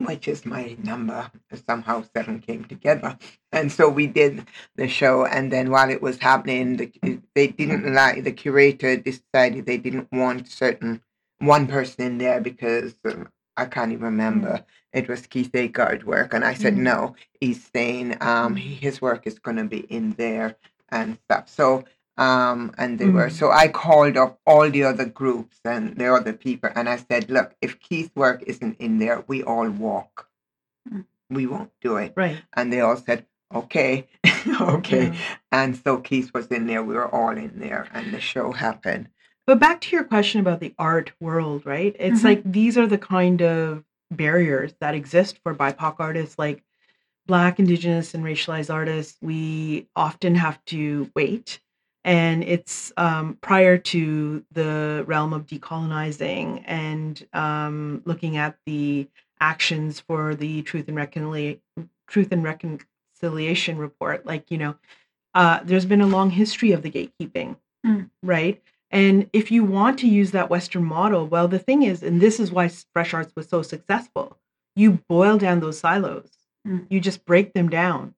which 0.00 0.28
is 0.28 0.46
my 0.46 0.76
number. 0.82 1.30
Somehow 1.66 2.04
seven 2.16 2.40
came 2.40 2.64
together. 2.64 3.18
And 3.52 3.70
so 3.70 3.88
we 3.88 4.06
did 4.06 4.46
the 4.76 4.88
show. 4.88 5.26
And 5.26 5.52
then 5.52 5.70
while 5.70 5.90
it 5.90 6.00
was 6.02 6.18
happening, 6.18 6.76
the, 6.76 7.20
they 7.34 7.48
didn't 7.48 7.92
like, 7.92 8.24
the 8.24 8.32
curator 8.32 8.96
decided 8.96 9.66
they 9.66 9.76
didn't 9.76 10.08
want 10.10 10.48
certain, 10.48 11.02
one 11.38 11.66
person 11.66 12.04
in 12.04 12.18
there 12.18 12.40
because 12.40 12.94
um, 13.04 13.28
I 13.56 13.66
can't 13.66 13.92
even 13.92 14.04
remember. 14.04 14.64
It 14.92 15.08
was 15.08 15.26
Keith 15.26 15.52
Agard 15.52 16.04
work. 16.04 16.32
And 16.34 16.44
I 16.44 16.54
said, 16.54 16.74
Mm. 16.74 16.78
no, 16.78 17.14
he's 17.40 17.68
saying 17.74 18.16
um, 18.20 18.56
his 18.56 19.00
work 19.02 19.26
is 19.26 19.38
going 19.38 19.56
to 19.58 19.64
be 19.64 19.80
in 19.80 20.12
there 20.12 20.56
and 20.90 21.18
stuff. 21.24 21.48
So, 21.48 21.84
um, 22.20 22.72
and 22.78 22.98
they 22.98 23.06
were, 23.08 23.28
Mm. 23.28 23.32
so 23.40 23.50
I 23.50 23.66
called 23.68 24.16
up 24.16 24.38
all 24.46 24.68
the 24.70 24.84
other 24.84 25.06
groups 25.06 25.56
and 25.64 25.96
the 25.96 26.12
other 26.14 26.32
people, 26.34 26.70
and 26.74 26.88
I 26.88 26.96
said, 26.96 27.30
look, 27.30 27.54
if 27.62 27.80
Keith's 27.80 28.14
work 28.14 28.42
isn't 28.46 28.76
in 28.78 28.98
there, 28.98 29.24
we 29.26 29.42
all 29.42 29.68
walk. 29.70 30.28
Mm. 30.88 31.06
We 31.30 31.46
won't 31.46 31.72
do 31.80 31.96
it. 31.96 32.12
Right. 32.16 32.38
And 32.52 32.72
they 32.72 32.80
all 32.80 32.96
said, 32.96 33.24
okay, 33.54 34.06
okay. 34.60 35.06
Yeah. 35.06 35.16
And 35.50 35.76
so 35.76 35.96
Keith 35.98 36.30
was 36.34 36.46
in 36.48 36.66
there, 36.66 36.82
we 36.82 36.94
were 36.94 37.08
all 37.12 37.30
in 37.46 37.58
there, 37.58 37.88
and 37.94 38.12
the 38.12 38.20
show 38.20 38.52
happened. 38.52 39.08
But 39.46 39.58
back 39.58 39.80
to 39.82 39.96
your 39.96 40.04
question 40.04 40.40
about 40.40 40.60
the 40.60 40.74
art 40.78 41.12
world, 41.20 41.64
right? 41.66 41.96
It's 41.98 42.20
Mhm. 42.20 42.24
like 42.24 42.42
these 42.44 42.76
are 42.78 42.86
the 42.86 42.98
kind 42.98 43.40
of 43.42 43.84
barriers 44.10 44.74
that 44.80 44.94
exist 44.94 45.38
for 45.42 45.54
BIPOC 45.54 45.96
artists, 45.98 46.38
like 46.38 46.62
Black, 47.26 47.58
Indigenous, 47.58 48.12
and 48.14 48.24
racialized 48.24 48.72
artists. 48.72 49.16
We 49.22 49.86
often 49.96 50.34
have 50.34 50.62
to 50.66 51.10
wait. 51.16 51.60
And 52.04 52.42
it's 52.42 52.92
um, 52.96 53.36
prior 53.42 53.76
to 53.76 54.44
the 54.52 55.04
realm 55.06 55.32
of 55.32 55.46
decolonizing 55.46 56.64
and 56.66 57.26
um, 57.32 58.02
looking 58.06 58.36
at 58.36 58.56
the 58.64 59.08
actions 59.40 60.00
for 60.00 60.34
the 60.34 60.62
Truth 60.62 60.88
and, 60.88 60.96
Reconcilia- 60.96 61.60
Truth 62.06 62.32
and 62.32 62.42
Reconciliation 62.42 63.76
report. 63.76 64.24
Like, 64.24 64.50
you 64.50 64.58
know, 64.58 64.76
uh, 65.34 65.60
there's 65.62 65.86
been 65.86 66.00
a 66.00 66.06
long 66.06 66.30
history 66.30 66.72
of 66.72 66.82
the 66.82 66.90
gatekeeping, 66.90 67.56
Mm. 67.86 68.10
right? 68.22 68.62
And 68.90 69.30
if 69.32 69.50
you 69.50 69.62
want 69.64 69.98
to 70.00 70.08
use 70.08 70.32
that 70.32 70.50
Western 70.50 70.84
model, 70.84 71.26
well, 71.26 71.48
the 71.48 71.58
thing 71.58 71.82
is, 71.82 72.02
and 72.02 72.20
this 72.20 72.40
is 72.40 72.50
why 72.50 72.68
Fresh 72.92 73.14
Arts 73.14 73.32
was 73.36 73.48
so 73.48 73.62
successful, 73.62 74.36
you 74.74 75.00
boil 75.08 75.38
down 75.38 75.60
those 75.60 75.78
silos, 75.78 76.30
Mm. 76.66 76.86
you 76.90 77.00
just 77.00 77.24
break 77.24 77.52
them 77.54 77.68
down. 77.70 78.14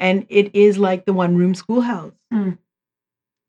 And 0.00 0.26
it 0.28 0.54
is 0.54 0.78
like 0.78 1.04
the 1.04 1.12
one 1.12 1.36
room 1.36 1.54
schoolhouse, 1.54 2.14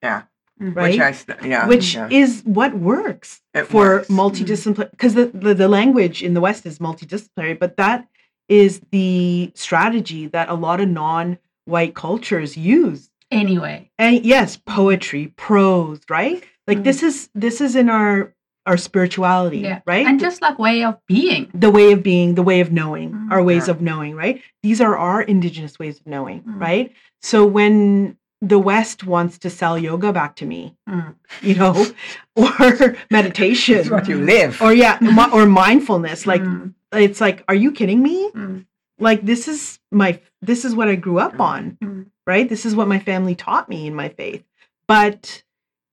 Yeah. 0.05 0.21
Mm. 0.61 0.75
right? 0.75 0.91
Which 0.91 1.01
I, 1.09 1.11
st- 1.11 1.43
yeah. 1.53 1.67
Which 1.67 1.87
yeah. 1.95 2.07
is 2.23 2.41
what 2.45 2.71
works 2.93 3.41
It 3.53 3.65
for 3.67 3.85
works. 3.85 4.07
multidisciplinary, 4.07 4.91
because 4.91 5.13
the, 5.19 5.25
the, 5.45 5.53
the 5.53 5.67
language 5.67 6.17
in 6.23 6.33
the 6.33 6.41
West 6.47 6.65
is 6.65 6.79
multidisciplinary, 6.79 7.57
but 7.59 7.75
that 7.83 8.07
is 8.47 8.79
the 8.91 9.51
strategy 9.55 10.27
that 10.27 10.47
a 10.49 10.53
lot 10.53 10.79
of 10.79 10.87
non 10.87 11.37
white 11.65 11.93
cultures 11.95 12.55
use 12.55 13.09
Anyway. 13.31 13.89
and 13.97 14.23
yes 14.23 14.55
poetry 14.55 15.33
prose 15.35 15.99
right 16.11 16.43
like 16.67 16.77
Mhm. 16.79 16.83
this 16.83 17.01
is 17.09 17.15
this 17.33 17.59
is 17.59 17.75
in 17.75 17.89
our 17.89 18.13
our 18.67 18.77
spirituality 18.77 19.59
Yeah. 19.59 19.79
right 19.87 20.05
And 20.05 20.19
just 20.19 20.41
like 20.43 20.57
way 20.59 20.83
of 20.83 20.95
being. 21.07 21.49
the 21.65 21.71
way 21.71 21.91
of 21.91 22.03
being 22.03 22.35
the 22.35 22.43
way 22.51 22.59
of 22.61 22.71
knowing 22.71 23.09
Mhm. 23.11 23.31
our 23.31 23.41
ways 23.49 23.65
Yeah. 23.67 23.73
of 23.73 23.81
knowing 23.81 24.13
right 24.23 24.41
these 24.61 24.79
are 24.79 24.95
our 24.95 25.19
indigenous 25.23 25.79
ways 25.81 25.99
of 25.99 26.05
knowing 26.05 26.41
Mhm. 26.43 26.59
right 26.67 26.87
so 27.23 27.37
when 27.57 28.15
the 28.53 28.59
west 28.59 29.03
wants 29.13 29.37
to 29.43 29.49
sell 29.49 29.75
yoga 29.77 30.11
back 30.13 30.35
to 30.35 30.45
me 30.45 30.61
Mm. 30.89 31.15
you 31.41 31.55
know 31.61 31.73
or 32.35 32.95
meditation 33.09 33.77
It's 33.77 33.89
what 33.89 34.07
you 34.07 34.17
live. 34.33 34.61
or 34.61 34.73
yeah 34.73 34.97
or 35.33 35.45
mindfulness 35.45 36.25
like 36.31 36.41
Mm. 36.43 36.73
it's 36.93 37.19
like 37.21 37.43
are 37.49 37.55
you 37.63 37.71
kidding 37.71 38.01
me 38.09 38.17
Mm. 38.31 38.65
like 38.99 39.25
this 39.31 39.47
is 39.47 39.79
my 39.91 40.19
this 40.41 40.65
is 40.65 40.75
what 40.75 40.87
i 40.93 40.95
grew 40.95 41.19
up 41.19 41.33
Mm. 41.37 41.39
on 41.51 41.77
Mm. 41.83 42.05
right 42.27 42.47
this 42.53 42.65
is 42.65 42.75
what 42.75 42.87
my 42.87 42.99
family 42.99 43.35
taught 43.35 43.67
me 43.69 43.87
in 43.87 43.95
my 44.03 44.09
faith 44.09 44.43
but 44.87 45.43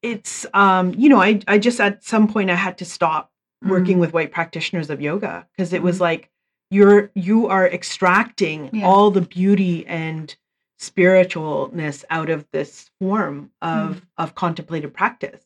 it's 0.02 0.34
um 0.54 0.92
you 1.02 1.08
know 1.08 1.20
i 1.28 1.40
i 1.46 1.58
just 1.58 1.80
at 1.80 2.04
some 2.04 2.26
point 2.34 2.50
i 2.50 2.54
had 2.66 2.76
to 2.78 2.84
stop 2.84 3.30
working 3.74 3.96
Mm. 3.96 4.00
with 4.00 4.12
white 4.12 4.32
practitioners 4.32 4.90
of 4.90 5.00
yoga 5.00 5.46
because 5.52 5.72
it 5.72 5.82
was 5.82 6.00
like 6.00 6.28
you're 6.70 7.10
you 7.14 7.46
are 7.48 7.66
extracting 7.78 8.70
Yeah. 8.72 8.86
all 8.86 9.10
the 9.10 9.20
beauty 9.20 9.86
and 9.86 10.34
spiritualness 10.82 12.04
out 12.10 12.28
of 12.30 12.44
this 12.52 12.90
form 13.00 13.50
of 13.62 14.02
of 14.18 14.34
contemplative 14.34 14.92
practice 14.92 15.42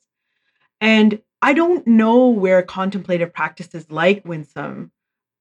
and 0.81 1.21
i 1.43 1.53
don't 1.53 1.87
know 1.87 2.29
where 2.29 2.63
contemplative 2.63 3.33
practices 3.33 3.87
like 3.91 4.25
winsom 4.25 4.91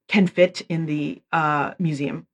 can 0.09 0.27
fit 0.27 0.61
in 0.69 0.85
the 0.85 1.21
uh 1.31 1.73
museum 1.79 2.27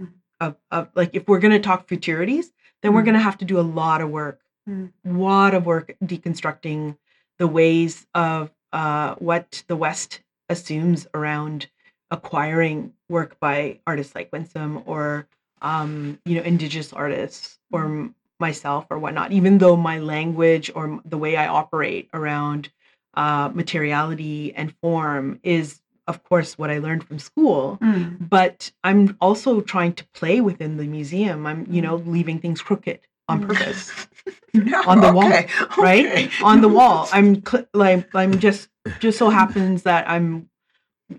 Mhm. 0.00 0.12
of, 0.40 0.56
of 0.70 0.88
like 0.94 1.10
if 1.14 1.26
we're 1.28 1.38
going 1.38 1.52
to 1.60 1.66
talk 1.68 1.86
futurities 1.88 2.52
then 2.82 2.92
we're 2.92 3.02
Mhm. 3.02 3.06
going 3.06 3.14
to 3.20 3.28
have 3.28 3.38
to 3.38 3.44
do 3.44 3.58
a 3.58 3.68
lot 3.80 4.00
of 4.02 4.10
work 4.10 4.40
Mm. 4.68 4.92
lot 5.04 5.54
of 5.54 5.66
work 5.66 5.90
deconstructing 6.04 6.96
the 7.38 7.48
ways 7.48 8.06
of 8.14 8.52
uh, 8.72 9.16
what 9.16 9.64
the 9.66 9.74
West 9.74 10.20
assumes 10.48 11.06
around 11.14 11.68
acquiring 12.12 12.92
work 13.08 13.40
by 13.40 13.80
artists 13.88 14.14
like 14.14 14.30
Winsom 14.30 14.84
or 14.86 15.26
um, 15.62 16.18
you 16.24 16.34
know 16.36 16.42
indigenous 16.42 16.92
artists 16.92 17.58
or 17.72 17.84
m- 17.84 18.14
myself 18.40 18.86
or 18.90 18.98
whatnot. 18.98 19.32
Even 19.32 19.58
though 19.58 19.76
my 19.76 19.98
language 19.98 20.70
or 20.74 20.84
m- 20.84 21.00
the 21.04 21.16
way 21.18 21.36
I 21.36 21.46
operate 21.46 22.08
around 22.12 22.68
uh, 23.14 23.50
materiality 23.54 24.52
and 24.54 24.74
form 24.82 25.38
is, 25.42 25.80
of 26.06 26.22
course, 26.24 26.58
what 26.58 26.70
I 26.70 26.78
learned 26.78 27.04
from 27.04 27.18
school 27.18 27.78
Mm. 27.80 28.28
but 28.28 28.72
I'm 28.84 29.16
also 29.20 29.60
trying 29.60 29.92
to 29.94 30.04
play 30.14 30.40
within 30.40 30.76
the 30.76 30.84
museum. 30.86 31.46
I'm, 31.46 31.66
you 31.70 31.82
know, 31.82 31.96
leaving 31.96 32.38
things 32.40 32.60
crooked 32.62 33.00
on 33.28 33.40
Mm. 33.40 33.46
purpose 33.48 33.92
No, 34.54 34.82
on 34.86 35.00
the 35.00 35.12
wall, 35.12 35.28
okay, 35.32 35.46
right? 35.78 36.06
okay. 36.06 36.30
on 36.42 36.60
the 36.60 36.68
wall. 36.78 37.08
I'm 37.12 37.44
cl- 37.44 37.66
like 37.74 38.14
I'm 38.14 38.38
just 38.38 38.68
just 39.00 39.18
so 39.18 39.30
happens 39.40 39.82
that 39.84 40.08
I'm, 40.10 40.48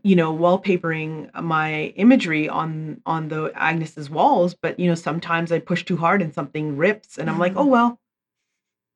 you 0.03 0.15
know, 0.15 0.35
wallpapering 0.35 1.29
my 1.41 1.93
imagery 1.95 2.49
on 2.49 3.01
on 3.05 3.27
the 3.29 3.51
Agnes's 3.55 4.09
walls. 4.09 4.53
But 4.55 4.79
you 4.79 4.87
know, 4.87 4.95
sometimes 4.95 5.51
I 5.51 5.59
push 5.59 5.85
too 5.85 5.97
hard 5.97 6.21
and 6.21 6.33
something 6.33 6.77
rips, 6.77 7.17
and 7.17 7.29
I'm 7.29 7.39
like, 7.39 7.53
Mm. 7.53 7.61
oh 7.61 7.65
well, 7.65 7.99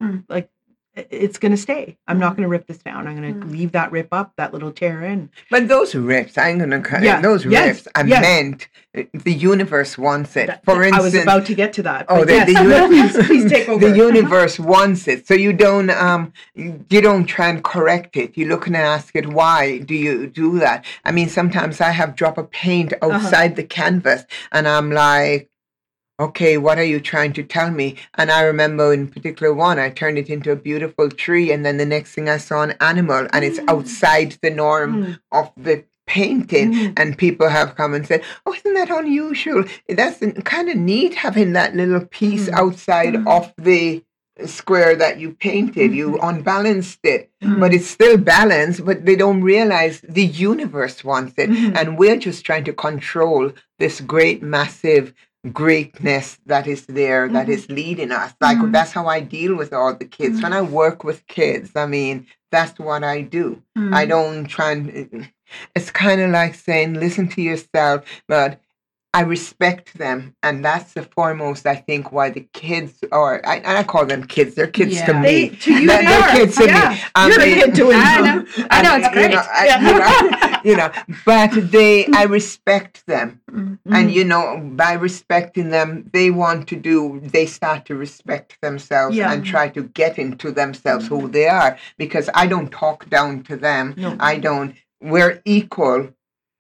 Mm. 0.02 0.24
like 0.30 0.50
i- 0.98 1.06
it's 1.12 1.38
gonna 1.38 1.58
stay. 1.58 1.98
I'm 2.08 2.20
not 2.20 2.34
Mm. 2.34 2.38
gonna 2.38 2.48
rip 2.50 2.68
this 2.68 2.80
down. 2.80 3.08
I'm 3.08 3.16
gonna 3.16 3.34
Mm. 3.34 3.52
leave 3.52 3.72
that 3.74 3.92
rip 3.92 4.08
up, 4.12 4.34
that 4.38 4.54
little 4.54 4.72
tear 4.72 5.04
in. 5.04 5.30
But 5.52 5.68
those 5.68 5.94
rips, 5.96 6.38
I'm 6.38 6.58
gonna 6.60 6.82
cut 6.82 7.04
Yeah, 7.04 7.22
those 7.22 7.46
yes, 7.46 7.66
rips 7.68 7.88
are 7.96 8.08
yes. 8.08 8.22
meant. 8.22 8.68
uh, 8.98 9.04
The 9.14 9.34
universe 9.34 9.98
wants 9.98 10.36
it. 10.36 10.48
That- 10.48 10.66
For 10.66 10.82
instance, 10.84 11.00
I 11.00 11.04
was 11.06 11.16
about 11.16 11.46
to 11.46 11.54
get 11.54 11.72
to 11.74 11.84
that. 11.84 12.06
Oh, 12.10 12.26
the, 12.26 12.34
yes, 12.34 12.48
the 12.48 12.54
uni- 12.64 12.88
please, 12.88 13.26
please 13.28 13.52
take 13.52 13.70
over. 13.72 13.88
The 13.90 13.96
universe 13.96 14.60
wants 14.60 15.08
it, 15.08 15.28
so 15.28 15.34
you 15.36 15.54
don't 15.54 15.90
um 15.92 16.34
you 16.56 17.02
don't 17.02 17.26
try 17.26 17.48
and 17.50 17.64
correct 17.64 18.18
it. 18.18 18.38
You 18.38 18.48
look 18.48 18.66
and 18.68 18.76
ask 18.76 19.16
it 19.16 19.28
why 19.28 19.78
do 19.80 19.94
you 19.96 20.28
do 20.28 20.58
that? 20.60 20.84
I 21.06 21.12
mean, 21.12 21.30
sometimes 21.30 21.80
I 21.82 21.92
have 21.92 22.16
drop 22.16 22.38
of 22.38 22.50
paint 22.52 22.94
Uh-huh. 22.94 23.14
outside 23.16 23.56
the 23.56 23.64
canvas, 23.64 24.26
and 24.52 24.68
I'm 24.68 24.92
like, 24.92 25.50
okay, 26.20 26.58
what 26.58 26.78
are 26.80 26.84
you 26.84 27.00
trying 27.00 27.34
to 27.34 27.44
tell 27.44 27.70
me? 27.72 27.96
And 28.16 28.32
I 28.32 28.42
remember 28.42 28.94
in 28.94 29.08
particular 29.08 29.54
one, 29.54 29.80
I 29.80 29.90
turned 29.90 30.18
it 30.18 30.30
into 30.30 30.52
a 30.52 30.56
beautiful 30.56 31.10
tree, 31.10 31.52
and 31.52 31.66
then 31.66 31.78
the 31.78 31.86
next 31.86 32.14
thing 32.14 32.30
I 32.30 32.38
saw 32.38 32.64
an 32.64 32.74
animal, 32.82 33.28
and 33.34 33.46
it's 33.46 33.60
Mm. 33.60 33.70
outside 33.70 34.38
the 34.42 34.50
norm 34.50 34.92
Mm, 34.96 35.20
of 35.32 35.52
the 35.58 35.84
painting 36.08 36.72
Mhm. 36.74 36.94
and 36.98 37.18
people 37.18 37.50
have 37.50 37.76
come 37.76 37.94
and 37.94 38.08
said 38.08 38.22
oh 38.46 38.54
isn't 38.54 38.76
that 38.76 38.90
unusual 38.90 39.66
that's 39.90 40.24
kind 40.46 40.70
of 40.70 40.78
neat 40.78 41.14
having 41.16 41.52
that 41.52 41.76
little 41.76 42.00
piece 42.06 42.48
Mhm. 42.48 42.54
outside 42.54 43.14
Mhm. 43.14 43.28
of 43.28 43.52
the 43.58 44.02
square 44.46 44.96
that 44.96 45.20
you 45.20 45.32
painted 45.32 45.92
you 45.94 46.18
unbalanced 46.22 47.00
it 47.04 47.30
Mhm. 47.44 47.60
but 47.60 47.74
it's 47.74 47.88
still 47.98 48.16
balanced 48.16 48.86
but 48.86 49.06
they 49.06 49.18
don't 49.18 49.42
realize 49.44 50.00
the 50.08 50.24
universe 50.52 51.04
wants 51.04 51.34
it 51.38 51.50
Mhm. 51.50 51.76
and 51.78 51.98
we're 52.00 52.16
just 52.28 52.46
trying 52.46 52.64
to 52.64 52.72
control 52.72 53.52
this 53.78 54.00
great 54.00 54.42
massive 54.42 55.14
greatness 55.54 56.38
that 56.46 56.68
is 56.68 56.86
there 56.88 57.28
that 57.30 57.48
Mhm. 57.48 57.54
is 57.56 57.70
leading 57.70 58.12
us 58.12 58.34
like 58.42 58.58
Mhm. 58.58 58.72
that's 58.72 58.92
how 58.92 59.08
i 59.08 59.20
deal 59.20 59.56
with 59.56 59.72
all 59.74 59.94
the 59.96 60.06
kids 60.06 60.42
when 60.42 60.54
i 60.54 60.62
work 60.62 61.04
with 61.04 61.26
kids 61.28 61.72
i 61.76 61.86
mean 61.86 62.26
that's 62.52 62.80
what 62.80 63.04
i 63.04 63.22
do. 63.22 63.62
I 64.00 64.06
don't 64.06 64.46
try 64.46 64.72
and. 64.72 65.30
It's 65.76 65.92
kind 65.92 66.20
of 66.22 66.32
like 66.32 66.56
saying, 66.56 66.94
listen 66.96 67.28
to 67.30 67.42
yourself, 67.42 68.04
but 68.28 68.60
I 69.18 69.22
respect 69.22 69.98
them, 69.98 70.36
and 70.44 70.64
that's 70.64 70.94
the 70.94 71.02
foremost. 71.02 71.66
I 71.66 71.74
think 71.76 72.12
why 72.12 72.30
the 72.30 72.42
kids 72.54 72.94
are. 73.12 73.42
I, 73.46 73.56
I 73.80 73.84
call 73.84 74.06
them 74.06 74.24
kids. 74.36 74.54
They're 74.56 74.68
kids 74.68 74.96
to 75.08 75.12
Yeah. 75.14 75.22
They, 75.24 75.50
to 75.50 75.72
you, 75.74 75.88
They're, 75.88 75.98
they 76.04 76.06
they're 76.06 76.32
kids 76.38 76.56
to 76.58 76.66
yeah. 76.66 76.90
me. 76.90 77.02
I 77.16 77.28
You're 77.28 77.42
a 77.42 77.44
kid 77.60 77.76
to 77.80 77.84
I 77.94 78.22
know. 78.28 78.46
I 78.70 78.82
know, 78.84 78.94
and, 78.96 79.04
it's 79.04 79.16
you 79.16 79.28
know, 79.30 79.30
great. 79.30 79.36
I- 79.36 79.78
you 79.88 79.94
know, 79.98 80.62
you 80.70 80.76
know, 80.78 80.90
but 81.26 81.72
they, 81.72 82.06
I 82.22 82.24
respect 82.40 82.96
them, 83.08 83.42
Mm. 83.52 83.80
and 83.98 84.12
you 84.18 84.24
know, 84.24 84.46
by 84.84 84.94
respecting 84.94 85.70
them, 85.70 85.90
they 86.14 86.30
want 86.30 86.68
to 86.68 86.76
do. 86.76 87.20
They 87.24 87.46
start 87.48 87.86
to 87.86 87.96
respect 87.96 88.50
themselves 88.62 89.16
Yeah. 89.16 89.32
and 89.32 89.44
try 89.44 89.70
to 89.70 89.82
get 90.02 90.20
into 90.20 90.52
themselves 90.52 91.08
who 91.08 91.28
they 91.28 91.48
are. 91.48 91.72
Because 91.98 92.30
I 92.36 92.46
don't 92.46 92.72
talk 92.72 93.10
down 93.10 93.44
to 93.50 93.56
them. 93.58 93.96
No. 93.98 94.16
I 94.20 94.38
don't. 94.38 94.76
We're 95.02 95.42
equal. 95.46 96.10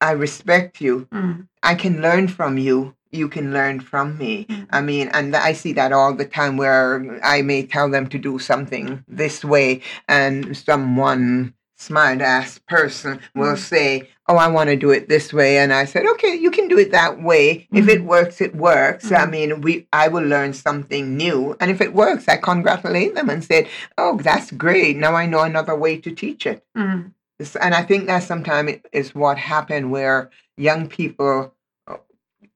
I 0.01 0.11
respect 0.11 0.81
you. 0.81 1.07
Mm. 1.11 1.47
I 1.63 1.75
can 1.75 2.01
learn 2.01 2.27
from 2.27 2.57
you. 2.57 2.95
You 3.11 3.29
can 3.29 3.53
learn 3.53 3.79
from 3.79 4.17
me. 4.17 4.45
Mhm. 4.49 4.67
I 4.71 4.81
mean, 4.81 5.07
and 5.13 5.35
I 5.35 5.53
see 5.53 5.73
that 5.73 5.91
all 5.93 6.13
the 6.13 6.25
time 6.25 6.57
where 6.57 7.19
I 7.23 7.41
may 7.41 7.65
tell 7.65 7.89
them 7.89 8.07
to 8.07 8.17
do 8.17 8.37
something 8.37 9.03
this 9.07 9.43
way, 9.45 9.81
and 10.07 10.55
someone 10.55 11.53
smart 11.79 12.21
ass 12.21 12.59
person 12.67 13.19
will 13.35 13.53
Mhm. 13.53 13.57
say, 13.57 14.09
Oh, 14.29 14.35
I 14.35 14.47
want 14.47 14.69
to 14.69 14.75
do 14.75 14.89
it 14.91 15.07
this 15.07 15.31
way. 15.31 15.57
And 15.57 15.71
I 15.71 15.85
said, 15.85 16.05
Okay, 16.05 16.35
you 16.35 16.51
can 16.51 16.67
do 16.67 16.77
it 16.77 16.91
that 16.91 17.23
way. 17.23 17.65
If 17.71 17.87
it 17.87 18.03
works, 18.03 18.41
it 18.41 18.53
works. 18.55 19.09
I 19.09 19.25
Mhm. 19.25 19.29
mean, 19.31 19.61
we 19.61 19.87
I 19.93 20.09
will 20.09 20.23
learn 20.25 20.51
something 20.53 21.15
new. 21.15 21.55
And 21.61 21.71
if 21.71 21.79
it 21.79 21.93
works, 21.93 22.25
I 22.27 22.35
congratulate 22.35 23.15
them 23.15 23.29
and 23.29 23.41
said, 23.43 23.67
Oh, 23.97 24.17
that's 24.21 24.51
great. 24.51 24.97
Now 24.97 25.15
I 25.15 25.27
know 25.27 25.41
another 25.43 25.75
way 25.75 25.95
to 26.01 26.11
teach 26.11 26.45
it. 26.45 26.61
Mm. 26.77 27.13
This- 27.39 27.55
And 27.55 27.73
I 27.75 27.83
think 27.83 28.07
that 28.07 28.23
sometimes 28.23 28.71
it 28.71 28.85
is 28.91 29.13
what 29.13 29.37
happened 29.37 29.91
where 29.91 30.29
young 30.57 30.87
people 30.87 31.53
uh, 31.87 31.97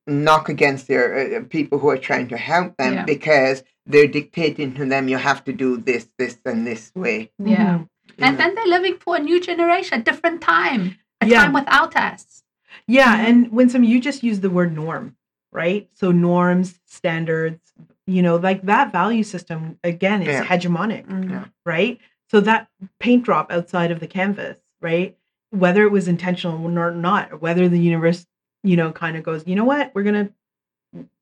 knock 0.08 0.50
against 0.50 0.88
their 0.88 1.38
uh, 1.38 1.44
people 1.50 1.78
who 1.80 1.90
are 1.90 1.98
trying 1.98 2.28
to 2.30 2.38
help 2.38 2.78
them 2.78 2.94
Yeah. 2.94 3.06
because 3.06 3.64
they're 3.86 4.08
dictating 4.08 4.74
to 4.76 4.86
them, 4.86 5.08
you 5.08 5.18
have 5.18 5.44
to 5.46 5.54
do 5.54 5.78
this, 5.78 6.08
this, 6.18 6.38
and 6.46 6.66
this 6.66 6.92
way. 6.96 7.32
Yeah. 7.40 7.80
Mhm. 7.80 7.88
And 8.20 8.38
then 8.40 8.56
they're 8.56 8.68
living 8.68 8.98
for 9.00 9.16
a 9.16 9.20
new 9.20 9.40
generation, 9.40 10.00
a 10.00 10.04
different 10.04 10.42
time, 10.42 10.98
a 11.22 11.28
Yeah. 11.28 11.42
time 11.44 11.54
without 11.54 11.96
us. 11.96 12.44
Yeah, 12.88 13.18
Mhm. 13.18 13.28
and 13.28 13.52
Winsom, 13.52 13.86
you 13.88 14.00
just 14.00 14.24
use 14.24 14.40
the 14.40 14.50
word 14.50 14.74
norm, 14.74 15.16
right? 15.52 15.90
So 15.94 16.12
norms, 16.12 16.80
standards, 16.86 17.62
you 18.08 18.22
know, 18.22 18.36
like 18.38 18.62
that 18.64 18.92
value 18.92 19.24
system 19.24 19.78
again 19.84 20.22
is 20.22 20.28
Yeah. 20.30 20.46
hegemonic, 20.46 21.06
Mm. 21.08 21.30
Yeah. 21.30 21.46
right? 21.66 22.00
So 22.30 22.40
that 22.42 22.68
paint 23.00 23.24
drop 23.24 23.52
outside 23.52 23.92
of 23.92 24.00
the 24.00 24.08
canvas, 24.08 24.58
right? 24.82 25.18
Whether 25.52 25.84
it 25.84 25.92
was 25.92 26.08
intentional 26.08 26.66
or 26.78 26.92
not, 26.92 27.32
or 27.32 27.38
whether 27.38 27.68
the 27.70 27.80
universe, 27.80 28.26
you 28.64 28.76
know, 28.78 28.92
kind 28.92 29.18
of 29.18 29.24
goes, 29.24 29.44
you 29.46 29.56
know 29.56 29.66
what, 29.66 29.92
we're 29.94 30.04
gonna, 30.04 30.30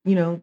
you 0.05 0.15
know, 0.15 0.41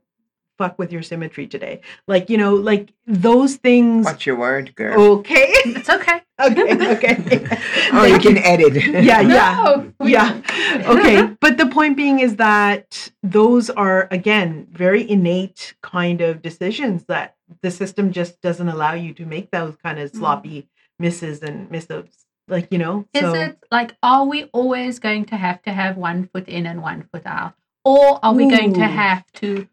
fuck 0.59 0.79
with 0.79 0.91
your 0.91 1.03
symmetry 1.03 1.47
today. 1.47 1.81
Like, 2.09 2.31
you 2.31 2.39
know, 2.39 2.55
like 2.55 2.91
those 3.07 3.57
things. 3.57 4.05
What's 4.07 4.25
your 4.25 4.37
word, 4.37 4.75
girl? 4.75 5.01
Okay. 5.19 5.47
It's 5.67 5.89
okay. 5.91 6.23
okay. 6.41 6.97
Okay. 6.97 7.59
Oh, 7.93 8.05
you 8.05 8.19
can 8.19 8.37
edit. 8.39 8.75
Yeah, 8.85 9.21
yeah. 9.21 9.62
No, 9.64 9.93
we 10.01 10.12
Yeah. 10.12 10.41
okay 10.87 11.29
but 11.41 11.57
the 11.57 11.67
point 11.67 11.97
being 11.97 12.19
is 12.21 12.37
that 12.37 13.11
those 13.23 13.71
are 13.71 14.07
again 14.11 14.67
very 14.71 15.09
innate 15.09 15.75
kind 15.83 16.21
of 16.21 16.43
decisions 16.43 17.05
that 17.05 17.37
the 17.62 17.71
system 17.71 18.12
just 18.12 18.41
doesn't 18.43 18.69
allow 18.69 18.93
you 18.93 19.14
to 19.14 19.25
make 19.25 19.51
those 19.51 19.77
kind 19.77 19.99
of 19.99 20.11
Mm. 20.12 20.17
sloppy 20.19 20.69
misses 20.99 21.43
and 21.43 21.71
missives 21.71 22.26
like 22.49 22.68
you 22.70 22.78
know 22.78 23.07
Is 23.12 23.22
so 23.22 23.34
it 23.34 23.59
like, 23.70 23.97
are 24.03 24.24
we 24.24 24.44
always 24.53 24.99
going 24.99 25.24
to 25.26 25.36
have 25.36 25.62
to 25.62 25.72
have 25.72 25.97
one 25.97 26.28
foot 26.28 26.49
in 26.49 26.66
and 26.66 26.82
one 26.82 27.09
foot 27.12 27.22
out? 27.26 27.55
Or 27.84 28.18
are 28.24 28.32
we 28.34 28.49
going 28.51 28.72
to 28.74 28.84
have 28.86 29.24
to 29.34 29.68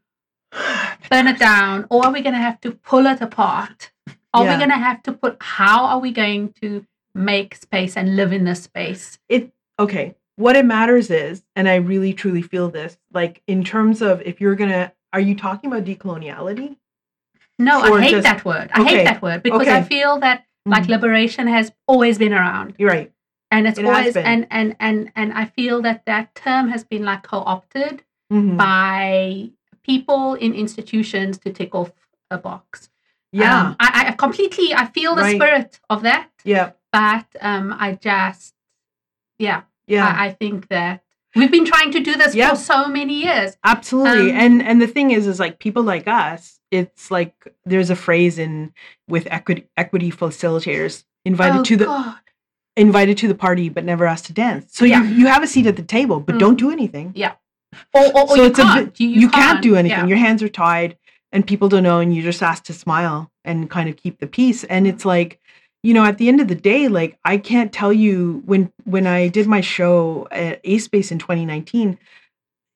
burn 1.10 1.28
it 1.28 1.40
down? 1.40 1.86
Or 1.90 2.06
are 2.06 2.12
we 2.12 2.22
going 2.22 2.34
to 2.36 2.40
have 2.42 2.60
to 2.62 2.72
pull 2.72 3.06
it 3.08 3.22
apart? 3.22 3.92
Are 4.34 4.44
Yeah. 4.44 4.52
we 4.54 4.58
going 4.58 4.70
to 4.70 4.78
have 4.78 5.02
to 5.04 5.12
put, 5.14 5.38
how 5.42 5.86
are 5.86 6.00
we 6.00 6.12
going 6.12 6.54
to 6.62 6.86
make 7.16 7.56
space 7.56 7.96
and 7.98 8.16
live 8.16 8.32
in 8.34 8.44
this 8.44 8.64
space? 8.64 9.20
it 9.30 9.52
okay 9.80 10.16
what 10.36 10.56
it 10.56 10.66
matters 10.66 11.12
is 11.12 11.44
and 11.56 11.68
i 11.70 11.76
really 11.76 12.12
truly 12.14 12.42
feel 12.42 12.70
this 12.70 12.98
like 13.12 13.42
in 13.48 13.64
terms 13.64 14.02
of 14.02 14.20
if 14.22 14.42
you're 14.42 14.56
gonna 14.56 14.92
are 15.14 15.20
you 15.20 15.36
talking 15.36 15.72
about 15.72 15.84
decoloniality 15.86 16.76
No, 17.60 17.82
Or 17.88 18.00
I 18.00 18.02
hate 18.02 18.12
just- 18.12 18.24
that 18.24 18.44
word. 18.44 18.70
I 18.74 18.82
okay, 18.82 18.98
hate 18.98 19.04
that 19.06 19.22
word 19.22 19.44
because 19.44 19.68
I 19.68 19.84
feel 19.84 20.20
that 20.22 20.44
like 20.66 20.84
Mhm. 20.86 20.90
liberation 20.90 21.48
has 21.48 21.72
always 21.88 22.18
been 22.18 22.34
around. 22.34 22.76
you're 22.78 22.90
right 22.90 23.12
And 23.52 23.68
it's 23.68 23.78
It 23.78 23.86
always 23.86 24.16
and 24.18 24.48
and 24.50 24.76
and 24.80 25.12
and 25.16 25.32
I 25.34 25.46
feel 25.46 25.82
that 25.84 26.06
that 26.08 26.34
term 26.34 26.70
has 26.70 26.84
been 26.84 27.04
like 27.06 27.22
co-opted 27.24 28.04
Mhm. 28.32 28.58
by 28.58 29.52
people 29.84 30.34
in 30.34 30.54
institutions 30.56 31.38
to 31.40 31.52
tick 31.52 31.76
off 31.76 31.92
a 32.32 32.38
box. 32.38 32.90
yeah 33.32 33.60
Um, 33.60 33.76
I, 33.80 34.06
I 34.08 34.12
completely 34.14 34.74
I 34.74 34.86
feel 34.88 35.14
the 35.16 35.22
Right. 35.22 35.36
spirit 35.36 35.80
of 35.90 36.02
that, 36.04 36.30
yeah 36.44 36.72
but 36.92 37.26
um, 37.42 37.76
I 37.78 37.94
just 37.94 38.54
yeah, 39.40 39.62
yeah 39.88 40.08
I, 40.08 40.28
I 40.28 40.32
think 40.32 40.68
that 40.70 41.04
we've 41.36 41.52
been 41.52 41.66
trying 41.66 41.92
to 41.92 42.00
do 42.00 42.14
this 42.16 42.34
Yeah. 42.36 42.50
for 42.52 42.56
so 42.56 42.88
many 42.88 43.16
years. 43.28 43.58
absolutely 43.64 44.32
Um, 44.32 44.38
and 44.44 44.64
and 44.64 44.82
the 44.82 44.88
thing 44.88 45.12
is 45.12 45.28
is 45.28 45.40
like 45.40 45.60
people 45.60 45.84
like 45.84 46.08
us 46.08 46.60
it's 46.80 47.12
like 47.18 47.34
there's 47.72 47.90
a 47.90 47.96
phrase 48.06 48.36
in 48.46 48.54
with 49.14 49.26
equity 49.38 49.64
equity 49.84 50.12
facilitators 50.12 51.04
invited 51.32 51.60
oh, 51.62 51.64
to 51.70 51.76
the 51.78 51.86
God. 51.86 52.16
invited 52.76 53.16
to 53.22 53.28
the 53.28 53.36
party 53.46 53.70
but 53.70 53.84
never 53.92 54.06
asked 54.14 54.26
to 54.26 54.34
dance 54.34 54.66
so 54.78 54.84
Yeah. 54.86 55.04
you 55.04 55.10
you 55.20 55.26
have 55.28 55.44
a 55.44 55.48
seat 55.54 55.68
at 55.68 55.76
the 55.82 55.88
table 55.98 56.18
but 56.20 56.36
Mm. 56.36 56.40
don't 56.44 56.60
do 56.66 56.70
anything 56.72 57.08
or, 57.94 58.06
or, 58.18 58.22
or 58.22 58.28
so 58.28 58.36
you 58.36 58.44
it's 58.50 58.60
a 58.60 58.64
can't. 58.64 58.86
bit- 58.94 59.00
you, 59.00 59.08
you, 59.10 59.20
you 59.22 59.30
can't, 59.30 59.62
do 59.62 59.76
anything 59.76 60.00
yeah. 60.06 60.12
your 60.14 60.18
hands 60.28 60.42
are 60.46 60.50
tied 60.66 60.92
and 61.32 61.46
people 61.52 61.68
don't 61.70 61.84
know 61.90 62.00
and 62.00 62.10
you're 62.14 62.24
just 62.32 62.44
asked 62.44 62.66
to 62.66 62.74
smile 62.74 63.32
and 63.46 63.70
kind 63.70 63.88
of 63.90 63.96
keep 64.04 64.16
the 64.20 64.28
peace 64.28 64.64
and 64.66 64.88
it's 64.92 65.06
like 65.06 65.40
you 65.84 65.94
know 65.96 66.04
at 66.12 66.18
the 66.18 66.28
end 66.32 66.40
of 66.42 66.48
the 66.48 66.56
day 66.72 66.88
like 67.00 67.18
i 67.34 67.36
can't 67.38 67.72
tell 67.80 67.94
you 68.04 68.42
when 68.46 68.72
when 68.86 69.06
i 69.08 69.28
did 69.38 69.48
my 69.48 69.62
show 69.62 70.28
at 70.32 70.60
a 70.64 70.78
space 70.88 71.12
in 71.12 71.20
2019 71.20 71.90
i- 71.92 71.98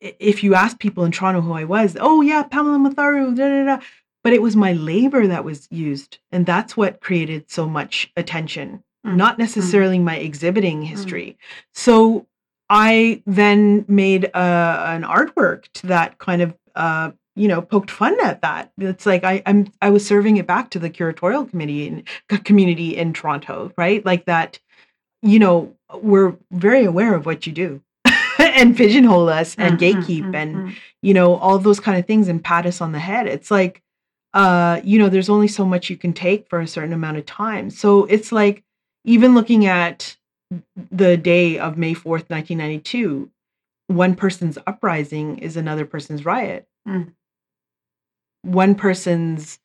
if 0.01 0.43
you 0.43 0.53
ask 0.55 0.79
people 0.79 1.03
in 1.05 1.11
toronto 1.11 1.41
who 1.41 1.53
i 1.53 1.63
was 1.63 1.97
oh 1.99 2.21
yeah 2.21 2.43
pamila 2.43 2.77
matharu 2.87 3.35
da, 3.35 3.47
da, 3.47 3.77
da. 3.77 3.85
but 4.23 4.33
it 4.33 4.41
was 4.41 4.55
my 4.55 4.73
labor 4.73 5.27
that 5.27 5.43
was 5.43 5.67
used 5.71 6.19
and 6.31 6.45
that's 6.45 6.75
what 6.77 7.01
created 7.01 7.49
so 7.49 7.67
much 7.67 8.11
attention 8.15 8.83
Mm, 9.05 9.15
not 9.15 9.37
necessarily 9.37 9.99
my 9.99 10.17
exhibiting 10.17 10.81
history. 10.81 11.37
So 11.73 12.25
i 12.69 13.21
then 13.25 13.85
made 13.87 14.25
uh, 14.33 14.83
an 14.87 15.03
artwork 15.03 15.67
to 15.73 15.87
that 15.87 16.17
kind 16.17 16.41
of 16.41 16.53
uh, 16.75 17.11
you 17.35 17.47
know 17.47 17.61
poked 17.61 17.91
fun 17.91 18.19
at 18.21 18.41
that. 18.41 18.71
It's 18.79 19.05
like 19.05 19.23
I, 19.23 19.41
i'm 19.45 19.71
i 19.81 19.89
was 19.89 20.05
serving 20.05 20.37
it 20.37 20.47
back 20.47 20.71
to 20.71 20.79
the 20.79 20.89
curatorial 20.89 21.49
committee 21.49 22.03
c- 22.31 22.37
community 22.39 22.97
in 22.97 23.13
toronto 23.13 23.71
right? 23.77 24.03
Like 24.05 24.25
that 24.25 24.59
you 25.21 25.39
know 25.39 25.75
we're 25.93 26.35
very 26.51 26.83
aware 26.83 27.13
of 27.15 27.25
what 27.25 27.47
you 27.47 27.53
do 27.53 27.81
and 28.57 28.75
pigeonhole 28.75 29.29
us 29.29 29.55
and 29.57 29.77
Mm, 29.77 29.93
mm, 29.93 30.03
gatekeep 30.03 30.25
mm, 30.25 30.35
and 30.35 30.55
mm. 30.55 30.75
you 31.01 31.13
know 31.13 31.35
all 31.35 31.59
those 31.59 31.79
kind 31.79 31.97
of 31.97 32.05
things 32.05 32.27
and 32.27 32.43
pat 32.43 32.65
us 32.65 32.81
on 32.81 32.91
the 32.91 32.99
head. 32.99 33.27
It's 33.27 33.51
like 33.51 33.81
uh 34.33 34.81
you 34.83 34.99
know 34.99 35.09
there's 35.09 35.29
only 35.29 35.47
so 35.47 35.65
much 35.65 35.89
you 35.89 35.97
can 35.97 36.13
take 36.13 36.49
for 36.49 36.59
a 36.59 36.67
certain 36.67 36.93
amount 36.93 37.17
of 37.17 37.25
time. 37.25 37.69
So 37.69 38.05
it's 38.05 38.31
like 38.31 38.63
even 39.05 39.35
looking 39.35 39.65
at 39.65 40.17
the 40.91 41.17
day 41.17 41.57
of 41.59 41.77
may 41.77 41.93
4th 41.93 42.29
1992 42.29 43.29
one 43.87 44.15
person's 44.15 44.57
uprising 44.67 45.37
is 45.37 45.55
another 45.55 45.85
person's 45.85 46.25
riot. 46.25 46.67
Mm. 46.87 47.13
one 48.43 48.75
person's 48.75 49.59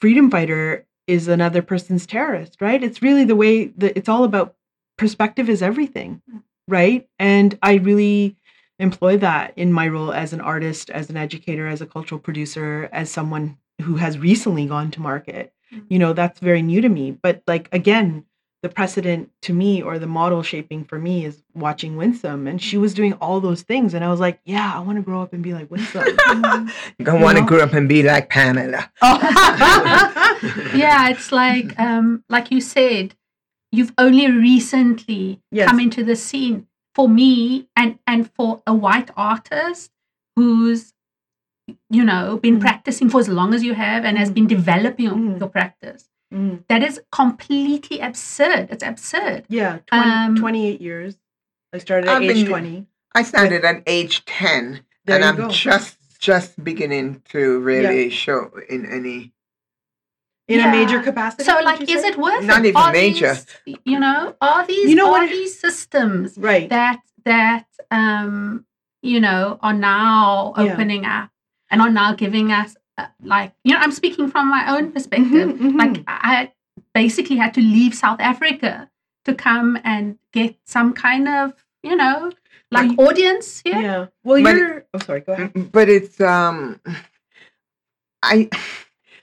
freedom 0.00 0.30
fighter 0.30 0.86
is 1.06 1.28
another 1.28 1.62
person's 1.62 2.06
terrorist 2.06 2.60
right? 2.60 2.82
It's 2.82 3.02
really 3.02 3.24
the 3.24 3.36
way 3.36 3.66
that 3.78 3.96
it's 3.96 4.08
all 4.08 4.24
about 4.24 4.54
perspective 4.96 5.48
is 5.48 5.62
everything 5.62 6.20
right 6.68 7.08
and 7.18 7.58
i 7.62 7.74
really 7.74 8.36
employ 8.78 9.16
that 9.16 9.52
in 9.56 9.72
my 9.72 9.88
role 9.88 10.12
as 10.12 10.32
an 10.32 10.40
artist 10.40 10.90
as 10.90 11.10
an 11.10 11.16
educator 11.16 11.66
as 11.66 11.80
a 11.80 11.86
cultural 11.86 12.20
producer 12.20 12.88
as 12.92 13.10
someone 13.10 13.56
who 13.82 13.96
has 13.96 14.18
recently 14.18 14.66
gone 14.66 14.90
to 14.92 15.00
market 15.00 15.52
Mm. 15.70 15.84
you 15.90 15.98
know 15.98 16.14
that's 16.14 16.40
very 16.40 16.62
new 16.62 16.80
to 16.80 16.88
me 16.88 17.10
but 17.10 17.42
like 17.46 17.68
again 17.72 18.24
the 18.62 18.70
precedent 18.70 19.30
to 19.42 19.52
me 19.52 19.82
or 19.82 19.98
the 19.98 20.06
model 20.06 20.42
shaping 20.42 20.82
for 20.82 20.98
me 20.98 21.24
is 21.24 21.44
watching 21.54 21.94
Winsom, 21.94 22.48
and 22.48 22.60
she 22.60 22.76
was 22.76 22.92
doing 22.92 23.12
all 23.20 23.38
those 23.40 23.62
things, 23.62 23.94
and 23.94 24.04
I 24.04 24.08
was 24.08 24.18
like, 24.18 24.40
yeah, 24.44 24.72
I 24.74 24.80
want 24.80 24.96
to 24.96 25.02
grow 25.02 25.22
up 25.22 25.32
and 25.32 25.44
be 25.44 25.54
like 25.54 25.68
Winsom. 25.68 26.68
You 26.98 27.04
don't 27.04 27.20
want 27.20 27.38
to 27.38 27.44
grow 27.44 27.60
up 27.60 27.72
and 27.74 27.88
be 27.88 28.02
like 28.02 28.30
Pamila. 28.30 28.88
yeah, 30.74 31.08
it's 31.10 31.30
like 31.30 31.78
um, 31.78 32.24
like 32.28 32.50
you 32.50 32.60
said, 32.60 33.14
you've 33.72 33.92
only 33.98 34.30
recently 34.30 35.40
Yes. 35.50 35.68
come 35.68 35.80
into 35.80 36.04
the 36.04 36.16
scene. 36.16 36.66
For 36.94 37.08
me, 37.08 37.68
and 37.76 37.98
and 38.08 38.28
for 38.34 38.62
a 38.66 38.74
white 38.74 39.10
artist 39.16 39.92
who's 40.34 40.92
you 41.90 42.02
know 42.04 42.38
been 42.42 42.56
Mhm. 42.56 42.60
practicing 42.60 43.08
for 43.08 43.20
as 43.20 43.28
long 43.28 43.54
as 43.54 43.62
you 43.62 43.74
have 43.74 44.04
and 44.04 44.18
has 44.18 44.30
been 44.30 44.46
developing 44.48 45.10
Mhm. 45.10 45.38
your 45.38 45.48
practice, 45.48 46.08
Mm, 46.34 46.64
that 46.68 46.82
is 46.82 47.00
completely 47.12 48.00
absurd. 48.00 48.68
It's 48.70 48.82
absurd. 48.82 49.44
yeah, 49.48 49.78
20, 49.86 50.10
Um, 50.10 50.34
28 50.36 50.80
years. 50.80 51.18
I 51.72 51.78
started 51.78 52.08
at 52.08 52.16
I've 52.16 52.22
age 52.22 52.34
been- 52.36 52.46
20. 52.46 52.86
I 53.14 53.22
started 53.22 53.64
at 53.64 53.82
age 53.86 54.24
10, 54.24 54.80
There 55.04 55.16
and 55.16 55.24
you 55.24 55.28
I'm 55.30 55.36
go. 55.36 55.48
just 55.50 55.96
just 56.18 56.64
beginning 56.64 57.22
to 57.28 57.60
really 57.60 58.10
show 58.10 58.50
in 58.68 58.84
any. 58.86 59.32
In 60.48 60.58
Yeah. 60.60 60.68
a 60.68 60.72
major 60.72 61.00
capacity. 61.02 61.44
So, 61.44 61.60
like, 61.62 61.80
is 61.82 62.02
say? 62.02 62.08
it 62.08 62.16
worth 62.18 62.44
Not 62.44 62.64
it? 62.64 62.68
even 62.70 62.76
Are 62.82 62.92
major. 62.92 63.36
These, 63.66 63.76
you 63.84 63.98
know, 64.00 64.34
are 64.40 64.66
these 64.66 64.88
You 64.90 64.96
know 64.96 65.08
are 65.14 65.20
what- 65.20 65.30
these 65.30 65.58
systems 65.60 66.36
right? 66.38 66.68
that 66.70 67.00
that 67.24 67.66
um 67.90 68.64
you 69.02 69.20
know 69.20 69.58
are 69.62 69.74
now 69.74 70.54
Yeah. 70.56 70.64
opening 70.72 71.04
up 71.04 71.30
and 71.70 71.80
are 71.82 71.90
now 71.90 72.14
giving 72.14 72.50
us 72.52 72.76
uh, 72.96 73.06
like 73.22 73.52
you 73.64 73.72
know 73.72 73.78
i'm 73.80 73.92
speaking 73.92 74.30
from 74.30 74.48
my 74.50 74.62
own 74.74 74.90
perspective 74.92 75.48
Mhm, 75.50 75.58
mhm. 75.72 75.76
like 75.82 76.02
i 76.08 76.50
basically 76.94 77.36
had 77.36 77.52
to 77.54 77.60
leave 77.60 77.94
south 77.94 78.20
africa 78.20 78.90
to 79.26 79.34
come 79.34 79.78
and 79.84 80.18
get 80.32 80.56
some 80.64 80.92
kind 80.94 81.28
of 81.28 81.52
you 81.82 81.94
know 81.96 82.32
like 82.72 82.96
But- 82.96 83.04
audience 83.08 83.60
here 83.64 83.80
yeah. 83.80 84.06
Well, 84.24 84.42
But- 84.42 84.56
you're. 84.56 84.84
Oh, 84.94 84.98
sorry. 84.98 85.20
Go 85.20 85.32
ahead. 85.34 85.52
But 85.72 85.88
it's 85.88 86.20
um, 86.20 86.80
I, 88.22 88.48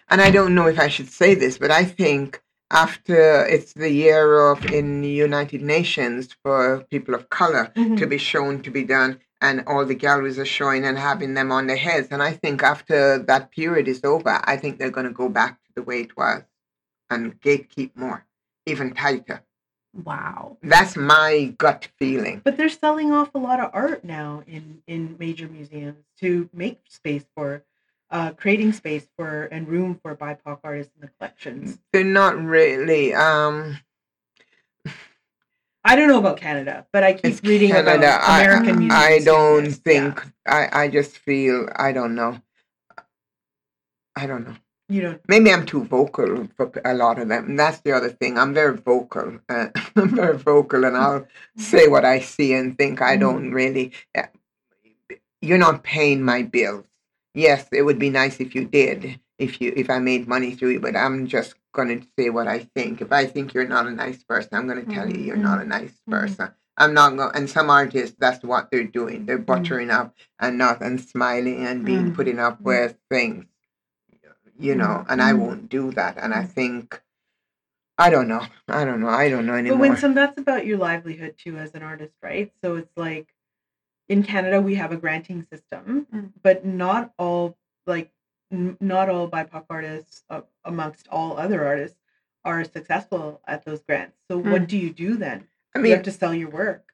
and 0.09 0.21
I 0.21 0.29
don't 0.31 0.55
know 0.55 0.67
if 0.67 0.79
I 0.79 0.87
should 0.87 1.09
say 1.09 1.35
this, 1.35 1.57
but 1.57 1.71
I 1.71 1.83
think 1.83 2.41
after 2.71 3.45
it's 3.45 3.73
the 3.73 3.91
year 3.91 4.49
of 4.51 4.65
in 4.65 5.01
the 5.01 5.09
United 5.09 5.61
Nations 5.61 6.35
for 6.43 6.85
people 6.89 7.13
of 7.15 7.29
color 7.29 7.71
Mhm. 7.75 7.97
to 7.97 8.07
be 8.07 8.17
shown 8.17 8.61
to 8.63 8.71
be 8.71 8.83
done, 8.83 9.19
and 9.41 9.63
all 9.67 9.85
the 9.85 9.95
galleries 9.95 10.39
are 10.39 10.45
showing 10.45 10.83
and 10.85 10.97
having 10.97 11.33
them 11.35 11.51
on 11.51 11.67
their 11.67 11.77
heads. 11.77 12.07
And 12.11 12.23
I 12.23 12.31
think 12.33 12.63
after 12.63 13.19
that 13.19 13.51
period 13.51 13.87
is 13.87 14.01
over, 14.03 14.41
I 14.43 14.57
think 14.57 14.77
they're 14.79 14.89
going 14.97 15.07
to 15.07 15.13
go 15.13 15.29
back 15.29 15.61
to 15.65 15.71
the 15.75 15.83
way 15.83 16.01
it 16.01 16.17
was 16.17 16.43
and 17.09 17.39
gatekeep 17.41 17.91
more, 17.95 18.25
even 18.65 18.93
tighter. 18.93 19.41
wow 20.03 20.57
That's 20.61 20.97
my 20.97 21.53
gut 21.57 21.87
feeling. 21.97 22.41
But 22.43 22.57
they're 22.57 22.67
selling 22.67 23.13
off 23.13 23.29
a 23.33 23.37
lot 23.37 23.59
of 23.61 23.69
art 23.73 24.03
now 24.03 24.43
in 24.47 24.81
in 24.87 25.15
major 25.19 25.47
museums 25.47 26.03
to 26.21 26.49
make 26.51 26.79
space 26.89 27.25
for, 27.35 27.63
uh, 28.15 28.31
creating 28.31 28.71
space 28.71 29.05
for 29.17 29.43
and 29.51 29.67
room 29.67 29.99
for 30.01 30.15
BIPOC 30.15 30.59
artists 30.63 30.93
in 30.95 31.01
the 31.01 31.11
collections. 31.17 31.77
They're 31.91 32.03
not 32.05 32.37
really. 32.41 33.13
Um, 33.13 33.77
I 35.83 35.95
don't 35.95 36.07
know 36.07 36.19
about 36.19 36.37
Canada, 36.37 36.87
but 36.93 37.03
I 37.03 37.13
keep 37.13 37.43
reading 37.43 37.71
Canada. 37.71 37.97
about 37.97 38.21
I- 38.23 38.43
American 38.43 38.79
museums. 38.79 38.93
I 38.93 39.19
don't 39.19 39.71
think. 39.71 40.13
Yeah. 40.47 40.55
I 40.71 40.83
I 40.83 40.87
just 40.87 41.17
feel. 41.17 41.69
I 41.75 41.91
don't 41.91 42.15
know. 42.15 42.39
I 44.15 44.25
don't 44.27 44.45
know. 44.47 44.55
you 44.87 45.01
don't. 45.01 45.21
Maybe 45.27 45.51
I'm 45.51 45.65
too 45.65 45.83
vocal 45.83 46.47
for 46.55 46.71
a 46.85 46.93
lot 46.93 47.19
of 47.19 47.27
them. 47.27 47.45
And 47.49 47.59
that's 47.59 47.81
the 47.81 47.91
other 47.91 48.09
thing. 48.09 48.37
I'm 48.39 48.53
very 48.53 48.77
vocal. 48.77 49.39
Uh, 49.49 49.67
I'm 49.97 50.15
very 50.15 50.37
vocal, 50.37 50.85
and 50.85 50.95
I'll 50.95 51.27
say 51.57 51.87
what 51.89 52.05
I 52.05 52.19
see 52.21 52.53
and 52.53 52.77
think. 52.77 53.01
I 53.01 53.17
don't 53.17 53.51
really. 53.51 53.91
uh, 54.17 54.23
You're 55.41 55.57
not 55.67 55.83
paying 55.83 56.23
my 56.23 56.43
bills. 56.43 56.85
Yes, 57.35 57.67
it 57.73 57.83
would 57.83 57.99
be 57.99 58.09
nice 58.09 58.39
if 58.39 58.55
you 58.55 58.65
did. 58.65 59.19
If 59.37 59.59
you 59.61 59.73
if 59.75 59.89
I 59.89 59.99
made 59.99 60.27
money 60.27 60.55
through 60.55 60.77
it, 60.77 60.81
but 60.81 60.95
I'm 60.95 61.27
just 61.27 61.55
gonna 61.73 62.01
say 62.17 62.29
what 62.29 62.47
I 62.47 62.59
think. 62.75 63.01
If 63.01 63.11
I 63.11 63.25
think 63.25 63.53
you're 63.53 63.67
not 63.67 63.87
a 63.87 63.91
nice 63.91 64.23
person, 64.23 64.51
I'm 64.53 64.67
gonna 64.67 64.85
tell 64.85 65.09
you 65.09 65.19
you're 65.21 65.35
not 65.35 65.61
a 65.61 65.65
nice 65.65 65.99
Mhm. 66.07 66.11
person. 66.11 66.51
I'm 66.77 66.93
not 66.93 67.17
going. 67.17 67.31
And 67.35 67.49
some 67.49 67.69
artists, 67.69 68.15
that's 68.17 68.43
what 68.43 68.71
they're 68.71 68.85
doing. 68.85 69.25
They're 69.25 69.37
buttering 69.37 69.91
up 69.91 70.15
and 70.39 70.57
not 70.57 70.81
and 70.81 70.99
smiling 71.01 71.65
and 71.67 71.85
being 71.85 72.11
Mm. 72.11 72.15
putting 72.15 72.39
up 72.39 72.59
Mm. 72.61 72.65
with 72.65 72.97
things, 73.09 73.45
you 74.57 74.75
know. 74.75 75.05
And 75.09 75.21
I 75.21 75.33
won't 75.33 75.67
do 75.69 75.91
that. 75.91 76.17
And 76.17 76.33
I 76.33 76.43
think, 76.45 77.01
I 77.97 78.09
don't 78.09 78.29
know. 78.29 78.45
I 78.69 78.85
don't 78.85 79.01
know. 79.01 79.09
I 79.09 79.29
don't 79.29 79.45
know 79.45 79.55
anymore. 79.55 79.79
But. 79.79 79.97
Winsom, 79.97 80.15
that's 80.15 80.39
about 80.39 80.65
your 80.65 80.77
livelihood 80.77 81.35
too 81.37 81.57
as 81.57 81.75
an 81.75 81.83
artist, 81.83 82.15
right? 82.23 82.51
So 82.63 82.75
it's 82.75 82.95
like 82.95 83.34
in 84.09 84.23
Canada 84.23 84.61
we 84.61 84.75
have 84.75 84.91
a 84.91 84.97
granting 84.97 85.41
system, 85.43 86.07
Mm. 86.13 86.31
but 86.43 86.65
not 86.65 87.13
all 87.17 87.57
like 87.87 88.11
n- 88.51 88.77
not 88.79 89.09
all 89.09 89.27
BIPOC 89.29 89.65
artists 89.69 90.23
uh, 90.29 90.41
amongst 90.63 91.07
all 91.09 91.37
other 91.37 91.65
artists 91.65 91.97
are 92.43 92.63
successful 92.63 93.41
at 93.47 93.65
those 93.65 93.81
grants. 93.81 94.17
So 94.29 94.37
what 94.37 94.63
Mm. 94.63 94.67
do 94.67 94.77
you 94.77 94.91
do 94.91 95.15
then? 95.17 95.47
I 95.75 95.79
you 95.79 95.91
have 95.91 96.03
to 96.03 96.11
sell 96.11 96.33
your 96.33 96.49
work. 96.49 96.91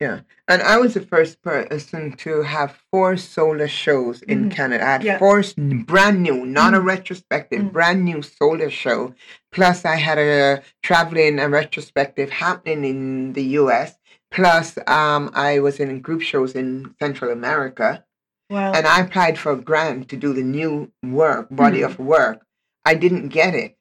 Yeah, 0.00 0.20
and 0.46 0.62
I 0.62 0.78
was 0.78 0.94
the 0.94 1.00
first 1.00 1.42
person 1.42 2.12
to 2.18 2.42
have 2.42 2.78
four 2.92 3.16
solar 3.16 3.66
shows 3.66 4.22
in 4.22 4.44
Mhm. 4.44 4.50
Canada. 4.52 4.84
I 4.84 4.92
had 4.92 5.02
Yeah. 5.02 5.18
four 5.18 5.42
brand 5.56 6.22
new, 6.22 6.46
not 6.46 6.72
a 6.72 6.78
Mhm. 6.78 6.84
retrospective, 6.84 7.62
Mm. 7.62 7.72
brand 7.72 8.04
new 8.04 8.22
solar 8.22 8.70
show. 8.70 9.12
Plus, 9.50 9.84
I 9.84 9.96
had 9.96 10.16
a 10.18 10.62
traveling 10.84 11.40
a 11.40 11.48
retrospective 11.48 12.30
happening 12.30 12.84
in 12.84 13.32
the 13.32 13.42
U.S. 13.60 13.97
Plus, 14.30 14.78
um, 14.86 15.30
I 15.34 15.58
was 15.60 15.80
in 15.80 16.00
group 16.00 16.22
shows 16.22 16.54
in 16.54 16.94
Central 17.00 17.30
America. 17.30 18.04
Wow. 18.50 18.72
and 18.72 18.86
I 18.86 19.00
applied 19.00 19.38
for 19.38 19.52
a 19.52 19.56
grant 19.56 20.08
to 20.08 20.16
do 20.16 20.32
the 20.32 20.42
new 20.42 20.90
work, 21.02 21.48
body 21.50 21.82
of 21.82 21.98
work. 21.98 22.46
I 22.82 22.94
didn't 22.94 23.28
get 23.28 23.54
it. 23.54 23.76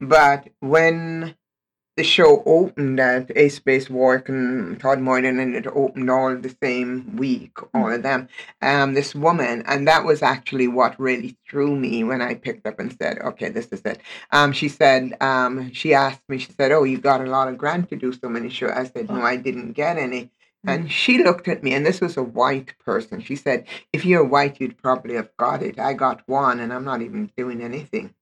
But 0.00 0.48
when 0.58 1.36
the 1.96 2.04
show 2.04 2.42
opened 2.46 2.98
at 2.98 3.30
A 3.36 3.48
Space 3.50 3.90
Walk 3.90 4.28
and 4.28 4.80
Todd 4.80 5.00
Moylan, 5.00 5.38
and 5.38 5.54
it 5.54 5.66
opened 5.66 6.10
all 6.10 6.34
the 6.36 6.54
same 6.62 7.16
week, 7.16 7.58
all 7.74 7.92
of 7.92 8.02
them, 8.02 8.28
um, 8.62 8.94
this 8.94 9.14
woman, 9.14 9.62
and 9.66 9.86
that 9.86 10.04
was 10.04 10.22
actually 10.22 10.68
what 10.68 10.98
really 10.98 11.36
threw 11.48 11.76
me 11.76 12.02
when 12.02 12.22
I 12.22 12.34
picked 12.34 12.66
up 12.66 12.78
and 12.78 12.96
said, 12.98 13.18
okay, 13.18 13.50
this 13.50 13.66
is 13.66 13.82
it. 13.82 14.00
Um, 14.30 14.52
she 14.52 14.68
said, 14.68 15.14
um, 15.20 15.70
she 15.72 15.92
asked 15.92 16.22
me, 16.28 16.38
she 16.38 16.52
said, 16.52 16.72
oh, 16.72 16.84
you 16.84 16.98
got 16.98 17.20
a 17.20 17.30
lot 17.30 17.48
of 17.48 17.58
grant 17.58 17.90
to 17.90 17.96
do 17.96 18.12
so 18.12 18.28
many 18.28 18.48
shows. 18.48 18.70
I 18.70 18.84
said, 18.84 19.10
no, 19.10 19.20
I 19.20 19.36
didn't 19.36 19.72
get 19.72 19.98
any. 19.98 20.30
And 20.64 20.90
she 20.90 21.22
looked 21.22 21.48
at 21.48 21.62
me, 21.62 21.74
and 21.74 21.84
this 21.84 22.00
was 22.00 22.16
a 22.16 22.22
white 22.22 22.78
person. 22.78 23.20
She 23.20 23.34
said, 23.34 23.66
If 23.92 24.04
you're 24.04 24.24
white, 24.24 24.60
you'd 24.60 24.78
probably 24.78 25.16
have 25.16 25.36
got 25.36 25.60
it. 25.60 25.80
I 25.80 25.92
got 25.92 26.22
one, 26.28 26.60
and 26.60 26.72
I'm 26.72 26.84
not 26.84 27.02
even 27.02 27.32
doing 27.36 27.62
anything. 27.62 28.14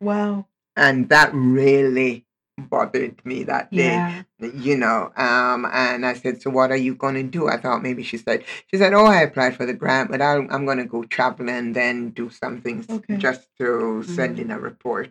wow. 0.00 0.46
And 0.74 1.08
that 1.10 1.30
really 1.32 2.24
bothered 2.68 3.24
me 3.24 3.44
that 3.44 3.70
day, 3.70 3.96
yeah 3.96 4.22
you 4.54 4.76
know. 4.76 5.12
Um, 5.16 5.66
and 5.70 6.06
I 6.06 6.14
said, 6.14 6.40
So 6.40 6.48
what 6.50 6.70
are 6.70 6.76
you 6.76 6.94
going 6.94 7.14
to 7.14 7.22
do? 7.22 7.48
I 7.48 7.58
thought 7.58 7.82
maybe 7.82 8.02
she 8.02 8.16
said, 8.16 8.44
She 8.70 8.78
said, 8.78 8.94
Oh, 8.94 9.04
I 9.04 9.20
applied 9.22 9.54
for 9.56 9.66
the 9.66 9.74
grant, 9.74 10.10
but 10.10 10.22
I'll, 10.22 10.46
I'm 10.50 10.64
going 10.64 10.78
to 10.78 10.84
go 10.86 11.04
travel 11.04 11.50
and 11.50 11.74
then 11.76 12.10
do 12.10 12.30
something 12.30 12.84
Okay. 12.88 13.16
just 13.16 13.48
to 13.58 14.02
send 14.02 14.36
Mm. 14.38 14.40
in 14.40 14.50
a 14.50 14.58
report. 14.58 15.10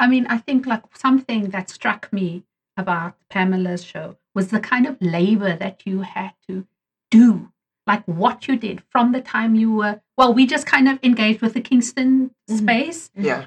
I 0.00 0.06
mean, 0.06 0.26
I 0.28 0.38
think 0.38 0.66
like 0.66 0.84
something 0.96 1.50
that 1.50 1.70
struck 1.70 2.12
me 2.12 2.44
about 2.76 3.14
Pamila's 3.30 3.82
show 3.84 4.16
was 4.34 4.48
the 4.48 4.60
kind 4.60 4.86
of 4.86 4.96
labor 5.00 5.56
that 5.56 5.82
you 5.86 6.02
had 6.02 6.32
to 6.48 6.66
do, 7.10 7.52
like 7.86 8.04
what 8.06 8.46
you 8.46 8.56
did 8.56 8.82
from 8.90 9.12
the 9.12 9.20
time 9.20 9.54
you 9.56 9.72
were. 9.74 10.00
Well, 10.16 10.32
we 10.34 10.46
just 10.46 10.66
kind 10.66 10.88
of 10.88 10.98
engaged 11.02 11.40
with 11.42 11.54
the 11.54 11.60
Kingston 11.60 12.30
Mhm. 12.48 12.58
space. 12.58 13.10
Yeah. 13.16 13.46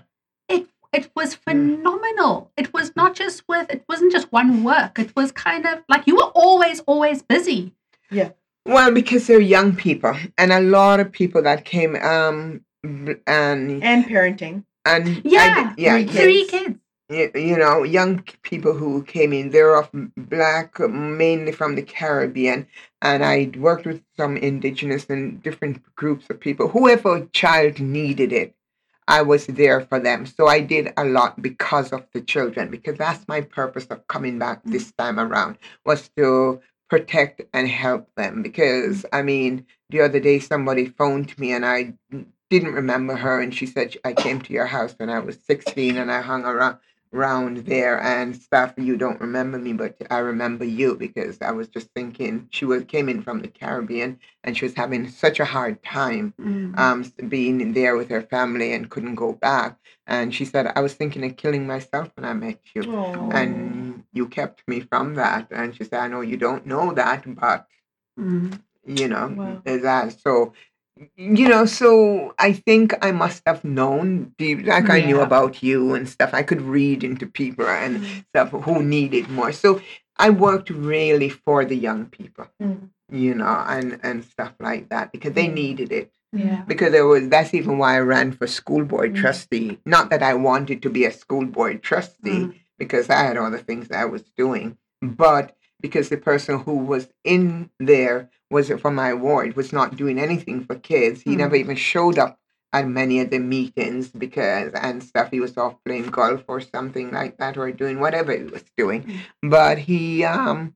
It 0.94 1.06
it 1.06 1.12
was 1.16 1.36
phenomenal. 1.36 2.52
It 2.58 2.74
was 2.74 2.96
not 2.96 3.16
just 3.16 3.44
with. 3.48 3.70
It 3.72 3.84
wasn't 3.88 4.12
just 4.12 4.32
one 4.32 4.64
work. 4.64 5.00
It 5.00 5.16
was 5.16 5.32
kind 5.32 5.66
of 5.66 5.80
like 5.88 6.06
you 6.08 6.16
were 6.16 6.32
always 6.36 6.82
always 6.82 7.22
busy. 7.22 7.74
Yeah. 8.10 8.32
Well, 8.66 8.92
because 8.94 9.26
they're 9.28 9.40
young 9.40 9.76
people, 9.76 10.16
and 10.38 10.52
a 10.52 10.60
lot 10.62 11.00
of 11.00 11.12
people 11.12 11.42
that 11.44 11.66
came, 11.66 11.96
um, 11.96 12.62
and 12.84 13.84
And 13.84 14.06
parenting. 14.06 14.66
and 14.86 15.22
Yeah, 15.26 15.74
did- 15.76 15.80
yeah, 15.80 15.94
three 15.96 16.04
yeah, 16.06 16.22
Three 16.22 16.46
kids. 16.46 16.76
you, 17.10 17.32
you 17.36 17.58
know, 17.58 17.84
young 17.84 18.24
people 18.44 18.74
who 18.74 19.02
came 19.04 19.34
in, 19.34 19.50
they're 19.50 19.76
of 19.80 19.90
black, 20.16 20.78
mainly 20.80 21.52
from 21.54 21.76
the 21.76 21.82
Caribbean, 21.82 22.68
and 23.02 23.26
I 23.26 23.52
worked 23.58 23.86
with 23.88 24.02
some 24.18 24.38
indigenous 24.38 25.06
and 25.10 25.42
different 25.42 25.82
groups 25.96 26.26
of 26.30 26.40
people. 26.40 26.68
Whoever 26.68 27.26
child 27.34 27.80
needed 27.80 28.32
it, 28.32 28.54
I 29.08 29.22
was 29.22 29.48
there 29.48 29.82
for 29.82 30.00
them. 30.00 30.26
So 30.26 30.48
I 30.48 30.60
did 30.60 30.94
a 30.98 31.06
lot 31.06 31.42
because 31.42 31.92
of 31.92 32.06
the 32.14 32.22
children, 32.22 32.70
because 32.70 32.98
that's 32.98 33.28
my 33.28 33.42
purpose 33.42 33.86
of 33.86 34.08
coming 34.08 34.40
back 34.40 34.64
mm. 34.64 34.72
this 34.72 34.92
time 34.94 35.20
around 35.20 35.58
was 35.86 36.10
to 36.18 36.62
protect 36.90 37.42
and 37.54 37.68
help 37.68 38.14
them. 38.16 38.42
Because 38.42 39.06
I 39.12 39.22
mean, 39.22 39.66
the 39.90 40.02
other 40.02 40.20
day 40.20 40.40
somebody 40.40 40.86
phoned 40.86 41.38
me 41.38 41.52
and 41.52 41.66
I 41.66 41.94
didn't 42.50 42.74
remember 42.74 43.16
her, 43.16 43.42
and 43.42 43.56
she 43.56 43.66
said 43.66 43.96
I 44.04 44.14
came 44.14 44.42
to 44.42 44.54
your 44.54 44.66
house 44.66 44.94
when 44.98 45.10
I 45.10 45.20
was 45.20 45.38
sixteen 45.48 45.98
and 45.98 46.12
I 46.12 46.22
hung 46.22 46.44
around 46.44 46.78
round 47.12 47.58
there 47.66 48.02
and 48.02 48.36
stuff. 48.36 48.74
You 48.78 48.96
don't 48.98 49.20
remember 49.22 49.58
me, 49.60 49.74
but 49.74 49.96
I 50.10 50.20
remember 50.20 50.66
you 50.66 50.96
because 50.96 51.42
I 51.42 51.52
was 51.52 51.68
just 51.68 51.90
thinking 51.96 52.48
she 52.52 52.66
was 52.66 52.84
came 52.86 53.10
in 53.10 53.22
from 53.22 53.42
the 53.42 53.48
Caribbean 53.48 54.20
and 54.44 54.58
she 54.58 54.66
was 54.66 54.76
having 54.76 55.10
such 55.10 55.40
a 55.40 55.46
hard 55.46 55.82
time 55.84 56.34
Mm. 56.40 56.78
um 56.80 57.30
being 57.30 57.74
there 57.74 57.96
with 57.98 58.10
her 58.10 58.22
family 58.22 58.74
and 58.74 58.90
couldn't 58.90 59.16
go 59.16 59.34
back. 59.34 59.78
And 60.08 60.34
she 60.34 60.46
said, 60.46 60.72
I 60.76 60.82
was 60.82 60.94
thinking 60.94 61.24
of 61.26 61.38
killing 61.38 61.68
myself 61.68 62.10
when 62.16 62.26
I 62.26 62.34
met 62.34 62.60
you. 62.74 62.84
Oh. 62.88 63.30
And 63.32 64.04
you 64.14 64.28
kept 64.28 64.68
me 64.68 64.82
from 64.82 65.16
that. 65.16 65.48
And 65.52 65.76
she 65.76 65.84
said, 65.84 66.00
I 66.00 66.08
know 66.08 66.22
you 66.22 66.38
don't 66.38 66.66
know 66.66 66.94
that, 66.94 67.24
but 67.36 67.68
Mm. 68.20 68.60
you 68.86 69.08
know 69.08 69.28
Wow. 69.38 69.62
is 69.66 69.82
that 69.84 70.20
so 70.20 70.54
you 71.18 71.48
know 71.48 71.66
so 71.66 72.34
i 72.40 72.52
think 72.54 72.94
i 73.02 73.12
must 73.12 73.42
have 73.46 73.64
known 73.64 74.34
like 74.40 74.90
i 74.90 75.00
knew 75.02 75.20
about 75.22 75.64
you 75.64 75.94
and 75.94 76.08
stuff 76.08 76.34
i 76.34 76.44
could 76.44 76.62
read 76.62 77.04
into 77.04 77.26
people 77.26 77.66
and 77.68 77.98
Mm. 78.02 78.26
stuff 78.30 78.50
who 78.66 78.84
needed 78.84 79.30
more 79.30 79.52
so 79.52 79.82
i 80.18 80.30
worked 80.30 80.70
really 80.70 81.30
for 81.30 81.66
the 81.66 81.76
young 81.76 82.06
people 82.08 82.48
Mm. 82.62 82.90
you 83.10 83.34
know 83.36 83.64
and 83.68 84.00
and 84.04 84.24
stuff 84.24 84.54
like 84.60 84.90
that 84.90 85.12
because 85.12 85.34
they 85.34 85.48
needed 85.48 85.92
it 85.92 86.12
Yeah. 86.34 86.64
because 86.68 86.92
there 86.92 87.06
was 87.08 87.28
that's 87.30 87.54
even 87.54 87.78
why 87.78 87.96
i 87.96 88.00
ran 88.00 88.32
for 88.32 88.48
school 88.48 88.84
board 88.86 89.14
Mm. 89.14 89.18
trustee 89.22 89.80
not 89.86 90.10
that 90.12 90.24
i 90.24 90.34
wanted 90.34 90.82
to 90.84 90.90
be 90.90 91.06
a 91.06 91.12
school 91.12 91.46
board 91.46 91.82
trustee 91.84 92.46
Mm. 92.46 92.54
because 92.78 93.10
I 93.12 93.24
had 93.28 93.38
other 93.38 93.60
things 93.60 93.92
I 93.92 94.06
was 94.06 94.24
doing, 94.36 94.76
but 95.04 95.56
because 95.82 96.10
the 96.10 96.18
person 96.18 96.60
who 96.60 96.76
was 96.78 97.10
in 97.24 97.70
there 97.80 98.30
was 98.50 98.70
from 98.70 98.96
my 98.96 99.14
ward 99.14 99.56
was 99.56 99.74
not 99.74 99.96
doing 99.96 100.20
anything 100.20 100.64
for 100.64 100.76
kids. 100.76 101.22
He 101.22 101.32
Mm. 101.36 101.38
never 101.40 101.56
even 101.56 101.76
showed 101.76 102.18
up 102.20 102.40
at 102.74 102.88
many 102.88 103.20
of 103.20 103.30
the 103.30 103.40
meetings 103.40 104.10
because 104.10 104.72
and 104.74 105.04
stuff. 105.04 105.32
He 105.32 105.40
was 105.40 105.58
off 105.58 105.76
playing 105.86 106.08
golf 106.12 106.44
or 106.48 106.62
something 106.62 107.12
like 107.12 107.38
that, 107.38 107.58
or 107.58 107.72
doing 107.72 108.00
whatever 108.00 108.32
he 108.36 108.44
was 108.46 108.64
doing. 108.78 109.12
But 109.42 109.80
he 109.80 110.24
um. 110.24 110.76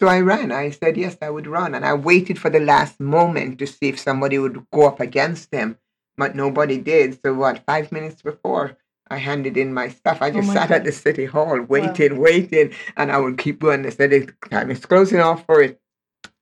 So 0.00 0.06
I 0.06 0.20
ran. 0.20 0.52
I 0.52 0.70
said 0.70 0.96
yes, 0.96 1.16
I 1.22 1.30
would 1.30 1.46
run, 1.46 1.74
and 1.74 1.84
I 1.84 1.94
waited 1.94 2.38
for 2.38 2.50
the 2.50 2.60
last 2.60 3.00
moment 3.00 3.58
to 3.58 3.66
see 3.66 3.88
if 3.88 3.98
somebody 3.98 4.38
would 4.38 4.66
go 4.70 4.86
up 4.86 5.00
against 5.00 5.52
him, 5.52 5.78
but 6.16 6.36
nobody 6.36 6.78
did. 6.78 7.18
So 7.22 7.34
what? 7.34 7.64
Five 7.66 7.90
minutes 7.92 8.22
before, 8.22 8.76
I 9.10 9.16
handed 9.16 9.56
in 9.56 9.72
my 9.72 9.88
stuff. 9.88 10.20
I 10.20 10.28
Oh 10.28 10.34
just 10.34 10.48
my 10.48 10.54
sat 10.54 10.70
at 10.70 10.84
the 10.84 10.92
city 10.92 11.24
hall, 11.24 11.60
waited, 11.60 12.12
waited, 12.18 12.74
and 12.96 13.10
I 13.10 13.18
would 13.18 13.38
keep 13.38 13.60
going. 13.60 13.82
They 13.82 13.90
said 13.90 14.10
the 14.10 14.32
time 14.50 14.70
is 14.70 14.84
closing 14.84 15.20
off 15.20 15.44
for 15.46 15.62
it. 15.62 15.80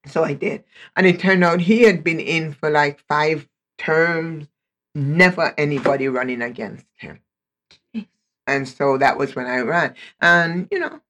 So 0.06 0.24
I 0.24 0.34
did. 0.34 0.64
And 0.96 1.06
it 1.06 1.20
turned 1.20 1.44
out 1.44 1.60
he 1.60 1.82
had 1.82 2.04
been 2.04 2.20
in 2.20 2.52
for 2.52 2.70
like 2.70 3.00
five 3.08 3.48
terms, 3.78 4.48
never 4.94 5.54
anybody 5.58 6.08
running 6.08 6.42
against 6.42 6.86
him. 6.96 7.20
And 8.46 8.68
so 8.68 8.96
that 8.98 9.18
was 9.18 9.34
when 9.34 9.46
I 9.46 9.58
ran. 9.58 9.94
And, 10.20 10.68
you 10.70 10.78
know, 10.78 11.00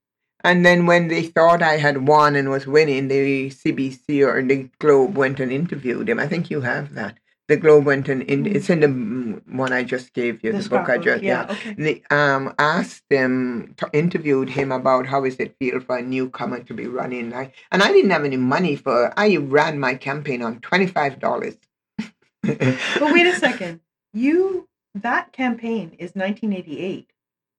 and 0.42 0.64
then 0.64 0.86
when 0.86 1.09
they 1.09 1.24
thought 1.24 1.62
I 1.62 1.76
had 1.76 2.07
won 2.09 2.36
and 2.36 2.48
was 2.48 2.66
winning, 2.66 3.09
the 3.09 3.50
CBC 3.50 4.26
or 4.26 4.42
the 4.42 4.70
Globe 4.78 5.16
went 5.16 5.40
and 5.40 5.52
interviewed 5.52 6.09
him. 6.09 6.18
I 6.18 6.28
think 6.28 6.50
you 6.50 6.62
have 6.62 6.94
that. 6.94 7.18
The 7.49 7.57
Globe 7.57 7.84
went 7.84 8.09
and 8.09 8.22
in, 8.22 8.44
it's 8.44 8.68
in 8.68 8.80
the 8.80 9.42
one 9.57 9.72
I 9.72 9.84
just 9.84 10.12
gave 10.12 10.42
you, 10.42 10.53
the, 10.53 10.68
book 10.68 10.88
I 10.88 10.99
just 10.99 11.22
yeah, 11.22 11.47
okay. 11.49 11.74
they 11.78 12.03
um 12.11 12.55
asked 12.59 13.05
him 13.09 13.74
t- 13.76 13.86
interviewed 13.92 14.49
him 14.51 14.72
about 14.72 15.07
how 15.07 15.20
does 15.22 15.36
it 15.36 15.57
feel 15.59 15.80
for 15.80 15.99
a 15.99 16.03
newcomer 16.03 16.62
to 16.64 16.74
be 16.74 16.86
running 16.86 17.32
I, 17.32 17.53
and 17.70 17.82
i 17.82 17.92
didn't 17.92 18.11
have 18.11 18.24
any 18.24 18.36
money 18.36 18.74
for 18.74 19.12
i 19.16 19.36
ran 19.36 19.78
my 19.78 19.94
campaign 19.94 20.42
on 20.42 20.61
$25 20.61 21.59
But 22.42 23.12
wait 23.12 23.26
a 23.26 23.34
second. 23.36 23.80
You 24.12 24.68
that 24.94 25.32
campaign 25.32 25.94
is 25.99 26.14
1988, 26.14 27.11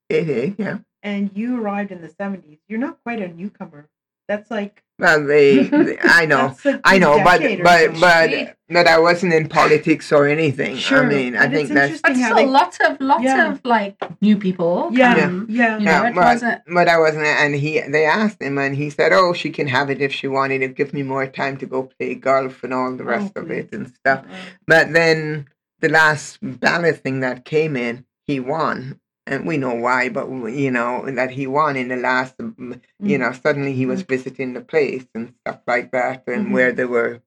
it 0.09 0.29
is 0.29 0.53
yeah 0.57 0.79
and 1.03 1.31
you 1.33 1.61
arrived 1.61 1.91
in 1.91 2.01
the 2.01 2.09
70s. 2.09 2.59
You're 2.67 2.79
not 2.79 3.01
quite 3.03 3.21
a 3.21 3.27
newcomer. 3.27 3.87
That's 4.27 4.51
like 4.51 4.83
well 4.99 5.23
they, 5.25 5.63
they- 5.63 5.97
i 6.03 6.25
know 6.25 6.47
that's 6.49 6.65
a 6.65 6.81
i 6.83 6.93
good 6.93 7.01
know 7.01 7.23
but 7.23 7.39
decade 7.39 7.63
but 7.63 7.93
so. 7.95 8.01
but 8.01 8.55
that 8.69 8.87
i 8.87 8.97
wasn't 8.99 9.31
in 9.33 9.47
politics 9.47 10.11
or 10.11 10.27
anything 10.27 10.75
Sure, 10.75 11.03
i 11.05 11.07
mean 11.07 11.35
i 11.37 11.43
but 11.47 11.51
think 11.51 11.69
it's 11.69 11.73
that's 11.73 11.93
interesting 11.93 12.13
But 12.13 12.19
how 12.21 12.27
still, 12.27 12.37
they- 12.37 12.45
lots 12.59 12.77
of 12.85 12.97
lots 12.99 13.23
Yeah. 13.23 13.51
of 13.51 13.61
like 13.63 13.95
new 14.21 14.37
people. 14.37 14.89
yeah, 14.91 15.15
come, 15.15 15.45
yeah, 15.49 15.77
You 15.77 15.85
know, 15.85 15.91
Yeah, 15.91 16.07
it 16.09 16.15
but- 16.15 16.23
wasn't. 16.25 16.61
but 16.73 16.87
I 16.89 16.97
wasn't, 16.99 17.25
and 17.27 17.55
he 17.55 17.79
they 17.81 18.05
asked 18.05 18.41
him, 18.41 18.57
and 18.57 18.75
he 18.75 18.89
said, 18.89 19.11
"Oh, 19.13 19.33
she 19.33 19.49
can 19.51 19.67
have 19.67 19.89
it 19.89 20.01
if 20.01 20.11
she 20.13 20.27
wanted. 20.27 20.61
It 20.63 20.75
give 20.75 20.91
me 20.93 21.03
more 21.03 21.27
time 21.27 21.55
to 21.57 21.65
go 21.65 21.83
play 21.83 22.15
golf 22.15 22.63
and 22.63 22.73
all 22.73 22.91
the 22.95 23.03
Oh, 23.03 23.07
rest 23.15 23.31
of 23.37 23.49
oh, 23.49 23.53
it 23.59 23.69
and 23.71 23.87
stuff." 23.99 24.25
But 24.65 24.93
then 24.93 25.47
the 25.79 25.89
last 25.89 26.39
ballot 26.41 26.97
thing 27.03 27.19
that 27.21 27.45
came 27.45 27.75
in, 27.75 28.05
he 28.25 28.39
won. 28.39 28.99
And 29.29 29.45
we 29.45 29.57
know 29.57 29.75
why, 29.75 30.07
but 30.09 30.27
you 30.63 30.71
know 30.71 31.05
that 31.19 31.31
he 31.31 31.45
won 31.47 31.75
in 31.75 31.89
the 31.89 31.97
last. 31.97 32.37
mm, 32.37 32.79
You 32.99 33.17
Mm. 33.17 33.21
know, 33.21 33.31
suddenly 33.33 33.73
he 33.73 33.85
was 33.85 34.01
visiting 34.01 34.53
the 34.53 34.61
place 34.61 35.05
and 35.13 35.33
stuff 35.41 35.59
like 35.67 35.91
that, 35.91 36.23
and 36.27 36.47
Mhm. 36.47 36.51
where 36.51 36.71
they 36.71 36.85
were 36.85 37.21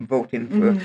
voting 0.00 0.48
for. 0.48 0.72
mhm. 0.72 0.80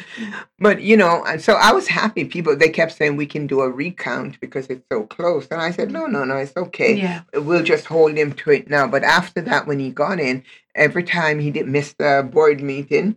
But 0.60 0.82
you 0.82 0.97
know, 0.97 1.24
and 1.26 1.41
so 1.41 1.54
I 1.54 1.72
was 1.74 1.88
happy. 1.88 2.26
People 2.26 2.56
they 2.56 2.70
kept 2.70 2.91
saying 2.93 3.16
we 3.16 3.26
can 3.26 3.47
do 3.47 3.62
a 3.62 3.70
recount 3.70 4.39
because 4.39 4.68
it's 4.68 4.86
so 4.91 5.04
close, 5.04 5.47
and 5.51 5.62
I 5.62 5.72
said 5.72 5.91
no, 5.91 6.06
no, 6.06 6.24
no, 6.24 6.38
it's 6.38 6.56
okay 6.58 6.93
Yeah. 6.95 7.22
we'll 7.34 7.64
just 7.64 7.86
hold 7.86 8.16
him 8.18 8.34
to 8.34 8.51
it 8.51 8.70
now. 8.70 8.88
But 8.88 9.04
after 9.04 9.41
that, 9.41 9.68
when 9.68 9.80
he 9.80 9.89
got 9.89 10.20
in, 10.20 10.43
every 10.76 11.04
time 11.04 11.39
he 11.39 11.51
did 11.51 11.68
miss 11.68 11.93
the 11.93 12.28
board 12.32 12.62
meeting, 12.62 13.16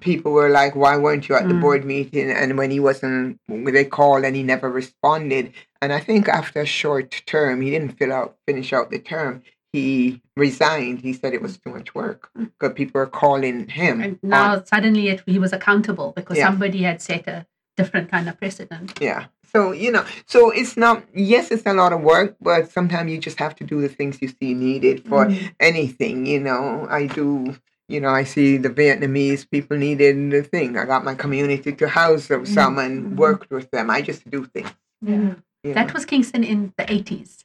people 0.00 0.32
were 0.32 0.48
like, 0.50 0.74
"Why 0.76 0.96
weren't 0.96 1.28
you 1.28 1.34
at 1.34 1.48
the 1.48 1.54
Mm. 1.54 1.60
board 1.60 1.84
meeting?" 1.84 2.30
And 2.30 2.56
when 2.58 2.70
he 2.70 2.80
wasn't, 2.80 3.38
they 3.48 3.84
called 3.84 4.24
and 4.24 4.34
he 4.36 4.42
never 4.42 4.70
responded. 4.70 5.52
And 5.82 5.92
I 5.92 6.00
think 6.00 6.28
after 6.28 6.60
a 6.60 6.66
short 6.66 7.22
term, 7.26 7.60
he 7.60 7.70
didn't 7.70 7.98
fill 7.98 8.12
out 8.12 8.36
finish 8.46 8.72
out 8.72 8.90
the 8.90 8.98
term. 8.98 9.42
He 9.72 10.22
resigned. 10.36 11.00
He 11.00 11.12
said 11.12 11.34
it 11.34 11.42
was 11.42 11.58
too 11.58 11.70
much 11.70 11.94
work 11.94 12.30
Mm. 12.38 12.50
because 12.58 12.74
people 12.74 12.98
were 13.00 13.06
calling 13.06 13.68
him. 13.68 14.00
And 14.00 14.18
on- 14.22 14.30
now 14.30 14.62
suddenly 14.64 15.08
it, 15.08 15.22
he 15.26 15.38
was 15.38 15.52
accountable 15.52 16.12
because 16.16 16.38
Yeah. 16.38 16.46
somebody 16.46 16.82
had 16.82 17.02
set 17.02 17.26
a 17.28 17.46
different 17.76 18.10
kind 18.10 18.28
of 18.28 18.38
precedent. 18.38 18.98
Yeah. 19.00 19.26
So, 19.52 19.72
you 19.72 19.90
know, 19.92 20.04
so 20.26 20.50
it's 20.50 20.76
not, 20.76 21.04
yes, 21.14 21.50
it's 21.50 21.64
a 21.66 21.72
lot 21.72 21.92
of 21.92 22.00
work, 22.02 22.36
but 22.40 22.70
sometimes 22.70 23.10
you 23.12 23.18
just 23.18 23.38
have 23.38 23.54
to 23.56 23.64
do 23.64 23.80
the 23.80 23.88
things 23.88 24.20
you 24.20 24.28
see 24.28 24.54
needed 24.54 25.06
for 25.08 25.26
Mm. 25.26 25.50
anything, 25.60 26.26
you 26.26 26.40
know. 26.40 26.86
I 26.90 27.06
do, 27.06 27.54
you 27.88 28.00
know, 28.00 28.08
I 28.10 28.24
see 28.24 28.56
the 28.56 28.70
Vietnamese 28.70 29.48
people 29.50 29.76
needed 29.76 30.30
the 30.30 30.42
thing. 30.42 30.76
I 30.76 30.84
got 30.84 31.04
my 31.04 31.14
community 31.14 31.72
to 31.72 31.88
house 31.88 32.26
them, 32.28 32.44
some 32.46 32.78
and 32.78 33.12
Mhm. 33.12 33.16
worked 33.16 33.50
with 33.50 33.70
them. 33.70 33.90
I 33.90 34.02
just 34.02 34.28
do 34.30 34.44
things. 34.46 34.72
Mhm. 35.04 35.42
You 35.62 35.74
That 35.74 35.88
know. 35.88 35.94
was 35.94 36.04
Kingston 36.04 36.44
in 36.44 36.72
the 36.76 36.90
80s. 36.92 37.44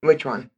Which 0.00 0.24
one? 0.24 0.50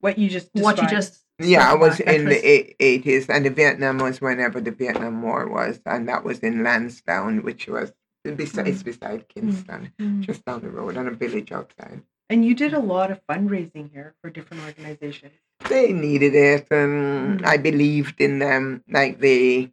What 0.00 0.18
you 0.18 0.28
just 0.28 0.50
What 0.52 0.80
you 0.80 0.88
just. 0.88 1.20
Yeah, 1.38 1.70
I 1.70 1.74
was 1.74 1.98
in 2.00 2.26
was- 2.26 2.34
the 2.42 2.74
80s, 2.80 3.28
and 3.28 3.44
the 3.46 3.50
Vietnam 3.50 3.98
was 3.98 4.20
whenever 4.20 4.60
the 4.60 4.70
Vietnam 4.70 5.22
War 5.22 5.48
was, 5.48 5.80
and 5.86 6.08
that 6.08 6.24
was 6.24 6.40
in 6.40 6.62
Lansdowne, 6.62 7.42
which 7.42 7.66
was 7.68 7.92
beside, 8.36 8.68
it's 8.68 8.82
beside 8.82 9.28
Kingston, 9.28 9.92
Mm. 9.98 10.20
just 10.20 10.44
down 10.44 10.60
the 10.60 10.70
road, 10.70 10.96
on 10.96 11.08
a 11.08 11.10
village 11.10 11.50
outside. 11.52 12.02
And 12.30 12.44
you 12.44 12.54
did 12.54 12.72
a 12.74 12.78
lot 12.78 13.10
of 13.10 13.20
fundraising 13.26 13.90
here 13.92 14.14
for 14.20 14.30
different 14.30 14.62
organizations. 14.64 15.32
They 15.68 15.92
needed 15.92 16.34
it 16.34 16.66
and 16.70 17.40
Mm. 17.40 17.46
I 17.46 17.56
believed 17.56 18.20
in 18.20 18.38
them 18.38 18.82
like 18.88 19.20
the 19.20 19.70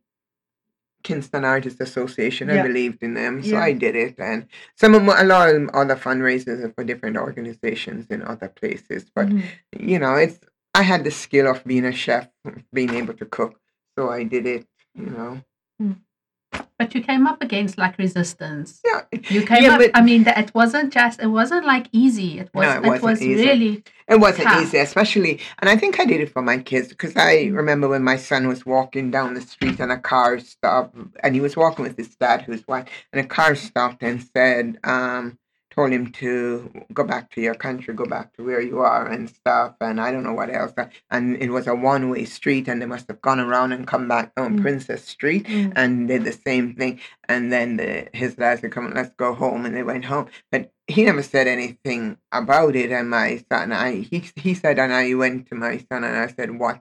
Kingston 1.03 1.45
Artists 1.45 1.79
Association 1.79 2.49
I 2.49 2.55
Yeah. 2.55 2.63
believed 2.63 3.01
in 3.01 3.13
them 3.13 3.41
so 3.41 3.51
Yeah. 3.51 3.63
I 3.63 3.71
did 3.73 3.95
it 3.95 4.15
and 4.19 4.45
some 4.75 4.93
of 4.95 5.01
my, 5.03 5.19
a 5.21 5.23
lot 5.23 5.49
of 5.49 5.69
other 5.73 5.95
fundraisers 5.95 6.63
are 6.63 6.73
for 6.73 6.83
different 6.83 7.17
organizations 7.17 8.07
in 8.09 8.21
other 8.21 8.49
places 8.49 9.05
but 9.15 9.27
Mhm. 9.29 9.43
you 9.79 9.97
know 9.99 10.15
it's 10.15 10.39
I 10.75 10.83
had 10.83 11.03
the 11.03 11.11
skill 11.11 11.47
of 11.47 11.63
being 11.65 11.85
a 11.85 11.91
chef 11.91 12.27
being 12.73 12.93
able 12.93 13.13
to 13.15 13.25
cook 13.25 13.59
so 13.97 14.09
I 14.09 14.23
did 14.23 14.45
it 14.45 14.65
you 14.93 15.09
know 15.17 15.41
But 16.77 16.95
you 16.95 17.01
came 17.03 17.27
up 17.27 17.41
against 17.41 17.77
like 17.77 17.97
resistance. 17.97 18.79
yeah 18.85 19.01
You 19.29 19.45
came 19.45 19.63
Yeah, 19.63 19.73
up. 19.73 19.79
but- 19.79 19.91
I 19.93 20.01
mean, 20.01 20.23
that 20.23 20.37
it 20.37 20.51
wasn't 20.55 20.93
just. 20.93 21.21
It 21.21 21.27
wasn't 21.27 21.65
like 21.65 21.87
easy. 21.91 22.39
It 22.39 22.49
was. 22.53 22.63
No, 22.65 22.71
it 22.71 22.77
it 22.77 22.87
wasn't 22.87 23.03
was 23.03 23.21
easy. 23.21 23.45
really. 23.45 23.83
It 24.07 24.19
wasn't 24.19 24.47
tough. 24.47 24.63
easy, 24.63 24.77
especially, 24.77 25.39
and 25.59 25.69
I 25.69 25.75
think 25.75 25.99
I 25.99 26.05
did 26.05 26.19
it 26.21 26.31
for 26.31 26.41
my 26.41 26.57
kids 26.57 26.87
because 26.87 27.15
I 27.15 27.47
remember 27.51 27.87
when 27.87 28.03
my 28.03 28.15
son 28.15 28.47
was 28.47 28.65
walking 28.65 29.11
down 29.11 29.33
the 29.35 29.41
street 29.41 29.79
and 29.79 29.91
a 29.91 29.97
car 29.99 30.39
stopped, 30.39 30.95
and 31.21 31.35
he 31.35 31.41
was 31.41 31.55
walking 31.55 31.83
with 31.85 31.95
his 31.97 32.15
dad, 32.15 32.41
who's 32.43 32.61
white, 32.61 32.87
and 33.13 33.19
a 33.23 33.27
car 33.27 33.53
stopped 33.55 34.01
and 34.01 34.23
said, 34.35 34.79
um, 34.83 35.37
told 35.79 35.93
him 35.93 36.11
to 36.11 36.71
go 36.93 37.03
back 37.05 37.31
to 37.31 37.41
your 37.41 37.55
country, 37.55 37.93
go 37.93 38.05
back 38.05 38.33
to 38.35 38.43
where 38.45 38.61
you 38.61 38.79
are 38.79 39.07
and 39.07 39.29
stuff, 39.29 39.75
and 39.81 40.01
I 40.01 40.11
don't 40.11 40.23
know 40.29 40.33
what 40.33 40.53
else. 40.53 40.73
And 41.11 41.37
it 41.37 41.51
was 41.51 41.67
a 41.67 41.75
one 41.75 42.09
way 42.09 42.25
street, 42.25 42.67
and 42.69 42.81
they 42.81 42.85
must 42.95 43.07
have 43.09 43.21
gone 43.21 43.39
around 43.39 43.71
and 43.73 43.87
come 43.87 44.07
back 44.07 44.31
on 44.37 44.57
Mm. 44.57 44.61
Princess 44.61 45.03
Street 45.05 45.45
Mm. 45.47 45.73
and 45.77 45.91
did 46.09 46.25
the 46.25 46.33
same 46.49 46.75
thing. 46.75 46.99
And 47.29 47.51
then 47.53 47.77
the, 47.77 48.09
his 48.13 48.35
dad 48.35 48.59
said, 48.59 48.71
"Come, 48.73 48.93
let's 48.93 49.15
go 49.25 49.33
home," 49.33 49.65
and 49.65 49.75
they 49.75 49.83
went 49.93 50.05
home. 50.13 50.27
But 50.51 50.63
he 50.87 51.05
never 51.05 51.23
said 51.23 51.47
anything 51.47 52.17
about 52.41 52.75
it. 52.75 52.91
And 52.91 53.09
my 53.09 53.29
son, 53.51 53.71
I 53.71 53.89
he 54.11 54.19
he 54.45 54.53
said, 54.55 54.79
and 54.79 54.93
I 54.93 55.13
went 55.15 55.47
to 55.49 55.55
my 55.55 55.75
son 55.89 56.03
and 56.03 56.17
I 56.25 56.27
said, 56.27 56.49
"What?" 56.59 56.77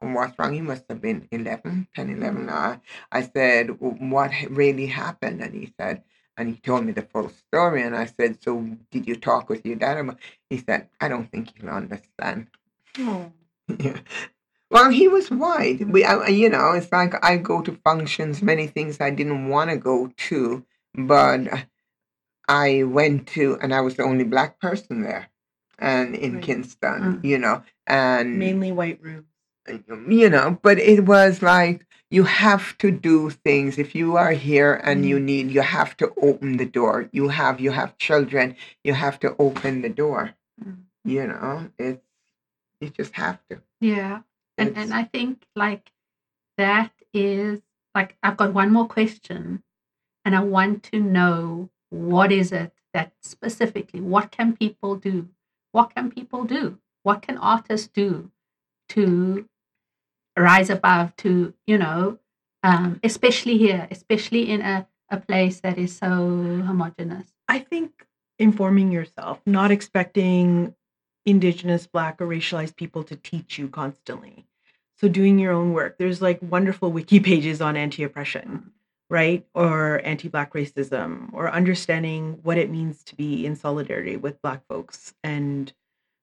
What's 0.00 0.38
wrong? 0.38 0.54
He 0.54 0.62
must 0.62 0.84
have 0.90 1.00
been 1.02 1.28
11, 1.32 1.88
10, 1.94 2.08
11. 2.16 2.48
I, 2.50 2.80
I 3.12 3.22
said, 3.22 3.64
"What 3.80 4.32
really 4.62 4.86
happened?" 4.86 5.42
And 5.44 5.54
he 5.54 5.66
said, 5.78 5.96
And 6.38 6.48
he 6.48 6.56
told 6.60 6.86
me 6.86 6.92
the 6.92 7.02
full 7.02 7.28
story. 7.30 7.82
And 7.82 7.94
I 7.96 8.06
said, 8.06 8.42
So 8.42 8.64
did 8.92 9.06
you 9.08 9.16
talk 9.16 9.50
with 9.50 9.66
your 9.66 9.76
dad? 9.76 9.98
about-" 9.98 10.20
He 10.48 10.56
said, 10.58 10.88
I 11.00 11.08
don't 11.08 11.30
think 11.30 11.52
he'll 11.58 11.68
understand. 11.70 12.46
Oh. 12.98 13.32
Yeah. 13.78 13.98
Well, 14.70 14.90
he 14.90 15.08
was 15.08 15.30
white. 15.30 15.80
We, 15.88 16.04
I, 16.04 16.26
you 16.28 16.50
know, 16.50 16.72
it's 16.72 16.92
like 16.92 17.14
I 17.24 17.38
go 17.38 17.62
to 17.62 17.72
functions, 17.84 18.42
many 18.42 18.66
things 18.66 19.00
I 19.00 19.08
didn't 19.08 19.48
want 19.48 19.70
to 19.70 19.78
go 19.78 20.12
to, 20.28 20.62
but 20.94 21.48
I 22.48 22.82
went 22.84 23.26
to, 23.28 23.56
and 23.62 23.74
I 23.74 23.80
was 23.80 23.94
the 23.96 24.02
only 24.04 24.24
black 24.24 24.60
person 24.60 25.02
there, 25.02 25.28
and 25.78 26.14
in 26.14 26.34
Right. 26.34 26.42
Kingston, 26.42 27.00
Mm. 27.00 27.24
you 27.24 27.38
know, 27.38 27.62
and 27.86 28.38
Mainly 28.38 28.72
white 28.72 29.00
rooms. 29.02 29.24
you 30.06 30.28
know, 30.28 30.58
but 30.62 30.78
it 30.78 31.06
was 31.06 31.40
like 31.40 31.86
you 32.10 32.24
have 32.24 32.76
to 32.78 32.90
do 32.90 33.30
things. 33.30 33.78
If 33.78 33.94
you 33.94 34.16
are 34.16 34.32
here 34.32 34.74
and 34.82 35.04
you 35.06 35.20
need, 35.20 35.50
you 35.50 35.60
have 35.60 35.96
to 35.98 36.12
open 36.22 36.56
the 36.56 36.64
door. 36.64 37.08
You 37.12 37.28
have, 37.28 37.60
you 37.60 37.70
have 37.70 37.98
children, 37.98 38.56
you 38.82 38.94
have 38.94 39.18
to 39.20 39.36
open 39.38 39.82
the 39.82 39.88
door. 39.90 40.34
Mm. 40.62 40.84
You 41.04 41.26
know, 41.26 41.70
it's 41.78 42.04
you 42.80 42.88
just 42.90 43.14
have 43.14 43.38
to. 43.50 43.60
Yeah. 43.80 44.20
And 44.56 44.70
It's- 44.70 44.84
and 44.84 44.94
I 44.94 45.04
think 45.04 45.46
like 45.54 45.92
that 46.56 46.92
is 47.12 47.60
like 47.94 48.16
I've 48.22 48.36
got 48.36 48.54
one 48.54 48.72
more 48.72 48.88
question 48.88 49.62
and 50.24 50.34
I 50.34 50.40
want 50.40 50.82
to 50.84 51.00
know 51.00 51.70
what 51.90 52.30
is 52.32 52.52
it 52.52 52.72
that 52.94 53.12
specifically 53.22 54.00
what 54.00 54.30
can 54.30 54.56
people 54.56 54.96
do? 54.96 55.28
What 55.72 55.94
can 55.94 56.10
people 56.10 56.44
do? 56.44 56.78
What 57.02 57.22
can 57.22 57.38
artists 57.38 57.88
do 57.88 58.30
to 58.90 59.46
rise 60.40 60.70
above 60.70 61.14
to, 61.16 61.54
you 61.66 61.78
know, 61.78 62.18
um, 62.62 63.00
especially 63.02 63.58
here, 63.58 63.86
especially 63.90 64.48
in 64.50 64.62
a, 64.62 64.86
a 65.10 65.18
place 65.18 65.60
that 65.60 65.78
is 65.78 65.96
so 65.96 66.06
homogenous. 66.06 67.26
I 67.48 67.60
think 67.60 68.06
informing 68.38 68.92
yourself, 68.92 69.40
not 69.46 69.70
expecting 69.70 70.74
indigenous, 71.26 71.86
black, 71.86 72.20
or 72.20 72.26
racialized 72.26 72.76
people 72.76 73.02
to 73.04 73.16
teach 73.16 73.58
you 73.58 73.68
constantly. 73.68 74.46
So 74.96 75.08
doing 75.08 75.38
your 75.38 75.52
own 75.52 75.72
work. 75.72 75.96
There's 75.98 76.20
like 76.22 76.38
wonderful 76.42 76.90
wiki 76.90 77.20
pages 77.28 77.60
on 77.60 77.76
anti-oppression, 77.76 78.72
right? 79.10 79.46
Or 79.54 80.00
anti-black 80.04 80.52
racism, 80.54 81.32
or 81.32 81.50
understanding 81.50 82.40
what 82.42 82.58
it 82.58 82.70
means 82.70 83.04
to 83.04 83.16
be 83.16 83.46
in 83.46 83.56
solidarity 83.56 84.16
with 84.16 84.42
black 84.42 84.66
folks 84.68 85.14
and 85.22 85.72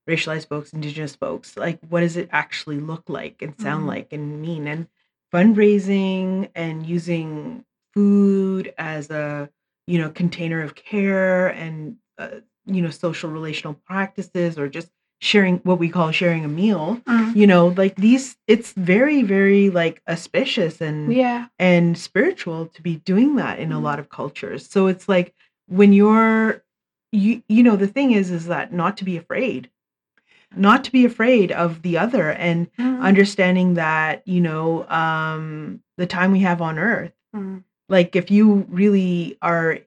racialized 0.09 0.47
folks, 0.49 0.73
indigenous 0.73 1.15
folks. 1.15 1.57
Like 1.57 1.79
what 1.89 2.01
does 2.01 2.17
it 2.17 2.29
actually 2.31 2.79
look 2.79 3.09
like 3.09 3.41
and 3.41 3.59
sound 3.59 3.83
Mhm. 3.83 3.87
like 3.87 4.13
and 4.13 4.41
mean? 4.41 4.67
And 4.67 4.87
fundraising 5.33 6.49
and 6.55 6.85
using 6.85 7.65
food 7.93 8.73
as 8.77 9.09
a 9.09 9.49
you 9.87 9.97
know 9.99 10.09
container 10.09 10.61
of 10.61 10.75
care 10.75 11.47
and 11.47 11.97
uh, 12.17 12.29
you 12.65 12.81
know 12.81 12.89
social 12.89 13.29
relational 13.29 13.73
practices 13.85 14.57
or 14.57 14.67
just 14.67 14.89
sharing 15.21 15.57
what 15.59 15.79
we 15.79 15.87
call 15.89 16.11
sharing 16.11 16.43
a 16.43 16.47
meal 16.47 17.01
you 17.33 17.47
know 17.47 17.67
like 17.77 17.95
these 17.95 18.35
it's 18.47 18.73
very 18.73 19.23
very 19.23 19.69
like 19.69 20.01
auspicious 20.09 20.81
and 20.81 21.13
Yeah. 21.13 21.47
and 21.57 21.97
spiritual 21.97 22.65
to 22.67 22.81
be 22.81 22.97
doing 22.97 23.35
that 23.37 23.59
in 23.59 23.71
a 23.71 23.77
Mhm. 23.79 23.83
lot 23.83 23.99
of 23.99 24.09
cultures 24.09 24.67
so 24.69 24.87
it's 24.87 25.07
like 25.07 25.33
when 25.67 25.93
you're 25.93 26.63
you 27.11 27.41
you 27.47 27.63
know 27.63 27.75
the 27.77 27.87
thing 27.87 28.11
is 28.11 28.29
is 28.29 28.47
that 28.47 28.73
not 28.73 28.97
to 28.97 29.05
be 29.05 29.15
afraid 29.15 29.69
not 30.57 30.83
to 30.85 30.91
be 30.91 31.05
afraid 31.05 31.51
of 31.51 31.81
the 31.81 31.97
other 31.97 32.29
and 32.31 32.67
Mm. 32.77 33.01
understanding 33.01 33.73
that 33.75 34.27
you 34.27 34.41
know 34.41 34.87
um 34.89 35.81
the 35.97 36.05
time 36.07 36.31
we 36.31 36.39
have 36.39 36.61
on 36.61 36.77
earth 36.79 37.11
Mm. 37.35 37.63
like 37.89 38.15
if 38.15 38.31
you 38.31 38.65
really 38.69 39.37
are 39.41 39.79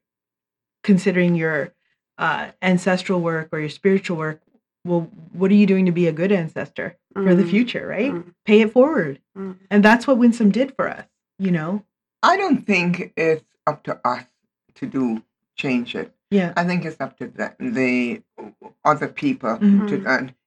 considering 0.83 1.35
your 1.35 1.73
uh, 2.19 2.49
ancestral 2.63 3.21
work 3.21 3.49
or 3.53 3.61
your 3.61 3.69
spiritual 3.69 4.17
work 4.17 4.41
well 4.85 5.03
what 5.33 5.51
are 5.51 5.55
you 5.55 5.67
doing 5.67 5.87
to 5.87 5.93
be 5.93 6.07
a 6.07 6.13
good 6.13 6.33
ancestor 6.33 6.97
for 7.15 7.35
the 7.35 7.43
Mm. 7.45 7.51
future 7.51 7.87
right 7.87 8.13
Mm. 8.13 8.35
pay 8.45 8.61
it 8.61 8.73
forward 8.73 9.21
Mm. 9.37 9.57
and 9.71 9.85
that's 9.85 10.07
what 10.07 10.19
winsom 10.19 10.51
did 10.53 10.75
for 10.77 10.89
us 10.89 11.07
you 11.39 11.51
know 11.51 11.85
I 12.23 12.37
don't 12.37 12.67
think 12.67 13.13
it's 13.17 13.45
up 13.67 13.83
to 13.85 14.01
us 14.05 14.25
to 14.75 14.87
do 14.87 15.23
change 15.57 15.95
it. 15.95 16.13
yeah 16.31 16.53
I 16.57 16.65
think 16.65 16.85
it's 16.85 17.01
up 17.01 17.17
to 17.19 17.27
the, 17.29 17.55
the 17.59 18.23
other 18.85 19.09
people 19.09 19.57
Mhm. 19.59 19.89
to 19.89 19.97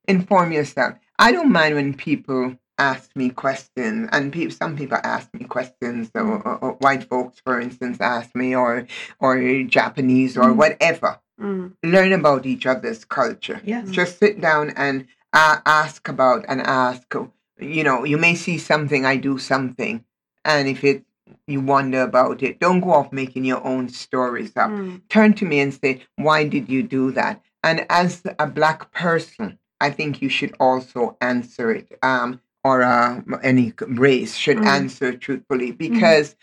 inform 0.08 0.52
yourself. 0.52 0.96
I 1.20 1.32
don't 1.32 1.52
mind 1.52 1.76
when 1.76 1.94
people 1.94 2.56
ask 2.78 3.12
me 3.16 3.30
questions, 3.30 4.10
and 4.12 4.54
some 4.54 4.76
people 4.76 4.98
ask 5.04 5.30
me 5.34 5.46
questions. 5.46 6.10
Or, 6.16 6.22
or, 6.48 6.56
or 6.58 6.72
white 6.80 7.08
folks, 7.10 7.40
for 7.46 7.60
instance, 7.60 7.98
ask 8.02 8.36
me, 8.36 8.56
or 8.56 8.88
or 9.20 9.64
Japanese, 9.64 10.38
or 10.38 10.50
Mhm. 10.52 10.56
whatever. 10.56 11.20
Mm. 11.40 11.74
Learn 11.84 12.14
about 12.14 12.46
each 12.46 12.66
other's 12.66 13.04
culture. 13.06 13.62
yes 13.64 13.90
Just 13.90 14.20
sit 14.20 14.40
down 14.42 14.72
and 14.76 15.08
uh, 15.34 15.58
ask 15.66 16.08
about 16.08 16.46
and 16.48 16.62
ask. 16.62 17.14
You 17.60 17.84
know, 17.84 18.04
you 18.04 18.18
may 18.18 18.34
see 18.36 18.58
something, 18.58 19.06
I 19.06 19.18
do 19.18 19.38
something, 19.38 20.04
and 20.46 20.68
if 20.68 20.84
it 20.84 21.04
you 21.48 21.62
wonder 21.62 22.02
about 22.02 22.44
it, 22.44 22.60
don't 22.60 22.82
go 22.82 22.92
off 22.94 23.12
making 23.14 23.46
your 23.46 23.64
own 23.66 23.88
stories 23.90 24.52
up 24.58 24.70
Mm. 24.72 25.02
turn 25.10 25.34
to 25.36 25.46
me 25.46 25.60
and 25.60 25.74
say, 25.74 26.04
Why 26.18 26.44
did 26.44 26.70
you 26.70 26.84
do 26.84 27.12
that? 27.12 27.42
And 27.64 27.86
as 27.90 28.24
a 28.40 28.48
black 28.48 28.92
person, 28.92 29.58
I 29.82 29.90
think 29.90 30.22
you 30.22 30.30
should 30.30 30.54
also 30.60 31.18
answer 31.22 31.72
it, 31.72 31.88
um, 32.04 32.40
or 32.64 32.84
uh, 32.84 33.22
any 33.44 33.74
race 34.08 34.36
should 34.44 34.58
Mm. 34.60 34.68
answer 34.78 35.10
truthfully, 35.18 35.72
because 35.72 36.36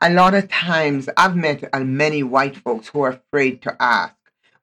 a 0.00 0.10
lot 0.10 0.34
of 0.34 0.48
times 0.48 1.08
I've 1.16 1.36
met 1.36 1.58
uh, 1.72 1.80
many 1.80 2.22
white 2.22 2.56
folks 2.56 2.88
who 2.88 3.02
are 3.02 3.20
afraid 3.20 3.62
to 3.62 3.76
ask. 3.80 4.14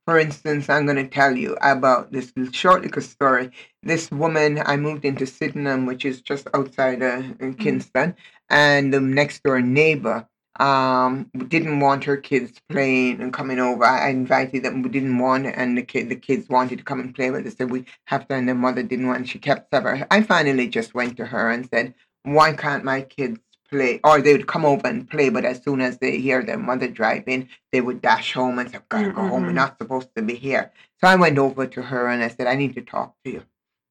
For 0.06 0.20
instance, 0.20 0.70
I'm 0.70 0.86
going 0.86 0.98
to 0.98 1.08
tell 1.08 1.38
you 1.38 1.56
about 1.62 2.12
this 2.12 2.34
short 2.52 2.82
little 2.84 3.02
story. 3.02 3.52
This 3.84 4.12
woman, 4.12 4.62
I 4.66 4.76
moved 4.76 5.06
into 5.06 5.26
Sydenham, 5.26 5.86
which 5.86 6.04
is 6.04 6.22
just 6.22 6.46
outside 6.54 7.02
uh, 7.02 7.22
in 7.40 7.54
Kingston, 7.64 8.16
and 8.50 8.94
the 8.94 9.00
next 9.00 9.44
door 9.44 9.62
neighbor 9.62 10.28
um 10.60 11.30
we 11.34 11.45
didn't 11.45 11.80
want 11.80 12.04
her 12.04 12.18
kids 12.18 12.62
playing 12.70 13.22
and 13.22 13.34
coming 13.34 13.60
over. 13.60 13.84
I 13.84 14.10
invited 14.10 14.64
them, 14.64 14.84
we 14.84 14.89
didn't 14.89 15.18
want 15.18 15.47
it, 15.47 15.56
and 15.58 15.78
the 15.78 15.82
kid 15.82 16.10
the 16.10 16.16
kids 16.16 16.47
wanted 16.49 16.78
to 16.78 16.84
come 16.84 16.99
and 16.99 17.16
play 17.16 17.32
with 17.32 17.47
us. 17.47 17.56
So 17.58 17.66
we 17.66 17.86
have 18.06 18.28
to 18.28 18.36
and 18.36 18.47
the 18.47 18.56
mother 18.56 18.84
didn't 18.84 19.08
want 19.08 19.28
she 19.28 19.39
kept 19.39 19.74
separate. 19.74 20.08
I 20.12 20.22
finally 20.22 20.68
just 20.68 20.93
went 20.93 21.18
to 21.18 21.26
her 21.26 21.49
and 21.49 21.68
said, 21.70 21.93
Why 22.24 22.54
can't 22.54 22.84
my 22.84 23.01
kids 23.01 23.39
play? 23.70 23.99
Or 24.04 24.22
they 24.22 24.34
would 24.34 24.47
come 24.47 24.66
over 24.66 24.88
and 24.88 25.10
play, 25.10 25.30
but 25.30 25.45
as 25.45 25.64
soon 25.64 25.82
as 25.82 25.97
they 25.97 26.20
hear 26.20 26.43
their 26.43 26.60
mother 26.60 26.88
driving, 26.88 27.49
they 27.72 27.82
would 27.82 28.01
dash 28.01 28.34
home 28.34 28.60
and 28.60 28.70
say, 28.70 28.80
Gotta 28.89 29.10
go 29.10 29.22
mm-hmm, 29.22 29.30
home, 29.30 29.41
we're 29.41 29.47
mm-hmm. 29.47 29.56
not 29.56 29.78
supposed 29.80 30.10
to 30.16 30.22
be 30.22 30.36
here. 30.36 30.72
So 31.01 31.08
I 31.08 31.16
went 31.16 31.39
over 31.39 31.66
to 31.66 31.82
her 31.82 32.08
and 32.08 32.24
I 32.24 32.28
said, 32.28 32.47
I 32.47 32.56
need 32.56 32.76
to 32.76 32.82
talk 32.82 33.16
to 33.26 33.32
you. 33.32 33.43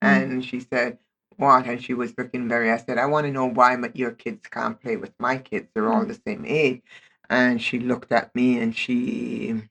Mm. 0.03 0.23
And 0.23 0.45
she 0.45 0.61
said, 0.61 0.99
What? 1.37 1.67
And 1.67 1.83
she 1.83 1.95
was 1.95 2.15
looking 2.19 2.49
very, 2.49 2.71
I 2.71 2.79
said, 2.79 2.99
I 2.99 3.07
want 3.07 3.27
to 3.27 3.33
know 3.33 3.47
why 3.47 3.77
but 3.77 3.97
your 3.97 4.13
kids 4.13 4.47
can't 4.51 4.81
play 4.81 4.97
with 4.97 5.13
my 5.19 5.39
kids. 5.39 5.69
They're 5.75 5.89
all 5.93 6.05
Mm. 6.05 6.09
the 6.09 6.21
same 6.27 6.45
age. 6.47 6.83
And 7.31 7.61
she 7.63 7.79
looked 7.81 8.13
at 8.13 8.35
me 8.35 8.59
and 8.61 8.77
she 8.77 9.63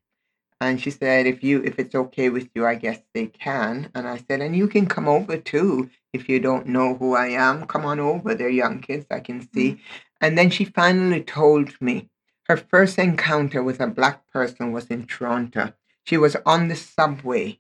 and 0.60 0.82
she 0.82 0.92
said, 0.92 1.28
If 1.28 1.44
you 1.44 1.62
if 1.64 1.80
it's 1.80 1.96
okay 1.96 2.30
with 2.30 2.50
you, 2.56 2.66
I 2.66 2.76
guess 2.76 3.00
they 3.14 3.28
can. 3.28 3.90
And 3.96 4.08
I 4.08 4.18
said, 4.18 4.42
And 4.42 4.56
you 4.56 4.68
can 4.68 4.88
come 4.88 5.08
over 5.08 5.38
too. 5.38 5.90
If 6.14 6.30
you 6.30 6.40
don't 6.40 6.68
know 6.68 6.96
who 6.96 7.16
I 7.16 7.28
am, 7.30 7.66
come 7.68 7.86
on 7.86 8.00
over. 8.00 8.34
They're 8.36 8.50
young 8.50 8.80
kids, 8.82 9.06
I 9.12 9.20
can 9.20 9.48
see. 9.54 9.80
And 10.22 10.38
then 10.38 10.50
she 10.50 10.66
finally 10.66 11.22
told 11.24 11.80
me 11.82 12.10
her 12.48 12.58
first 12.58 12.98
encounter 13.00 13.64
with 13.64 13.80
a 13.82 13.88
black 13.88 14.28
person 14.32 14.72
was 14.72 14.88
in 14.88 15.06
Toronto. 15.06 15.74
She 16.06 16.18
was 16.18 16.36
on 16.46 16.68
the 16.70 16.76
subway, 16.76 17.60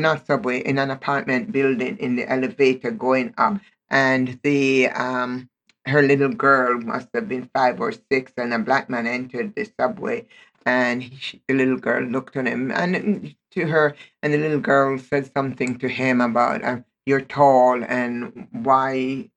not 0.00 0.26
subway, 0.26 0.60
in 0.60 0.78
an 0.78 0.90
apartment 0.90 1.52
building 1.52 1.96
in 1.98 2.16
the 2.16 2.30
elevator 2.30 2.90
going 2.90 3.34
up. 3.38 3.60
And 3.90 4.38
the 4.42 4.88
um 4.90 5.48
her 5.86 6.02
little 6.02 6.28
girl 6.32 6.80
must 6.80 7.08
have 7.14 7.28
been 7.28 7.50
five 7.54 7.80
or 7.80 7.92
six, 7.92 8.32
and 8.36 8.54
a 8.54 8.58
black 8.58 8.88
man 8.88 9.06
entered 9.06 9.54
the 9.54 9.68
subway. 9.78 10.26
And 10.64 11.02
he, 11.02 11.42
the 11.48 11.54
little 11.54 11.76
girl 11.78 12.04
looked 12.04 12.36
at 12.36 12.46
him 12.46 12.70
and 12.70 12.94
mm, 12.96 13.36
to 13.52 13.66
her, 13.66 13.94
and 14.22 14.32
the 14.32 14.38
little 14.38 14.60
girl 14.60 14.98
said 14.98 15.30
something 15.32 15.78
to 15.78 15.88
him 15.88 16.20
about, 16.20 16.62
uh, 16.64 16.80
"You're 17.06 17.20
tall, 17.22 17.82
and 17.84 18.48
why 18.52 19.30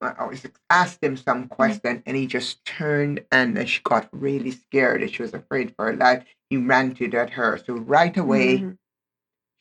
I 0.00 0.14
always 0.18 0.46
asked 0.70 1.02
him 1.02 1.16
some 1.16 1.48
question, 1.48 2.02
and 2.06 2.16
he 2.16 2.26
just 2.26 2.64
turned 2.64 3.24
and 3.32 3.68
she 3.68 3.80
got 3.84 4.08
really 4.12 4.50
scared 4.50 5.02
and 5.02 5.10
she 5.10 5.22
was 5.22 5.32
afraid 5.34 5.74
for 5.76 5.86
her 5.86 5.96
life. 5.96 6.24
He 6.50 6.56
ranted 6.56 7.14
at 7.14 7.30
her. 7.30 7.58
So 7.64 7.74
right 7.74 8.16
away, 8.16 8.58
Mhm. 8.58 8.78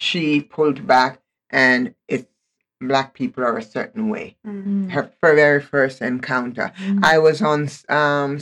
She 0.01 0.41
pulled 0.41 0.87
back, 0.87 1.19
and 1.51 1.93
it's 2.07 2.25
black 2.79 3.13
people 3.13 3.43
are 3.43 3.57
a 3.57 3.61
certain 3.77 4.09
way. 4.09 4.35
Mm. 4.45 4.89
Her 4.89 5.11
very 5.21 5.61
first 5.61 6.01
encounter. 6.01 6.73
Mm. 6.83 7.05
I 7.05 7.19
was 7.19 7.39
on 7.43 7.69
um 7.87 8.39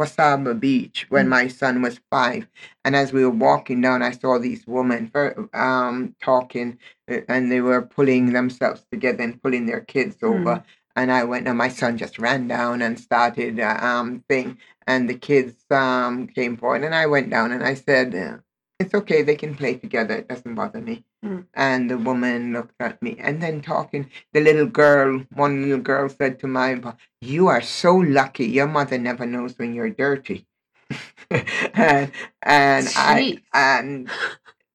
Wasaga 0.00 0.58
Beach 0.58 1.06
when 1.08 1.26
Mm. 1.26 1.36
my 1.38 1.46
son 1.60 1.82
was 1.82 2.00
five, 2.10 2.48
and 2.84 2.96
as 2.96 3.12
we 3.12 3.22
were 3.24 3.30
walking 3.48 3.80
down, 3.80 4.02
I 4.02 4.10
saw 4.10 4.38
these 4.38 4.66
women 4.66 5.12
um 5.54 6.16
talking, 6.20 6.78
uh, 7.10 7.20
and 7.28 7.42
they 7.52 7.60
were 7.60 7.82
pulling 7.82 8.32
themselves 8.32 8.84
together 8.90 9.22
and 9.22 9.40
pulling 9.42 9.66
their 9.66 9.82
kids 9.94 10.16
over. 10.22 10.64
And 10.98 11.12
I 11.12 11.22
went, 11.24 11.46
and 11.46 11.58
my 11.58 11.68
son 11.68 11.96
just 11.98 12.18
ran 12.18 12.48
down 12.48 12.82
and 12.82 12.98
started 12.98 13.60
uh, 13.60 13.78
um 13.80 14.24
thing, 14.28 14.58
and 14.86 15.08
the 15.08 15.18
kids 15.28 15.54
um 15.70 16.26
came 16.26 16.56
forward, 16.56 16.82
and 16.82 16.94
I 16.94 17.06
went 17.06 17.30
down 17.30 17.52
and 17.52 17.62
I 17.62 17.74
said, 17.74 18.14
uh, 18.14 18.38
"It's 18.78 18.94
okay, 18.94 19.22
they 19.22 19.36
can 19.36 19.54
play 19.54 19.74
together. 19.74 20.16
It 20.16 20.28
doesn't 20.28 20.54
bother 20.54 20.80
me." 20.80 21.04
Mm. 21.24 21.46
And 21.54 21.90
the 21.90 21.98
woman 21.98 22.52
looked 22.52 22.74
at 22.80 23.00
me, 23.02 23.16
and 23.18 23.42
then 23.42 23.62
talking, 23.62 24.10
the 24.32 24.40
little 24.40 24.66
girl, 24.66 25.24
one 25.34 25.62
little 25.62 25.78
girl 25.78 26.08
said 26.08 26.38
to 26.40 26.46
my, 26.46 26.80
"You 27.20 27.48
are 27.48 27.62
so 27.62 27.96
lucky. 27.96 28.46
Your 28.46 28.66
mother 28.68 28.98
never 28.98 29.26
knows 29.26 29.58
when 29.58 29.74
you're 29.74 29.90
dirty." 29.90 30.46
and 31.30 32.12
and 32.42 32.88
I 32.96 33.38
and 33.52 34.08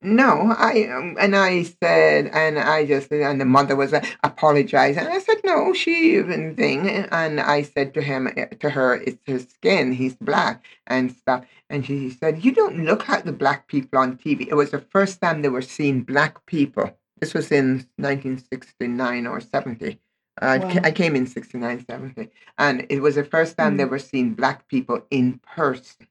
no, 0.04 0.56
I 0.58 0.88
um, 0.92 1.16
and 1.20 1.36
I 1.36 1.64
said, 1.64 2.28
and 2.34 2.58
I 2.60 2.86
just 2.86 3.12
and 3.12 3.40
the 3.40 3.46
mother 3.46 3.76
was 3.76 3.94
uh, 3.94 4.04
apologizing. 4.24 5.04
And 5.04 5.14
I 5.14 5.20
said, 5.20 5.38
no, 5.44 5.74
she 5.74 6.16
even 6.18 6.56
thing, 6.56 6.88
and 6.90 7.40
I 7.40 7.62
said 7.64 7.94
to 7.96 8.02
him, 8.02 8.28
uh, 8.28 8.46
to 8.62 8.70
her, 8.72 8.96
it's 8.96 9.22
her 9.28 9.40
skin. 9.40 9.94
He's 9.94 10.16
black 10.16 10.64
and 10.88 11.12
stuff. 11.12 11.46
And 11.70 11.86
she 11.86 12.10
said, 12.10 12.44
you 12.44 12.52
don't 12.54 12.84
look 12.86 13.08
like 13.08 13.26
the 13.26 13.32
black 13.34 13.68
people 13.68 14.00
on 14.00 14.18
TV. 14.18 14.48
It 14.48 14.56
was 14.56 14.72
the 14.72 14.80
first 14.80 15.22
time 15.22 15.42
they 15.42 15.50
were 15.50 15.62
seeing 15.62 16.02
black 16.04 16.46
people. 16.48 16.98
This 17.20 17.34
was 17.34 17.52
in 17.52 17.88
1969 17.98 19.28
or 19.28 19.40
70. 19.42 20.00
Uh, 20.42 20.46
I 20.46 20.58
Wow. 20.60 20.82
I 20.86 20.92
came 20.92 21.16
in 21.16 21.28
69, 21.28 21.86
70. 21.88 22.30
And 22.58 22.86
it 22.90 23.02
was 23.02 23.16
the 23.16 23.24
first 23.24 23.58
time 23.58 23.78
they 23.78 23.84
Mm. 23.86 23.92
were 23.92 24.00
seeing 24.00 24.34
black 24.34 24.68
people 24.68 25.06
in 25.12 25.40
person. 25.40 26.08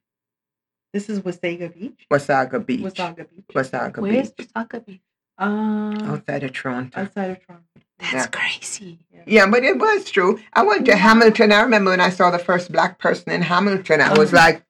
This 0.92 1.08
is 1.08 1.20
Wasaga 1.20 1.72
Beach. 1.72 2.06
Wasaga 2.10 2.64
Beach. 2.64 2.80
Wasaga 2.82 3.16
Beach. 3.30 3.44
Wasaga 3.54 3.94
Beach. 3.94 4.02
Where's 4.02 4.30
Beach. 4.30 4.48
Osaka 4.56 4.80
Beach? 4.80 5.00
Uh, 5.38 5.96
Outside 6.12 6.42
of 6.42 6.52
Toronto. 6.52 7.00
outside 7.00 7.30
of 7.30 7.46
Toronto. 7.46 7.64
That's 7.98 8.12
Yeah. 8.12 8.26
crazy. 8.26 8.98
Yeah, 9.26 9.46
but 9.46 9.62
it 9.64 9.78
was 9.78 10.10
true. 10.10 10.38
I 10.52 10.62
went 10.64 10.86
to 10.86 10.92
Wow. 10.92 10.98
Hamilton. 10.98 11.52
I 11.52 11.60
remember 11.62 11.90
when 11.90 12.00
I 12.00 12.10
saw 12.10 12.30
the 12.30 12.38
first 12.38 12.72
black 12.72 12.98
person 12.98 13.30
in 13.32 13.42
Hamilton. 13.42 14.00
I 14.00 14.18
was 14.18 14.34
Uh-huh. 14.34 14.44
like, 14.46 14.62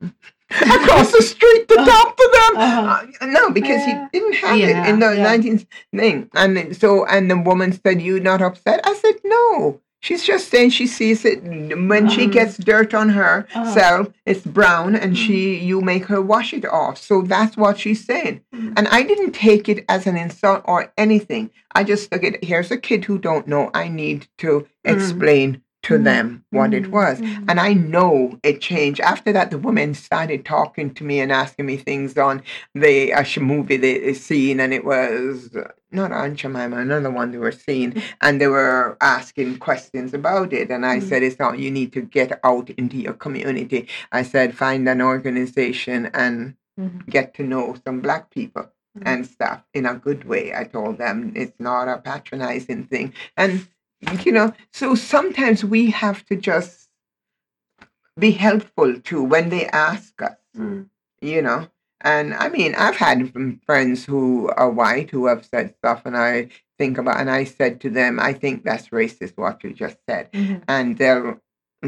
across 0.50 1.12
the 1.12 1.22
street 1.22 1.68
to 1.68 1.78
Uh-huh. 1.78 1.90
talk 1.90 2.16
to 2.16 2.30
them. 2.32 2.56
Uh-huh. 2.60 3.06
Uh, 3.22 3.26
no, 3.26 3.50
because 3.50 3.80
Yeah. 3.86 4.08
he 4.12 4.18
didn't 4.18 4.34
have 4.36 4.58
Yeah, 4.58 4.84
it 4.86 4.90
in 4.90 4.98
the 5.00 5.16
yeah. 5.16 5.22
19th 5.24 5.66
thing. 5.96 6.28
And 6.34 6.76
so, 6.76 7.06
and 7.06 7.30
the 7.30 7.38
woman 7.38 7.72
said, 7.72 8.02
"You 8.02 8.20
not 8.20 8.42
upset?" 8.42 8.80
I 8.84 8.94
said, 8.94 9.14
"No." 9.24 9.80
She's 10.02 10.24
just 10.24 10.48
saying 10.50 10.70
she 10.70 10.88
sees 10.88 11.24
it 11.24 11.44
when 11.44 12.08
she 12.08 12.22
Uh-huh. 12.24 12.32
gets 12.32 12.56
dirt 12.58 12.92
on 12.92 13.10
her 13.10 13.46
Uh-huh. 13.54 13.72
self. 13.72 14.08
It's 14.26 14.40
brown, 14.58 14.96
and 14.96 15.16
she 15.16 15.56
you 15.58 15.80
make 15.80 16.06
her 16.06 16.20
wash 16.20 16.52
it 16.52 16.64
off. 16.64 16.98
So 16.98 17.22
that's 17.22 17.56
what 17.56 17.78
she's 17.78 18.04
saying. 18.04 18.40
Mhm. 18.52 18.72
And 18.76 18.88
I 18.88 19.02
didn't 19.04 19.30
take 19.32 19.68
it 19.68 19.84
as 19.88 20.06
an 20.08 20.16
insult 20.16 20.62
or 20.64 20.92
anything. 20.98 21.50
I 21.72 21.84
just 21.84 22.10
took 22.10 22.24
it. 22.24 22.44
Here's 22.44 22.72
a 22.72 22.76
kid 22.88 23.04
who 23.04 23.16
don't 23.16 23.46
know. 23.46 23.70
I 23.74 23.86
need 23.88 24.26
to 24.38 24.66
Mm. 24.84 24.92
explain 24.92 25.62
to 25.82 25.94
Mm. 25.98 26.04
them 26.04 26.44
what 26.50 26.72
it 26.74 26.84
Mm. 26.84 26.90
was. 26.90 27.20
Mm. 27.20 27.44
And 27.48 27.58
I 27.60 27.72
know 27.74 28.38
it 28.42 28.60
changed. 28.60 29.00
After 29.00 29.32
that, 29.32 29.50
the 29.50 29.58
woman 29.58 29.94
started 29.94 30.44
talking 30.44 30.94
to 30.94 31.04
me 31.04 31.20
and 31.20 31.32
asking 31.32 31.66
me 31.66 31.76
things 31.76 32.16
on 32.16 32.42
the 32.74 33.12
uh, 33.12 33.22
sh- 33.24 33.38
movie 33.38 33.76
they 33.76 34.12
seen, 34.14 34.60
and 34.60 34.72
it 34.72 34.84
was 34.84 35.54
uh, 35.56 35.68
not 35.90 36.12
Aunt 36.12 36.36
Jemima, 36.36 36.76
another 36.78 37.10
one 37.10 37.32
they 37.32 37.38
were 37.38 37.52
seeing, 37.52 38.00
and 38.20 38.40
they 38.40 38.46
were 38.46 38.96
asking 39.00 39.58
questions 39.58 40.14
about 40.14 40.52
it. 40.52 40.70
And 40.70 40.86
I 40.86 40.98
Mm. 40.98 41.08
said, 41.08 41.22
"It's 41.22 41.38
not. 41.38 41.58
You 41.58 41.70
need 41.70 41.92
to 41.94 42.02
get 42.02 42.38
out 42.44 42.70
into 42.70 42.96
your 42.96 43.14
community." 43.14 43.88
I 44.12 44.22
said, 44.22 44.56
"Find 44.56 44.88
an 44.88 45.02
organization 45.02 46.10
and 46.14 46.54
Mhm. 46.80 47.06
get 47.08 47.34
to 47.34 47.42
know 47.42 47.74
some 47.84 48.00
black 48.00 48.30
people." 48.30 48.70
And 49.06 49.24
stuff 49.26 49.62
in 49.72 49.86
a 49.86 49.94
good 49.94 50.24
way. 50.24 50.52
I 50.54 50.64
told 50.64 50.98
them 50.98 51.32
it's 51.34 51.58
not 51.58 51.88
a 51.88 51.96
patronizing 51.96 52.84
thing. 52.84 53.14
And 53.38 53.66
you 54.24 54.32
know, 54.32 54.52
so 54.72 54.94
sometimes 54.94 55.64
we 55.64 55.90
have 55.90 56.24
to 56.26 56.36
just 56.36 56.88
be 58.18 58.32
helpful 58.32 59.00
too 59.00 59.22
when 59.22 59.48
they 59.48 59.66
ask 59.68 60.20
us, 60.22 60.36
Mm. 60.56 60.88
you 61.20 61.40
know. 61.42 61.68
And 62.02 62.34
I 62.34 62.48
mean, 62.48 62.74
I've 62.74 62.96
had 62.96 63.32
friends 63.64 64.04
who 64.04 64.48
are 64.56 64.68
white 64.70 65.10
who 65.10 65.26
have 65.26 65.44
said 65.46 65.74
stuff, 65.78 66.02
and 66.04 66.16
I 66.16 66.48
think 66.78 66.98
about, 66.98 67.20
and 67.20 67.30
I 67.30 67.44
said 67.44 67.80
to 67.82 67.90
them, 67.90 68.18
I 68.20 68.32
think 68.32 68.64
that's 68.64 68.88
racist 68.88 69.36
what 69.36 69.62
you 69.62 69.72
just 69.72 69.98
said. 70.08 70.30
Mhm. 70.32 70.62
And 70.68 70.98
they'll 70.98 71.38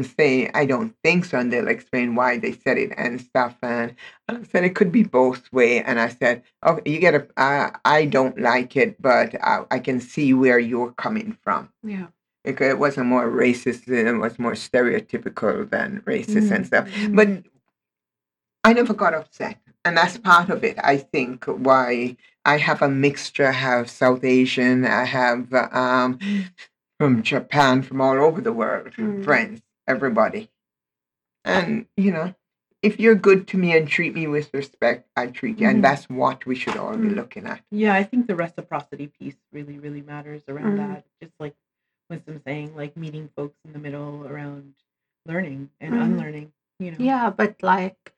say, 0.03 0.49
I 0.53 0.65
don't 0.65 0.95
think 1.03 1.25
so, 1.25 1.37
and 1.39 1.51
they'll 1.53 1.67
explain 1.67 2.15
why 2.15 2.37
they 2.37 2.51
said 2.51 2.77
it 2.77 2.91
and 2.97 3.21
stuff. 3.21 3.55
And 3.61 3.95
I 4.27 4.43
said 4.43 4.63
it 4.65 4.75
could 4.75 4.91
be 4.91 5.03
both 5.03 5.51
way. 5.53 5.81
And 5.83 5.99
I 5.99 6.09
said, 6.09 6.43
okay, 6.65 6.89
you 6.91 6.99
get 6.99 7.13
a, 7.15 7.27
uh, 7.37 7.71
I 7.85 8.05
don't 8.05 8.39
like 8.39 8.75
it, 8.75 9.01
but 9.01 9.35
I, 9.43 9.63
I 9.71 9.79
can 9.79 9.99
see 10.01 10.33
where 10.33 10.59
you're 10.59 10.91
coming 10.93 11.37
from 11.43 11.69
Yeah. 11.83 12.07
it, 12.43 12.59
it 12.61 12.79
wasn't 12.79 13.07
more 13.07 13.27
racist 13.29 13.87
it 13.87 14.17
was 14.17 14.37
more 14.39 14.53
stereotypical 14.53 15.69
than 15.69 16.01
racist 16.05 16.51
and 16.51 16.63
Mm, 16.65 16.67
stuff 16.67 16.85
mm. 16.89 17.15
but 17.15 17.27
i 18.63 18.73
never 18.73 18.93
got 18.93 19.13
upset 19.13 19.57
and 19.83 19.97
that's 19.97 20.17
part 20.17 20.49
of 20.49 20.63
it 20.63 20.77
i 20.83 20.97
think 20.97 21.45
why 21.45 22.15
i 22.45 22.57
have 22.57 22.81
a 22.81 22.89
mixture 22.89 23.47
i 23.47 23.51
have 23.51 23.89
south 23.89 24.23
asian 24.23 24.85
i 24.85 25.05
have 25.05 25.53
um, 25.53 26.17
Mm. 26.19 26.49
from 26.99 27.23
japan 27.23 27.81
from 27.81 28.01
all 28.01 28.17
over 28.27 28.41
the 28.41 28.53
world 28.53 28.91
Mm. 28.97 29.23
friends 29.23 29.61
everybody 29.87 30.49
and 31.43 31.85
you 31.97 32.11
know 32.11 32.33
if 32.81 32.99
you're 32.99 33.15
good 33.15 33.47
to 33.47 33.57
me 33.57 33.75
and 33.75 33.87
treat 33.87 34.13
me 34.13 34.27
with 34.27 34.49
respect 34.53 35.07
i 35.15 35.27
treat 35.27 35.59
you 35.59 35.67
Mhm. 35.67 35.71
and 35.71 35.83
that's 35.83 36.05
what 36.09 36.45
we 36.45 36.55
should 36.55 36.77
all 36.77 36.95
be 36.97 37.09
Mm. 37.09 37.15
looking 37.15 37.45
at 37.45 37.61
Yeah, 37.71 37.93
I 37.93 38.03
think 38.03 38.27
the 38.27 38.35
reciprocity 38.35 39.07
piece 39.07 39.35
really, 39.51 39.79
really 39.79 40.01
matters 40.01 40.43
around 40.47 40.73
Mm. 40.77 40.81
that. 40.83 41.05
Just 41.21 41.33
like 41.39 41.55
Winsom 42.09 42.41
saying, 42.45 42.75
like 42.75 42.95
meeting 42.95 43.29
folks 43.35 43.57
in 43.65 43.73
the 43.73 43.79
middle 43.79 44.25
around 44.27 44.75
learning 45.25 45.69
and 45.81 45.93
Mhm. 45.95 46.03
unlearning. 46.05 46.53
You 46.79 46.91
know. 46.91 46.97
Yeah, 46.99 47.29
but 47.31 47.61
like 47.63 48.13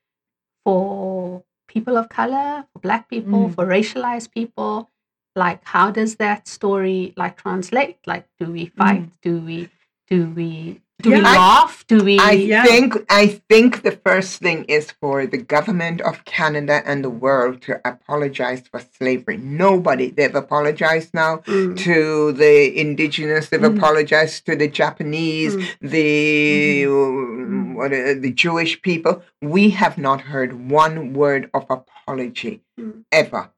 for 0.66 1.44
people 1.68 1.98
of 1.98 2.10
color, 2.10 2.66
for 2.74 2.80
black 2.80 3.10
people, 3.10 3.48
Mm. 3.50 3.56
for 3.56 3.66
racialized 3.66 4.32
people, 4.32 4.90
like 5.36 5.64
how 5.66 5.92
does 5.92 6.16
that 6.18 6.48
story 6.48 7.14
like 7.16 7.38
translate? 7.38 7.98
Like 8.06 8.26
do 8.40 8.52
we 8.52 8.66
fight? 8.68 9.10
Do 9.22 9.40
we 9.40 9.70
do 10.08 10.30
we 10.32 10.82
do 11.02 11.12
we 11.12 11.18
Yeah. 11.18 11.28
I- 11.30 11.36
laugh? 11.36 11.86
Do 11.88 12.04
we 12.04 12.18
I 12.18 12.32
Yeah. 12.32 12.64
think 12.64 12.96
I 13.10 13.28
think 13.50 13.84
the 13.84 13.92
first 13.92 14.42
thing 14.42 14.64
is 14.66 14.92
for 15.00 15.26
the 15.28 15.38
government 15.38 16.02
of 16.02 16.26
Canada 16.26 16.82
and 16.86 17.04
the 17.04 17.10
world 17.10 17.62
to 17.64 17.80
apologize 17.86 18.64
for 18.72 18.82
slavery. 18.98 19.38
Nobody 19.38 20.10
they've 20.10 20.34
apologized 20.34 21.14
now 21.14 21.38
Mm, 21.46 21.78
to 21.86 22.32
the 22.34 22.80
indigenous. 22.80 23.50
They've 23.50 23.62
Mm. 23.62 23.78
apologized 23.78 24.46
to 24.48 24.56
the 24.56 24.68
Japanese, 24.68 25.56
mm, 25.56 25.64
the 25.82 26.84
Mhm. 26.86 27.76
what 27.76 27.94
uh, 27.94 28.16
the 28.20 28.32
Jewish 28.32 28.82
people. 28.82 29.22
We 29.42 29.70
have 29.72 29.98
not 30.00 30.22
heard 30.22 30.70
one 30.72 31.14
word 31.14 31.50
of 31.54 31.66
apology 31.70 32.62
Mm. 32.80 33.04
ever 33.12 33.52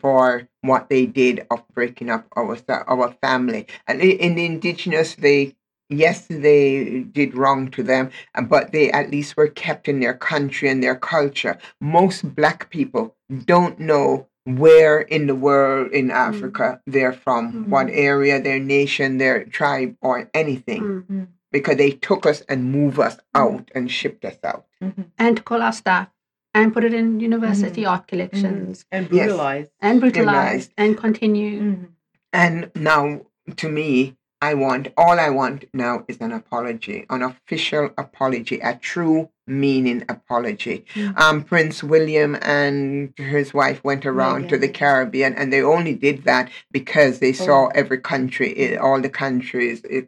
for 0.00 0.48
what 0.62 0.88
they 0.88 1.04
did 1.06 1.46
of 1.50 1.62
breaking 1.74 2.08
up 2.10 2.26
our 2.34 2.56
our 2.88 3.14
family. 3.22 3.66
And 3.86 4.00
in 4.00 4.34
the 4.34 4.44
indigenous, 4.46 5.14
they 5.14 5.54
yes, 5.88 6.26
they 6.28 7.00
did 7.12 7.36
wrong 7.36 7.68
to 7.70 7.82
them, 7.82 8.10
uh, 8.34 8.42
but 8.42 8.72
they 8.72 8.90
at 8.90 9.10
least 9.10 9.36
were 9.36 9.48
kept 9.48 9.88
in 9.88 10.00
their 10.00 10.14
country 10.14 10.68
and 10.68 10.82
their 10.82 10.96
culture. 10.96 11.58
Most 11.80 12.34
black 12.34 12.70
people 12.70 13.14
don't 13.44 13.78
know 13.78 14.26
where 14.44 15.00
in 15.00 15.26
the 15.26 15.34
world 15.34 15.90
in 15.92 16.10
Africa 16.10 16.80
they're 16.86 17.12
from, 17.12 17.68
what 17.68 17.88
Mhm. 17.88 17.96
area, 17.96 18.40
their 18.40 18.60
nation, 18.60 19.18
their 19.18 19.44
tribe, 19.44 19.96
or 20.00 20.30
anything, 20.34 20.82
mm. 21.10 21.26
because 21.50 21.76
they 21.76 21.90
took 21.90 22.26
us 22.26 22.42
and 22.48 22.70
moved 22.70 22.98
us 22.98 23.18
out 23.34 23.70
and 23.74 23.90
shipped 23.90 24.24
us 24.24 24.38
out. 24.44 24.66
Mhm. 24.82 25.06
And 25.18 25.44
call 25.44 25.62
our 25.62 25.72
staff 25.72 26.08
and 26.54 26.72
put 26.72 26.84
it 26.84 26.94
in 26.94 27.18
university 27.20 27.84
art 27.84 28.06
collections 28.06 28.86
And 28.92 29.08
Yes. 29.10 29.26
brutalized. 29.26 29.70
and 29.80 30.00
Brutalized. 30.00 30.26
brutalized 30.30 30.72
and 30.76 30.96
continue. 30.96 31.76
And 32.32 32.70
now, 32.76 33.22
to 33.56 33.68
me, 33.68 34.16
I 34.46 34.54
want 34.54 34.84
all 34.96 35.18
I 35.18 35.30
want 35.30 35.58
now 35.74 35.94
is 36.10 36.18
an 36.26 36.32
apology, 36.42 36.98
an 37.10 37.22
official 37.30 37.84
apology, 38.04 38.56
a 38.60 38.72
true 38.90 39.28
meaning 39.48 40.04
apology. 40.08 40.76
Mm. 40.94 41.18
Um, 41.22 41.36
Prince 41.52 41.82
William 41.92 42.36
and 42.42 43.12
his 43.16 43.48
wife 43.60 43.80
went 43.82 44.04
around 44.12 44.48
to 44.50 44.56
the. 44.58 44.70
Caribbean, 44.76 45.32
and 45.38 45.52
they 45.52 45.62
only 45.62 45.94
did 45.94 46.24
that 46.24 46.50
because 46.78 47.14
they 47.20 47.32
saw 47.32 47.58
Oh. 47.66 47.72
every 47.80 48.00
country, 48.12 48.76
all 48.76 49.00
the 49.00 49.14
countries, 49.24 49.80
it, 49.96 50.04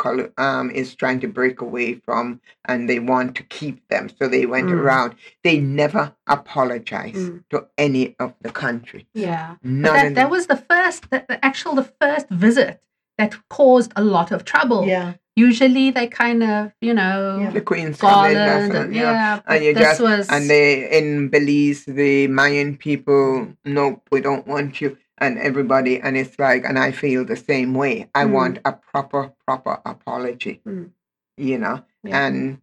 um, 0.46 0.66
is 0.80 0.94
trying 0.94 1.20
to 1.20 1.28
break 1.38 1.56
away 1.68 1.88
from, 2.06 2.40
and 2.70 2.80
they 2.88 2.98
want 3.12 3.28
to 3.38 3.42
keep 3.58 3.76
them. 3.92 4.04
So 4.18 4.28
they 4.28 4.44
went 4.54 4.68
Mm. 4.68 4.80
around. 4.80 5.10
They 5.46 5.56
never 5.84 6.04
apologized 6.26 7.16
Mm. 7.30 7.44
to 7.50 7.58
any 7.86 8.04
of 8.24 8.30
the 8.44 8.50
country. 8.64 9.02
Yeah. 9.14 9.54
None 9.62 9.94
that, 9.94 10.14
that 10.18 10.30
was 10.36 10.44
the 10.52 10.60
first, 10.70 11.00
the, 11.10 11.18
the 11.30 11.38
actual, 11.50 11.74
the 11.82 11.88
first 12.02 12.26
visit 12.46 12.80
that 13.18 13.34
caused 13.50 13.92
a 13.96 14.02
lot 14.02 14.32
of 14.32 14.44
trouble. 14.44 14.86
Yeah. 14.86 15.14
Usually 15.36 15.90
they 15.92 16.06
kind 16.08 16.42
of, 16.42 16.72
you 16.80 16.94
know, 16.94 17.38
Yeah. 17.42 17.50
the 17.50 17.60
Queen's 17.60 17.98
coming, 18.00 18.34
Garland, 18.34 18.72
that's 18.72 18.84
and, 18.86 18.94
it, 18.94 18.98
yeah. 18.98 19.40
And 19.46 19.64
you 19.64 19.74
this 19.74 19.82
just 19.82 20.00
was, 20.00 20.28
and 20.28 20.48
they 20.50 20.90
in 20.98 21.28
Belize, 21.28 21.84
the 21.84 22.26
Mayan 22.28 22.76
people, 22.76 23.48
nope, 23.64 24.02
we 24.10 24.20
don't 24.20 24.46
want 24.46 24.80
you. 24.80 24.96
and 25.20 25.36
everybody, 25.36 26.00
and 26.00 26.16
it's 26.16 26.38
like, 26.38 26.64
and 26.64 26.78
I 26.78 26.92
feel 26.92 27.24
the 27.24 27.34
same 27.34 27.74
way. 27.74 28.08
I 28.14 28.22
Mm. 28.24 28.30
want 28.30 28.58
a 28.64 28.72
proper, 28.72 29.32
proper 29.44 29.80
apology, 29.84 30.60
Mm. 30.64 30.90
you 31.36 31.58
know, 31.58 31.82
Yeah. 32.04 32.24
and 32.24 32.60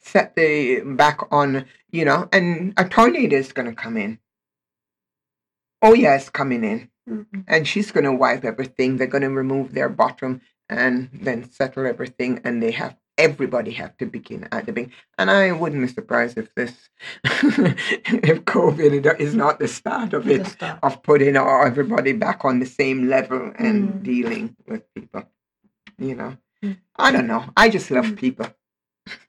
set 0.00 0.34
the 0.34 0.80
back 0.80 1.20
on, 1.30 1.64
you 1.92 2.04
know, 2.04 2.28
and 2.32 2.74
a 2.76 2.88
tornado 2.88 3.36
is 3.36 3.52
going 3.52 3.68
to 3.68 3.74
come 3.84 3.96
in. 3.96 4.18
Oh, 5.80 5.94
yeah, 5.94 6.16
it's 6.16 6.28
coming 6.28 6.64
in. 6.64 6.90
Mhm. 7.08 7.44
And 7.46 7.66
she's 7.66 7.90
going 7.90 8.04
to 8.04 8.12
wipe 8.12 8.44
everything. 8.44 8.96
They're 8.96 9.06
going 9.06 9.22
to 9.22 9.30
remove 9.30 9.72
their 9.72 9.88
bottom 9.88 10.40
and 10.68 11.08
then 11.12 11.50
settle 11.50 11.86
everything. 11.86 12.40
And 12.44 12.62
they 12.62 12.70
have, 12.72 12.96
everybody 13.16 13.70
have 13.72 13.96
to 13.98 14.06
begin 14.06 14.46
at 14.52 14.66
the 14.66 14.72
beginning. 14.72 14.94
And 15.18 15.30
I 15.30 15.52
wouldn't 15.52 15.80
be 15.80 15.88
surprised 15.88 16.36
if 16.38 16.54
this, 16.54 16.90
if 17.24 18.44
COVID 18.44 19.18
is 19.20 19.34
not 19.34 19.58
the 19.58 19.68
start 19.68 20.12
of 20.12 20.28
it, 20.28 20.46
start. 20.46 20.78
of 20.82 21.02
putting 21.02 21.36
all- 21.36 21.64
everybody 21.66 22.12
back 22.12 22.44
on 22.44 22.58
the 22.60 22.66
same 22.66 23.08
level 23.08 23.52
and 23.58 23.88
Mm. 23.94 24.02
dealing 24.02 24.56
with 24.66 24.82
people. 24.94 25.24
You 25.98 26.14
know, 26.14 26.36
Mm. 26.62 26.76
I 26.96 27.12
don't 27.12 27.26
know. 27.28 27.44
I 27.56 27.68
just 27.68 27.90
love 27.90 28.06
Mm. 28.06 28.16
people. 28.18 28.46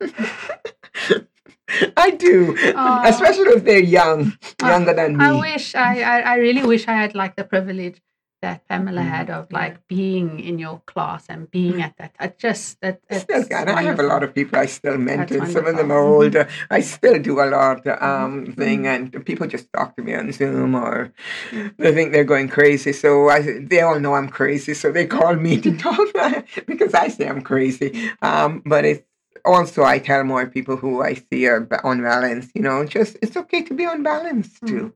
I 1.98 2.12
do, 2.12 2.58
Aw. 2.76 3.02
especially 3.06 3.54
if 3.58 3.64
they're 3.64 3.80
young, 3.80 4.34
younger 4.64 4.94
than 4.94 5.18
me. 5.18 5.26
I 5.26 5.32
wish 5.54 5.76
I, 5.76 6.02
I, 6.02 6.20
I 6.22 6.36
really 6.36 6.64
wish 6.64 6.88
I 6.88 6.94
had 6.94 7.16
like 7.16 7.36
the 7.36 7.44
privilege 7.44 8.02
that 8.42 8.66
Pamila 8.70 9.02
Mm, 9.04 9.10
had 9.10 9.30
of 9.30 9.52
like 9.52 9.86
being 9.90 10.40
in 10.40 10.58
your 10.60 10.82
class 10.88 11.26
and 11.28 11.52
being 11.52 11.82
at 11.82 11.98
that. 11.98 12.16
I 12.20 12.28
just 12.30 12.80
that 12.82 13.02
I 13.12 13.18
still 13.18 13.44
can. 13.44 13.68
I 13.68 13.84
have 13.84 14.00
a 14.00 14.04
lot 14.04 14.24
of 14.24 14.34
people 14.34 14.58
I 14.58 14.66
still 14.68 14.98
mentor. 14.98 15.46
Some 15.48 15.66
of 15.68 15.76
them 15.76 15.92
are 15.92 16.00
Mhm. 16.02 16.08
older. 16.24 16.48
I 16.72 16.80
still 16.80 17.20
do 17.20 17.42
a 17.42 17.48
lot 17.52 17.86
um 18.02 18.46
Mhm. 18.48 18.56
thing, 18.56 18.88
and 18.88 19.26
people 19.26 19.46
just 19.48 19.68
talk 19.74 19.96
to 19.98 20.02
me 20.04 20.16
on 20.16 20.32
Zoom, 20.32 20.74
or 20.76 21.12
Mm. 21.52 21.76
they 21.78 21.92
think 21.94 22.14
they're 22.14 22.24
going 22.24 22.48
crazy. 22.48 22.94
So 22.94 23.28
I, 23.30 23.42
they 23.60 23.82
all 23.82 24.00
know 24.00 24.14
I'm 24.14 24.30
crazy, 24.30 24.74
so 24.74 24.90
they 24.92 25.06
call 25.06 25.36
me 25.36 25.60
to 25.60 25.76
talk 25.86 26.08
because 26.66 26.94
I 26.94 27.10
say 27.10 27.28
I'm 27.28 27.42
crazy. 27.42 27.90
Um, 28.22 28.62
but 28.66 28.86
it's 28.86 29.04
also 29.46 29.84
I 29.84 30.00
tell 30.00 30.24
more 30.24 30.48
people 30.48 30.78
who 30.78 31.02
I 31.02 31.14
see 31.16 31.48
are 31.48 31.62
ba- 31.62 31.82
unbalanced. 31.84 32.52
You 32.56 32.62
know, 32.62 32.86
just 32.86 33.18
it's 33.22 33.38
okay 33.38 33.62
to 33.64 33.74
be 33.74 33.84
unbalanced 33.86 34.66
too. 34.66 34.94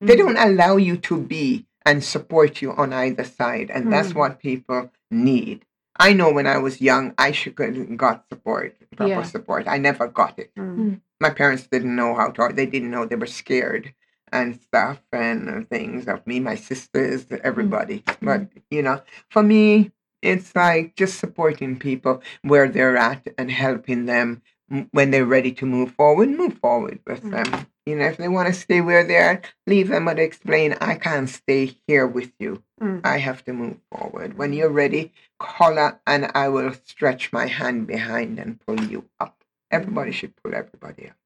They 0.00 0.14
Mm. 0.14 0.18
don't 0.18 0.36
allow 0.38 0.76
you 0.76 0.96
to 1.08 1.18
be 1.20 1.66
and 1.84 2.04
support 2.04 2.60
you 2.62 2.72
on 2.72 2.92
either 2.92 3.24
side, 3.24 3.70
and 3.70 3.92
that's 3.92 4.12
Mm. 4.12 4.16
what 4.16 4.38
people 4.40 4.90
need. 5.10 5.64
I 5.98 6.12
know 6.12 6.30
when 6.30 6.46
I 6.46 6.58
was 6.58 6.80
young, 6.80 7.14
I 7.18 7.32
should 7.32 7.58
have 7.58 7.96
got 7.96 8.28
support, 8.28 8.76
proper 8.96 9.10
Yeah. 9.10 9.22
support. 9.22 9.66
I 9.66 9.78
never 9.78 10.06
got 10.06 10.38
it. 10.38 10.52
Mm. 10.56 11.00
My 11.20 11.30
parents 11.30 11.66
didn't 11.66 11.96
know 11.96 12.14
how 12.14 12.28
to. 12.30 12.52
They 12.54 12.66
didn't 12.66 12.90
know. 12.92 13.04
They 13.06 13.16
were 13.16 13.26
scared 13.26 13.92
and 14.30 14.60
stuff 14.60 15.00
and 15.12 15.66
things 15.68 16.06
of 16.06 16.24
me, 16.26 16.38
my 16.38 16.54
sisters, 16.54 17.26
everybody. 17.42 18.04
But 18.22 18.42
you 18.70 18.82
know, 18.82 19.00
for 19.30 19.42
me, 19.42 19.90
it's 20.22 20.54
like 20.56 20.96
just 20.96 21.18
supporting 21.18 21.78
people 21.78 22.22
where 22.42 22.68
they're 22.68 22.96
at 22.96 23.26
and 23.38 23.50
helping 23.50 24.06
them 24.06 24.42
when 24.90 25.10
they're 25.10 25.24
ready 25.24 25.52
to 25.52 25.66
move 25.66 25.92
forward. 25.92 26.28
Move 26.30 26.58
forward 26.58 27.00
with 27.06 27.22
Mm. 27.24 27.30
them. 27.30 27.66
You 27.86 27.96
know, 27.96 28.06
if 28.06 28.18
they 28.18 28.28
want 28.28 28.48
to 28.48 28.52
stay 28.54 28.80
where 28.82 29.02
they 29.04 29.16
are, 29.16 29.40
leave 29.66 29.88
them 29.88 30.04
but 30.04 30.18
explain, 30.18 30.74
I 30.80 30.94
can't 30.96 31.28
stay 31.28 31.76
here 31.86 32.06
with 32.06 32.32
you. 32.38 32.62
Mm. 32.82 33.00
I 33.04 33.16
have 33.18 33.42
to 33.44 33.52
move 33.54 33.78
forward. 33.90 34.36
When 34.36 34.52
you're 34.52 34.68
ready, 34.68 35.12
holler 35.40 35.98
and 36.06 36.30
I 36.34 36.48
will 36.48 36.74
stretch 36.84 37.32
my 37.32 37.46
hand 37.46 37.86
behind 37.86 38.38
and 38.38 38.60
pull 38.66 38.80
you 38.84 39.04
up. 39.20 39.42
Everybody 39.70 40.12
should 40.12 40.36
pull 40.36 40.54
everybody 40.54 41.08
up. 41.08 41.16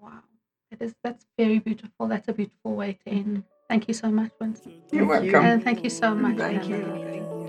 Wow. 0.00 0.22
It 0.72 0.82
is 0.82 0.94
that's 1.04 1.26
very 1.38 1.60
beautiful. 1.60 2.08
That's 2.08 2.26
a 2.28 2.32
beautiful 2.32 2.74
way 2.74 2.98
to 3.04 3.10
end. 3.12 3.44
Thank 3.68 3.86
you 3.88 3.94
so 3.94 4.10
much, 4.10 4.32
Winsom. 4.40 4.72
You're 4.90 5.06
Thank 5.06 5.24
you. 5.26 5.32
welcome. 5.32 5.44
And 5.46 5.62
thank 5.62 5.84
you 5.84 5.90
so 5.90 6.14
much. 6.14 6.36
Thank 6.38 6.62
Pamila. 6.64 7.16
you. 7.16 7.43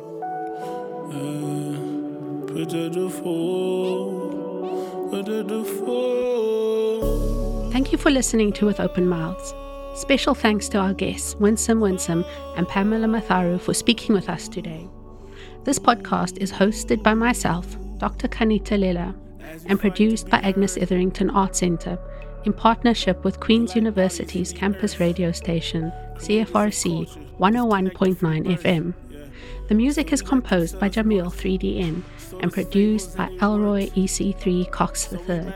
Thank 7.71 7.91
you 7.91 7.97
for 7.99 8.09
listening 8.09 8.51
to 8.53 8.65
With 8.65 8.79
Open 8.79 9.07
Mouths. 9.07 9.53
Special 9.93 10.33
thanks 10.33 10.67
to 10.69 10.79
our 10.79 10.93
guests, 10.93 11.35
Winsom 11.35 11.79
Winsom 11.79 12.25
and 12.57 12.65
Pamila 12.67 13.05
Matharu, 13.05 13.61
for 13.61 13.75
speaking 13.75 14.15
with 14.15 14.29
us 14.29 14.47
today. 14.47 14.87
This 15.63 15.77
podcast 15.77 16.37
is 16.37 16.51
hosted 16.51 17.03
by 17.03 17.13
myself, 17.13 17.77
Dr. 17.99 18.27
Qanita 18.27 18.79
Lilla, 18.79 19.13
and 19.67 19.79
produced 19.79 20.27
by 20.29 20.39
Agnes 20.39 20.75
Etherington 20.75 21.29
Art 21.29 21.55
Centre 21.55 21.99
in 22.45 22.53
partnership 22.53 23.23
with 23.23 23.39
Queen's 23.39 23.75
University's 23.75 24.51
campus 24.51 24.99
radio 24.99 25.31
station, 25.31 25.91
CFRC 26.15 27.07
101.9 27.37 28.47
FM. 28.57 28.93
The 29.67 29.73
music 29.73 30.13
is 30.13 30.21
composed 30.21 30.79
by 30.79 30.89
Jamil 30.89 31.33
3DN 31.33 32.03
and 32.39 32.53
produced 32.53 33.17
by 33.17 33.31
Elroy 33.41 33.89
EC3 33.89 34.69
Cox 34.71 35.11
III. 35.11 35.53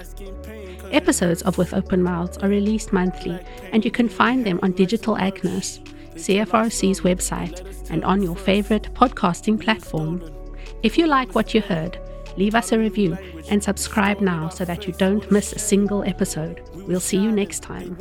Episodes 0.91 1.43
of 1.43 1.59
With 1.59 1.75
Open 1.75 2.01
Mouths 2.01 2.39
are 2.39 2.49
released 2.49 2.91
monthly, 2.91 3.39
and 3.71 3.85
you 3.85 3.91
can 3.91 4.09
find 4.09 4.43
them 4.43 4.59
on 4.63 4.71
Digital 4.71 5.15
Agnes, 5.15 5.79
CFRC's 6.15 7.01
website, 7.01 7.63
and 7.91 8.03
on 8.03 8.23
your 8.23 8.35
favorite 8.35 8.91
podcasting 8.95 9.61
platform. 9.61 10.23
If 10.81 10.97
you 10.97 11.05
like 11.05 11.35
what 11.35 11.53
you 11.53 11.61
heard, 11.61 11.99
leave 12.35 12.55
us 12.55 12.71
a 12.71 12.79
review 12.79 13.15
and 13.51 13.63
subscribe 13.63 14.21
now 14.21 14.49
so 14.49 14.65
that 14.65 14.87
you 14.87 14.93
don't 14.93 15.31
miss 15.31 15.53
a 15.53 15.59
single 15.59 16.03
episode. 16.03 16.63
We'll 16.73 16.99
see 16.99 17.17
you 17.17 17.31
next 17.31 17.61
time. 17.61 17.95